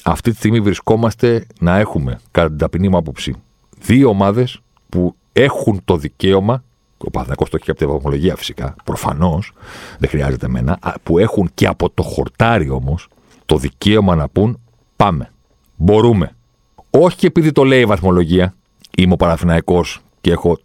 αυτή 0.05 0.31
τη 0.31 0.37
στιγμή 0.37 0.61
βρισκόμαστε 0.61 1.47
να 1.61 1.79
έχουμε, 1.79 2.21
κατά 2.31 2.49
την 2.49 2.59
ταπεινή 2.59 2.89
μου 2.89 2.97
άποψη, 2.97 3.35
δύο 3.79 4.09
ομάδες 4.09 4.61
που 4.89 5.15
έχουν 5.33 5.81
το 5.85 5.97
δικαίωμα. 5.97 6.63
Ο 6.99 7.11
Παναθυνακό 7.11 7.45
το 7.45 7.51
έχει 7.55 7.65
και 7.65 7.71
από 7.71 7.81
την 7.81 7.89
βαθμολογία 7.89 8.37
φυσικά, 8.37 8.75
προφανώς, 8.85 9.53
δεν 9.99 10.09
χρειάζεται 10.09 10.47
εμένα, 10.47 10.79
που 11.03 11.19
έχουν 11.19 11.51
και 11.55 11.67
από 11.67 11.91
το 11.91 12.03
χορτάρι 12.03 12.71
όμως 12.71 13.09
το 13.47 13.57
δικαίωμα 13.57 14.15
να 14.15 14.29
πούν 14.29 14.61
πάμε. 14.97 15.33
Μπορούμε. 15.77 16.37
Όχι 16.91 17.27
επειδή 17.27 17.53
το 17.53 17.65
λέει 17.65 17.81
η 17.81 17.85
βαθμολογία, 17.85 18.55
είμαι 18.97 19.13
ο 19.13 19.17
Παναθυναϊκό 19.17 19.85
και 20.21 20.31
έχω 20.31 20.59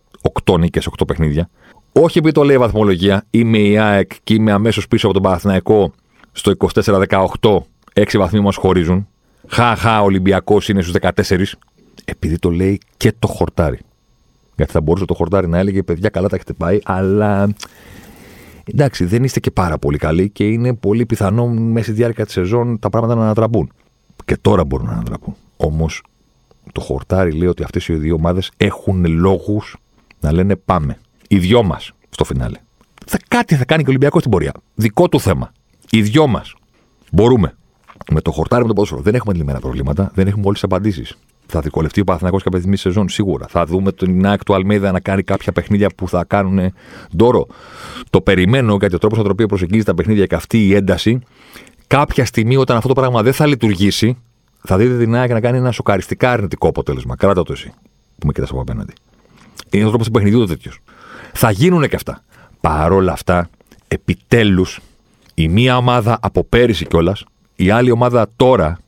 8 0.45 0.59
νίκες, 0.59 0.89
8 0.99 1.07
παιχνίδια. 1.07 1.49
Όχι 1.91 2.17
επειδή 2.17 2.33
το 2.33 2.43
λέει 2.43 2.55
η 2.55 2.59
βαθμολογία, 2.59 3.25
είμαι 3.29 3.57
η 3.57 3.77
ΑΕΚ 3.77 4.11
και 4.23 4.33
είμαι 4.33 4.51
αμέσως 4.51 4.87
πίσω 4.87 5.05
από 5.05 5.13
τον 5.13 5.23
Παναθηναϊκό 5.23 5.93
στο 6.31 6.53
24-18, 6.73 7.57
6 7.93 8.17
βαθμοί 8.17 8.39
μας 8.39 8.55
χωρίζουν. 8.55 9.07
Χαχά, 9.47 10.01
ο 10.01 10.03
Ολυμπιακός 10.03 10.69
είναι 10.69 10.81
στους 10.81 10.93
14. 11.01 11.43
Επειδή 12.05 12.37
το 12.37 12.49
λέει 12.49 12.79
και 12.97 13.13
το 13.19 13.27
χορτάρι. 13.27 13.79
Γιατί 14.55 14.71
θα 14.71 14.81
μπορούσε 14.81 15.05
το 15.05 15.13
χορτάρι 15.13 15.47
να 15.47 15.57
έλεγε 15.57 15.83
παιδιά, 15.83 16.09
καλά 16.09 16.27
τα 16.27 16.35
έχετε 16.35 16.53
πάει, 16.53 16.79
αλλά 16.83 17.53
εντάξει, 18.63 19.05
δεν 19.05 19.23
είστε 19.23 19.39
και 19.39 19.51
πάρα 19.51 19.77
πολύ 19.77 19.97
καλοί 19.97 20.29
και 20.29 20.47
είναι 20.47 20.73
πολύ 20.73 21.05
πιθανό 21.05 21.47
μέσα 21.47 21.85
στη 21.85 21.93
διάρκεια 21.93 22.25
της 22.25 22.33
σεζόν 22.33 22.79
τα 22.79 22.89
πράγματα 22.89 23.15
να 23.15 23.23
ανατραπούν. 23.23 23.71
Και 24.25 24.37
τώρα 24.37 24.65
μπορούν 24.65 24.85
να 24.85 24.91
ανατραπούν. 24.91 25.35
Όμως 25.57 26.03
το 26.71 26.81
χορτάρι 26.81 27.31
λέει 27.31 27.47
ότι 27.47 27.63
αυτές 27.63 27.87
οι 27.87 27.93
δύο 27.93 28.15
ομάδες 28.15 28.51
έχουν 28.57 29.05
λόγους 29.05 29.77
να 30.19 30.31
λένε 30.31 30.55
πάμε. 30.55 30.97
Οι 31.27 31.37
δυο 31.37 31.63
μας 31.63 31.91
στο 32.09 32.23
φινάλε. 32.23 32.57
Θα, 33.05 33.19
κάτι 33.27 33.55
θα 33.55 33.65
κάνει 33.65 33.81
και 33.81 33.87
ο 33.87 33.91
Ολυμπιακός 33.91 34.19
στην 34.19 34.31
πορεία. 34.31 34.51
Δικό 34.75 35.09
του 35.09 35.19
θέμα. 35.19 35.51
Οι 35.89 36.01
δυο 36.01 36.27
μας. 36.27 36.55
Μπορούμε. 37.11 37.55
Με 38.11 38.21
το 38.21 38.31
χορτάρι 38.31 38.61
με 38.61 38.67
το 38.67 38.73
ποδόσφαιρο 38.73 39.01
δεν 39.01 39.15
έχουμε 39.15 39.33
λυμμένα 39.33 39.59
προβλήματα, 39.59 40.11
δεν 40.13 40.27
έχουμε 40.27 40.45
όλες 40.45 40.59
τις 40.59 40.63
απαντήσεις. 40.63 41.17
Θα 41.45 41.59
δικολευτεί 41.59 42.01
ο 42.01 42.03
Παθηνακό 42.03 42.37
κάποια 42.37 42.57
στιγμή 42.57 42.77
σεζόν, 42.77 43.09
σίγουρα. 43.09 43.47
Θα 43.49 43.65
δούμε 43.65 43.91
τον 43.91 44.19
Νάκ 44.19 44.43
του 44.43 44.53
Αλμέδα 44.53 44.91
να 44.91 44.99
κάνει 44.99 45.23
κάποια 45.23 45.51
παιχνίδια 45.51 45.89
που 45.95 46.07
θα 46.07 46.23
κάνουν 46.27 46.73
ντόρο. 47.15 47.47
Το 48.09 48.21
περιμένω 48.21 48.77
γιατί 48.79 48.95
ο 48.95 48.97
τρόπος 48.97 49.17
με 49.17 49.23
τον 49.23 49.31
οποίο 49.31 49.45
προσεγγίζει 49.45 49.83
τα 49.83 49.93
παιχνίδια 49.95 50.25
και 50.25 50.35
αυτή 50.35 50.67
η 50.67 50.75
ένταση, 50.75 51.19
κάποια 51.87 52.25
στιγμή 52.25 52.57
όταν 52.57 52.75
αυτό 52.77 52.87
το 52.87 52.93
πράγμα 52.93 53.21
δεν 53.21 53.33
θα 53.33 53.45
λειτουργήσει, 53.45 54.17
θα 54.61 54.77
δείτε 54.77 54.97
την 54.97 55.09
Νάκ 55.09 55.31
να 55.31 55.39
κάνει 55.39 55.57
ένα 55.57 55.71
σοκαριστικά 55.71 56.31
αρνητικό 56.31 56.67
αποτέλεσμα. 56.67 57.15
Κράτα 57.15 57.43
το 57.43 57.53
εσύ 57.53 57.73
που 58.19 58.27
με 58.27 58.33
κοιτάς 58.33 58.49
από 58.49 58.61
απέναντι. 58.61 58.93
Είναι 59.69 59.85
ο 59.85 59.87
τρόπος 59.87 60.05
του 60.05 60.11
παιχνιδιού 60.11 60.39
το 60.39 60.45
τέτοιος. 60.45 60.79
Θα 61.33 61.51
γίνουν 61.51 61.87
και 61.87 61.95
αυτά. 61.95 62.23
Παρόλα 62.61 63.11
αυτά, 63.11 63.49
επιτέλους 63.87 64.79
η 65.33 65.47
μία 65.47 65.77
ομάδα 65.77 66.17
από 66.21 66.43
πέρυσι 66.43 66.85
κιόλας, 66.85 67.25
η 67.55 67.69
άλλη 67.69 67.91
ομάδα 67.91 68.27
τώρα, 68.35 68.79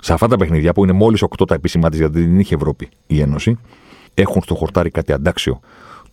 σε 0.00 0.12
αυτά 0.12 0.28
τα 0.28 0.36
παιχνίδια 0.36 0.72
που 0.72 0.82
είναι 0.84 0.92
μόλις 0.92 1.24
8 1.38 1.46
τα 1.46 1.54
επίσημά 1.54 1.90
της 1.90 1.98
γιατί 1.98 2.24
δεν 2.24 2.38
είχε 2.38 2.54
Ευρώπη 2.54 2.88
η 3.06 3.20
Ένωση, 3.20 3.58
έχουν 4.14 4.42
στο 4.42 4.54
χορτάρι 4.54 4.90
κάτι 4.90 5.12
αντάξιο 5.12 5.60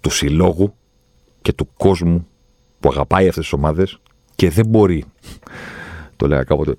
του 0.01 0.10
συλλόγου 0.10 0.74
και 1.41 1.53
του 1.53 1.70
κόσμου 1.78 2.28
που 2.80 2.89
αγαπάει 2.89 3.28
αυτές 3.28 3.43
τις 3.43 3.53
ομάδες 3.53 3.99
και 4.36 4.49
δεν 4.49 4.66
μπορεί. 4.68 5.05
Το 6.16 6.28
λέγα 6.28 6.43
κάποτε 6.43 6.76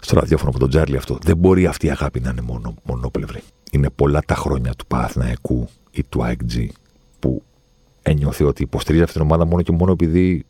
στο 0.00 0.18
ραδιόφωνο 0.18 0.50
από 0.50 0.58
τον 0.58 0.68
Τζάρλι 0.68 0.96
αυτό. 0.96 1.18
Δεν 1.22 1.36
μπορεί 1.36 1.66
αυτή 1.66 1.86
η 1.86 1.90
αγάπη 1.90 2.20
να 2.20 2.30
είναι 2.30 2.40
μόνο, 2.40 2.74
μονόπλευρη. 2.82 3.40
Είναι 3.70 3.90
πολλά 3.90 4.22
τα 4.26 4.34
χρόνια 4.34 4.72
του 4.74 4.86
Παναθηναϊκού 4.86 5.68
ή 5.90 6.04
του 6.08 6.20
AEG 6.22 6.66
που 7.18 7.42
ένιωθε 8.02 8.44
ότι 8.44 8.62
υποστηρίζει 8.62 9.02
αυτή 9.02 9.14
την 9.14 9.24
ομάδα 9.24 9.46
μόνο 9.46 9.62
και 9.62 9.72
μόνο 9.72 9.92
επειδή 9.92 10.44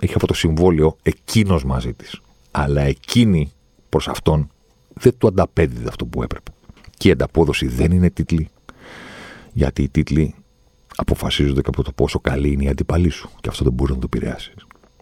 έχει 0.00 0.14
αυτό 0.14 0.26
το 0.26 0.34
συμβόλαιο 0.34 0.96
εκείνος 1.02 1.64
μαζί 1.64 1.92
της. 1.92 2.20
Αλλά 2.58 2.80
εκείνη 2.80 3.52
προς 3.88 4.08
αυτόν 4.08 4.50
δεν 4.94 5.18
του 5.18 5.26
ανταπέδιδε 5.26 5.88
αυτό 5.88 6.06
που 6.06 6.22
έπρεπε. 6.22 6.50
Και 6.96 7.08
η 7.08 7.10
ανταπόδοση 7.10 7.66
δεν 7.66 7.92
είναι 7.92 8.10
τίτλοι, 8.10 8.48
γιατί 9.52 9.82
οι 9.82 9.88
τίτλοι 9.88 10.34
αποφασίζονται 10.96 11.60
και 11.60 11.68
από 11.68 11.82
το 11.82 11.92
πόσο 11.92 12.20
καλή 12.20 12.52
είναι 12.52 12.64
η 12.64 12.68
αντιπαλή 12.68 13.08
σου. 13.08 13.30
Και 13.40 13.48
αυτό 13.48 13.64
δεν 13.64 13.72
μπορείς 13.72 13.94
να 13.94 14.00
το 14.00 14.08
επηρεάσεις. 14.12 14.54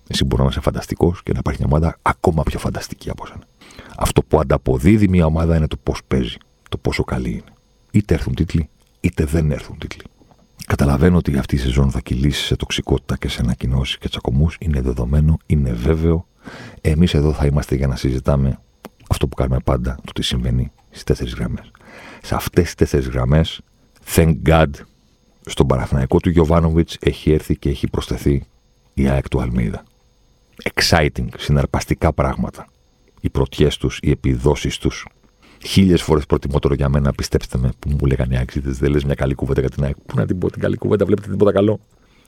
Εσύ 0.08 0.24
μπορείς 0.24 0.44
να 0.44 0.50
είσαι 0.50 0.60
φανταστικός 0.60 1.22
και 1.22 1.32
να 1.32 1.38
υπάρχει 1.38 1.60
μια 1.62 1.68
ομάδα 1.72 1.98
ακόμα 2.02 2.42
πιο 2.42 2.58
φανταστική 2.58 3.10
από 3.10 3.26
σένα. 3.26 3.44
Αυτό 3.96 4.22
που 4.22 4.38
ανταποδίδει 4.40 5.08
μια 5.08 5.26
ομάδα 5.26 5.56
είναι 5.56 5.66
το 5.66 5.76
πώς 5.82 6.00
παίζει, 6.08 6.36
το 6.68 6.76
πόσο 6.76 7.04
καλή 7.04 7.30
είναι. 7.30 7.54
Είτε 7.90 8.14
έρθουν 8.14 8.34
τίτλοι, 8.34 8.68
είτε 9.00 9.24
δεν 9.24 9.50
έρθουν 9.50 9.78
τίτλοι. 9.78 10.02
Καταλαβαίνω 10.66 11.16
ότι 11.16 11.38
αυτή 11.38 11.54
η 11.54 11.58
σεζόν 11.58 11.90
θα 11.90 12.00
κυλήσει 12.00 12.44
σε 12.44 12.56
τοξικότητα 12.56 13.16
και 13.16 13.28
σε 13.28 13.40
ανακοινώσεις 13.42 13.98
και 13.98 14.08
τσακωμούς. 14.08 14.56
Είναι 14.60 14.80
δεδομένο, 14.80 15.36
είναι 15.46 15.72
βέβαιο. 15.72 16.26
Εμείς 16.80 17.14
εδώ 17.14 17.32
θα 17.32 17.46
είμαστε 17.46 17.74
για 17.74 17.86
να 17.86 17.96
συζητάμε 17.96 18.58
αυτό 19.08 19.28
που 19.28 19.36
κάνουμε 19.36 19.60
πάντα, 19.64 19.98
το 20.04 20.12
τι 20.12 20.22
συμβαίνει 20.22 20.72
στις 20.90 21.04
τέσσερις 21.04 21.34
γραμμές. 21.34 21.70
Σε 22.22 22.34
αυτές 22.34 22.64
τις 22.64 22.74
τέσσερις 22.74 23.08
γραμμές, 23.08 23.60
thank 24.14 24.34
God, 24.46 24.70
στον 25.46 25.66
Παραθυναϊκό 25.66 26.18
του 26.18 26.30
Γιωβάνοβιτς 26.30 26.96
έχει 27.00 27.32
έρθει 27.32 27.56
και 27.56 27.68
έχει 27.68 27.88
προσθεθεί 27.88 28.46
η 28.94 29.08
ΑΕΚ 29.08 29.28
του 29.28 29.40
Αλμίδα. 29.40 29.82
Exciting, 30.74 31.26
συναρπαστικά 31.36 32.12
πράγματα. 32.12 32.66
Οι 33.20 33.30
πρωτιές 33.30 33.76
τους, 33.76 33.98
οι 34.02 34.10
επιδόσεις 34.10 34.78
τους, 34.78 35.06
χίλιες 35.64 36.02
φορές 36.02 36.26
προτιμότερο 36.26 36.74
για 36.74 36.88
μένα, 36.88 37.12
πιστέψτε 37.12 37.58
με, 37.58 37.70
που 37.78 37.90
μου 37.90 38.06
λέγανε 38.06 38.34
οι 38.34 38.38
άξιδε. 38.38 38.70
Δεν 38.70 38.90
λες 38.90 39.04
μια 39.04 39.14
καλή 39.14 39.34
κουβέντα 39.34 39.60
για 39.60 39.70
την 39.70 39.84
ΑΕΚ. 39.84 39.94
Πού 40.06 40.16
να 40.16 40.26
την 40.26 40.38
πω 40.38 40.50
την 40.50 40.60
καλή 40.60 40.76
κουβέντα, 40.76 41.04
βλέπετε 41.04 41.30
τίποτα 41.30 41.52
καλό. 41.52 41.80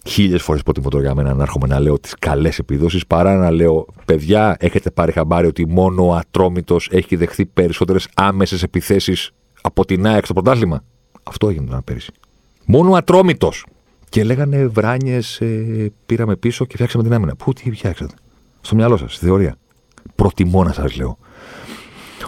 Χίλιες 0.07 0.43
φορές 0.43 0.63
προτιμότερο 0.63 1.03
για 1.03 1.15
μένα 1.15 1.35
να 1.35 1.43
έρχομαι 1.43 1.67
να 1.67 1.81
λέω 1.81 1.99
τις 1.99 2.15
καλές 2.19 2.59
επιδόσεις 2.59 3.07
παρά 3.07 3.35
να 3.37 3.51
λέω 3.51 3.87
παιδιά, 4.05 4.57
έχετε 4.59 4.91
πάρει 4.91 5.13
χαμπάρι 5.13 5.47
ότι 5.47 5.67
μόνο 5.67 6.07
ο 6.07 6.15
Ατρόμητος 6.15 6.89
έχει 6.93 7.17
δεχθεί 7.17 7.47
περισσότερες 7.47 8.09
άμεσες 8.15 8.63
επιθέσεις 8.63 9.31
από 9.61 9.85
την 9.85 10.07
ΑΕΚ 10.07 10.25
στο 10.25 10.35
πρωτάθλημα. 10.35 10.85
Αυτό 11.23 11.49
έγινε 11.49 11.67
τώρα 11.67 11.83
πέρυσι. 11.83 12.13
Μόνο 12.67 12.91
ο 12.91 12.95
Ατρόμητος. 12.95 13.67
Και 14.09 14.25
λέγανε 14.25 14.67
βράνιες, 14.67 15.41
ε, 15.41 15.93
πήραμε 16.07 16.37
πίσω 16.37 16.65
και 16.65 16.75
φτιάξαμε 16.75 17.03
την 17.03 17.13
άμυνα. 17.13 17.37
Πού 17.37 17.53
τι 17.53 17.71
φτιάξατε; 17.71 18.15
Στο 18.61 18.75
μυαλό 18.75 18.97
σας, 18.97 19.15
στη 19.15 19.25
θεωρία. 19.25 19.57
Προτιμώ 20.15 20.65
να 20.65 20.73
σας 20.73 20.97
λέω 20.97 21.19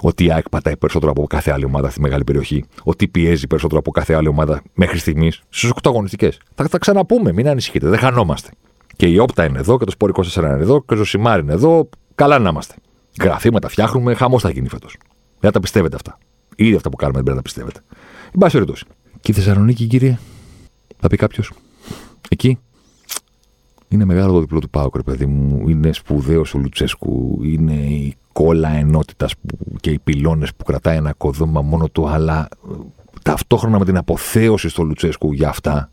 ότι 0.02 0.24
η 0.24 0.32
ΑΕΚ 0.32 0.48
πατάει 0.48 0.76
περισσότερο 0.76 1.10
από 1.10 1.26
κάθε 1.26 1.50
άλλη 1.50 1.64
ομάδα 1.64 1.90
στη 1.90 2.00
μεγάλη 2.00 2.24
περιοχή, 2.24 2.64
ότι 2.82 3.08
πιέζει 3.08 3.46
περισσότερο 3.46 3.80
από 3.80 3.90
κάθε 3.90 4.14
άλλη 4.14 4.28
ομάδα 4.28 4.62
μέχρι 4.74 4.98
στιγμής 4.98 5.42
στι 5.48 5.68
8 5.74 5.78
αγωνιστικές. 5.84 6.40
Θα 6.54 6.68
τα 6.68 6.78
ξαναπούμε, 6.78 7.32
μην 7.32 7.48
ανησυχείτε, 7.48 7.88
δεν 7.88 7.98
χανόμαστε. 7.98 8.50
Και 8.96 9.06
η 9.06 9.18
Όπτα 9.18 9.44
είναι 9.44 9.58
εδώ 9.58 9.78
και 9.78 9.84
το 9.84 9.90
Σπόρ 9.90 10.10
24 10.14 10.36
είναι 10.36 10.48
εδώ 10.48 10.84
και 10.84 10.94
ο 10.94 10.96
Ζωσιμάρ 10.96 11.38
είναι 11.40 11.52
εδώ. 11.52 11.88
Καλά 12.14 12.38
να 12.38 12.48
είμαστε. 12.48 12.74
Γραφήματα 13.20 13.68
φτιάχνουμε, 13.68 14.14
χαμός 14.14 14.42
θα 14.42 14.50
γίνει 14.50 14.68
φέτος. 14.68 14.96
Δεν 15.40 15.52
τα 15.52 15.60
πιστεύετε 15.60 15.96
αυτά. 15.96 16.18
Ήδη 16.56 16.74
αυτά 16.74 16.90
που 16.90 16.96
κάνουμε 16.96 17.22
δεν 17.22 17.32
πρέπει 17.32 17.36
να 17.36 17.42
τα 17.42 17.42
πιστεύετε. 17.42 17.80
Εν 18.24 18.38
πάση 18.38 18.52
περιπτώσει. 18.52 18.84
Και 19.20 19.30
η 19.30 19.34
Θεσσαλονίκη, 19.34 19.86
κύριε, 19.86 20.18
θα 20.98 21.08
πει 21.08 21.16
κάποιος. 21.16 21.52
Εκεί. 22.28 22.58
Είναι 23.88 24.04
μεγάλο 24.04 24.32
το 24.32 24.40
διπλό 24.40 24.58
του 24.58 24.70
Πάουκ, 24.70 25.02
παιδί 25.02 25.26
μου. 25.26 25.68
Είναι 25.68 25.92
σπουδαίος 25.92 26.54
ο 26.54 26.58
Λουτσέσκου. 26.58 27.40
Είναι 27.44 27.74
η 27.74 28.16
κόλλα 28.38 28.68
ενότητας 28.68 29.34
και 29.80 29.90
οι 29.90 29.98
πυλώνες 29.98 30.54
που 30.54 30.64
κρατάει 30.64 30.96
ένα 30.96 31.12
κοδόμα 31.12 31.60
μόνο 31.60 31.88
του, 31.88 32.08
αλλά 32.08 32.48
ε, 32.70 32.74
ταυτόχρονα 33.22 33.78
με 33.78 33.84
την 33.84 33.96
αποθέωση 33.96 34.68
στο 34.68 34.82
Λουτσέσκου 34.82 35.32
για 35.32 35.48
αυτά, 35.48 35.90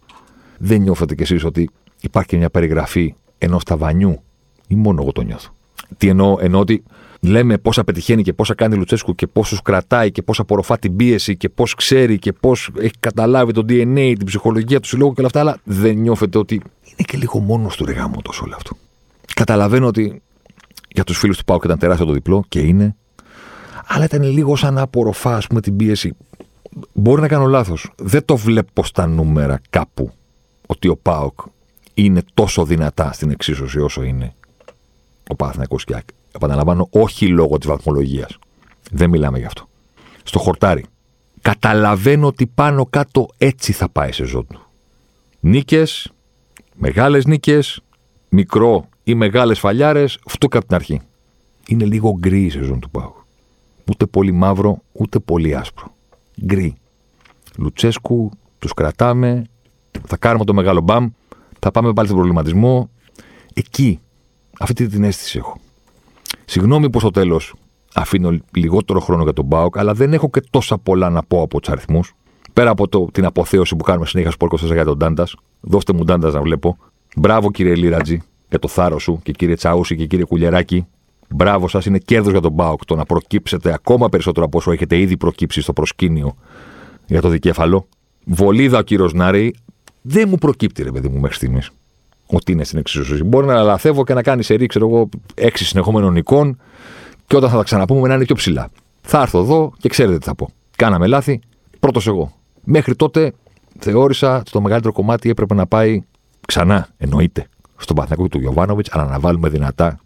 δεν 0.58 0.82
νιώθετε 0.82 1.16
κι 1.16 1.22
εσείς 1.22 1.44
ότι 1.44 1.70
υπάρχει 2.02 2.30
και 2.30 2.38
μια 2.38 2.50
περιγραφή 2.50 3.16
ενός 3.38 3.64
ταβανιού, 3.64 4.22
ή 4.68 4.76
μόνο 4.76 5.02
εγώ 5.02 5.12
το 5.12 5.22
νιώθω; 5.22 5.50
Τι 5.98 6.08
εννοώ, 6.08 6.38
εννοώ 6.40 6.60
ότι 6.62 6.84
λέμε 7.20 7.58
πόσα 7.58 7.84
πετυχαίνει 7.84 8.24
και 8.24 8.34
πόσα 8.34 8.56
κάνει 8.56 8.76
Λουτσέσκου 8.76 9.16
και 9.16 9.28
πόσους 9.28 9.62
κρατάει 9.62 10.12
και 10.12 10.22
πόσα 10.22 10.42
απορροφά 10.42 10.80
την 10.80 10.96
πίεση 10.96 11.38
και 11.38 11.50
πώς 11.50 11.76
ξέρει 11.76 12.20
και 12.20 12.34
πώς 12.34 12.70
έχει 12.80 12.94
καταλάβει 13.00 13.52
το 13.52 13.62
DNA, 13.70 14.14
την 14.18 14.26
ψυχολογία 14.26 14.80
του 14.80 14.88
συλλόγου 14.88 15.14
και 15.14 15.20
όλα 15.20 15.28
αυτά, 15.28 15.40
αλλά 15.40 15.58
δεν 15.64 15.98
νιώθετε 15.98 16.38
ότι 16.38 16.56
είναι 16.56 17.08
και 17.08 17.18
λίγο 17.18 17.40
μόνος 17.40 17.76
του 17.76 17.86
ρεγάμου 17.86 18.22
τόσο 18.22 18.44
όλο 18.46 18.56
αυτό. 18.56 18.78
Καταλαβαίνω 19.34 19.88
ότι 19.88 20.22
για 20.96 21.04
τους 21.04 21.18
φίλους 21.18 21.38
του 21.38 21.44
Πάου 21.44 21.60
και 21.60 21.66
ήταν 21.68 21.80
τεράστιο 21.80 22.06
το 22.06 22.12
διπλό 22.12 22.44
και 22.48 22.60
είναι. 22.60 22.96
Αλλά 23.88 24.04
ήταν 24.04 24.24
λίγο 24.24 24.56
σαν 24.56 24.74
να 24.74 24.82
απορροφά, 24.82 25.36
ας 25.36 25.48
πούμε, 25.48 25.62
την 25.62 25.76
πίεση. 25.76 26.16
Μπορεί 26.94 27.22
να 27.22 27.28
κάνω 27.28 27.46
λάθος. 27.46 27.92
Δεν 27.98 28.26
το 28.26 28.38
βλέπω 28.38 28.84
στα 28.84 29.08
νούμερα 29.08 29.62
κάπου 29.70 30.12
ότι 30.68 30.88
ο 30.88 30.98
Πάοκ 30.98 31.40
είναι 31.94 32.22
τόσο 32.34 32.66
δυνατά 32.66 33.12
στην 33.14 33.30
εξίσωση 33.30 33.80
όσο 33.80 34.04
είναι 34.04 34.34
ο 35.30 35.36
Παναθηναϊκός 35.36 35.84
και 35.84 36.04
Επαναλαμβάνω, 36.32 36.88
όχι 36.92 37.28
λόγω 37.28 37.58
της 37.58 37.68
βαθμολογίας. 37.68 38.38
Δεν 38.92 39.10
μιλάμε 39.10 39.40
γι' 39.40 39.46
αυτό. 39.46 39.68
Στο 40.24 40.40
χορτάρι. 40.40 40.86
Καταλαβαίνω 41.42 42.28
ότι 42.28 42.48
πάνω 42.48 42.86
κάτω 42.86 43.28
έτσι 43.38 43.72
θα 43.72 43.90
πάει 43.90 44.12
σε 44.12 44.26
ζωή 44.26 44.46
του. 44.50 44.60
Νίκες, 45.40 46.12
μεγάλες 46.76 47.26
νίκες, 47.26 47.82
μικρό 48.30 48.90
ή 49.08 49.16
μεγάλες 49.16 49.60
φαλιάρες, 49.60 50.20
αυτό 50.26 50.48
και 50.48 50.58
από 50.58 50.66
την 50.66 50.76
αρχή. 50.76 51.02
Είναι 51.68 51.86
λίγο 51.86 52.18
γκρι 52.20 52.44
η 52.44 52.50
σεζόν 52.50 52.80
του 52.80 52.90
Πάου. 52.90 53.16
Ούτε 53.90 54.06
πολύ 54.06 54.32
μαύρο, 54.32 54.82
ούτε 54.92 55.20
πολύ 55.20 55.56
άσπρο. 55.56 55.96
Γκρι. 56.46 56.76
Λουτσέσκου, 57.58 58.32
τους 58.60 58.74
κρατάμε, 58.74 59.44
θα 60.08 60.18
κάνουμε 60.18 60.46
το 60.46 60.54
μεγάλο 60.54 60.82
μπαμ, 60.82 61.10
θα 61.60 61.72
πάμε 61.72 61.94
πάλι 61.94 62.08
στον 62.08 62.20
προβληματισμό. 62.20 62.90
Εκεί, 63.54 64.00
αυτή 64.60 64.88
την 64.88 65.04
αίσθηση 65.04 65.38
έχω. 65.38 65.58
Συγγνώμη 66.46 66.90
που 66.90 67.00
στο 67.00 67.12
τέλος 67.12 67.54
αφήνω 67.94 68.40
λιγότερο 68.56 69.00
χρόνο 69.00 69.24
για 69.24 69.34
τον 69.34 69.46
Μπάουκ, 69.46 69.78
αλλά 69.78 69.94
δεν 69.94 70.14
έχω 70.14 70.30
και 70.30 70.42
τόσα 70.50 70.78
πολλά 70.78 71.10
να 71.10 71.24
πω 71.24 71.42
από 71.42 71.60
τους 71.60 71.70
αριθμούς. 71.70 72.14
Πέρα 72.54 72.70
από 72.70 72.88
το, 72.88 73.08
την 73.12 73.26
αποθέωση 73.26 73.76
που 73.76 73.84
κάνουμε 73.84 74.06
συνέχεια 74.06 74.32
στο 74.32 74.46
Πόρκο 74.46 74.66
για 74.66 74.86
τον 74.86 74.98
Ντάντα. 74.98 75.28
Δώστε 75.62 75.94
μου 75.94 76.04
Ντάντα 76.04 76.32
να 76.32 76.42
βλέπω. 76.42 76.78
Μπράβο 77.16 77.52
κύριε 77.52 77.76
Λίρατζη 77.76 78.22
για 78.50 78.60
το 78.60 78.68
θάρρος 78.68 79.04
σου 79.04 79.20
και 79.24 79.32
κύριε 79.32 79.56
Τσαούση 79.56 79.96
και 79.96 80.06
κύριε 80.06 80.26
Κουλιεράκη. 80.26 80.86
Μπράβο 81.30 81.68
σας, 81.68 81.86
είναι 81.86 81.98
κέρδος 81.98 82.32
για 82.32 82.42
τον 82.42 82.52
Μπάουκ 82.52 82.86
το 82.86 82.96
να 82.96 83.06
προκύψετε 83.06 83.74
ακόμα 83.74 84.10
περισσότερο 84.10 84.46
από 84.46 84.58
όσο 84.58 84.72
έχετε 84.72 84.98
ήδη 84.98 85.18
προκύψει 85.18 85.62
στο 85.62 85.74
προσκήνιο 85.74 86.36
για 87.06 87.22
το 87.22 87.30
δικέφαλο. 87.30 87.88
Βολίδα 88.26 88.78
ο 88.78 88.82
κύριος 88.82 89.14
Νάρη 89.14 89.56
δεν 90.02 90.30
μου 90.30 90.38
προκύπτει, 90.38 90.84
ρε 90.84 90.92
παιδί 90.92 91.08
μου, 91.08 91.20
μέχρι 91.20 91.36
στιγμής 91.36 91.70
ότι 92.28 92.52
είναι 92.52 92.64
στην 92.64 92.80
εξίσωση. 92.80 93.24
Μπορεί 93.24 93.48
να 93.48 93.62
λαθεύω 93.62 94.04
και 94.04 94.14
να 94.14 94.22
κάνει 94.22 94.44
σε 94.44 94.66
ξέρω 94.66 94.88
εγώ, 94.88 95.10
έξι 95.34 95.66
συνεχόμενων 95.66 96.16
εικόν 96.16 96.58
και 97.28 97.36
όταν 97.36 97.50
θα 97.50 97.58
τα 97.58 97.64
ξαναπούμε 97.64 98.08
να 98.08 98.14
είναι 98.14 98.26
πιο 98.26 98.36
ψηλά. 98.36 98.70
Θα 99.02 99.22
έρθω 99.22 99.40
εδώ 99.40 99.74
και 99.78 99.90
ξέρετε 99.90 100.18
τι 100.18 100.26
θα 100.26 100.36
πω. 100.36 100.50
Κάναμε 100.76 101.08
λάθη, 101.08 101.40
πρώτος 101.80 102.08
εγώ. 102.08 102.34
Μέχρι 102.64 102.96
τότε 102.96 103.34
θεώρησα 103.80 104.38
ότι 104.38 104.52
το 104.52 104.62
μεγαλύτερο 104.62 104.94
κομμάτι 104.94 105.30
έπρεπε 105.30 105.54
να 105.54 105.68
πάει 105.68 106.02
ξανά, 106.48 106.88
εννοείται, 106.98 107.48
στον 107.78 107.96
Παθηνακό 107.96 108.28
του 108.28 108.40
Γιωβάνοβιτς, 108.40 108.90
αλλά 108.92 109.06
να 109.06 109.20
βάλουμε 109.20 109.50
δυνατά 109.50 110.00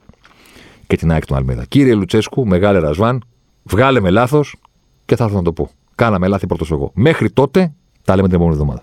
και 0.87 0.95
την 0.95 1.11
ΑΕΚ 1.11 1.25
του 1.25 1.35
Αλμίδα. 1.35 1.65
Κύριε 1.65 1.93
Λουτσέσκου, 1.95 2.47
μεγάλε 2.47 2.79
Ρασβάν, 2.79 3.23
βγάλε 3.63 3.99
με 3.99 4.09
λάθος 4.09 4.55
και 5.05 5.15
θα 5.15 5.23
έρθω 5.23 5.35
να 5.35 5.43
το 5.43 5.53
πω. 5.53 5.69
Κάναμε 5.95 6.27
λάθη 6.27 6.47
πρώτος 6.47 6.71
εγώ. 6.71 6.91
Μέχρι 6.93 7.31
τότε 7.31 7.73
τα 8.03 8.15
λέμε 8.15 8.27
την 8.27 8.35
επόμενη 8.35 8.55
εβδομάδα. 8.57 8.81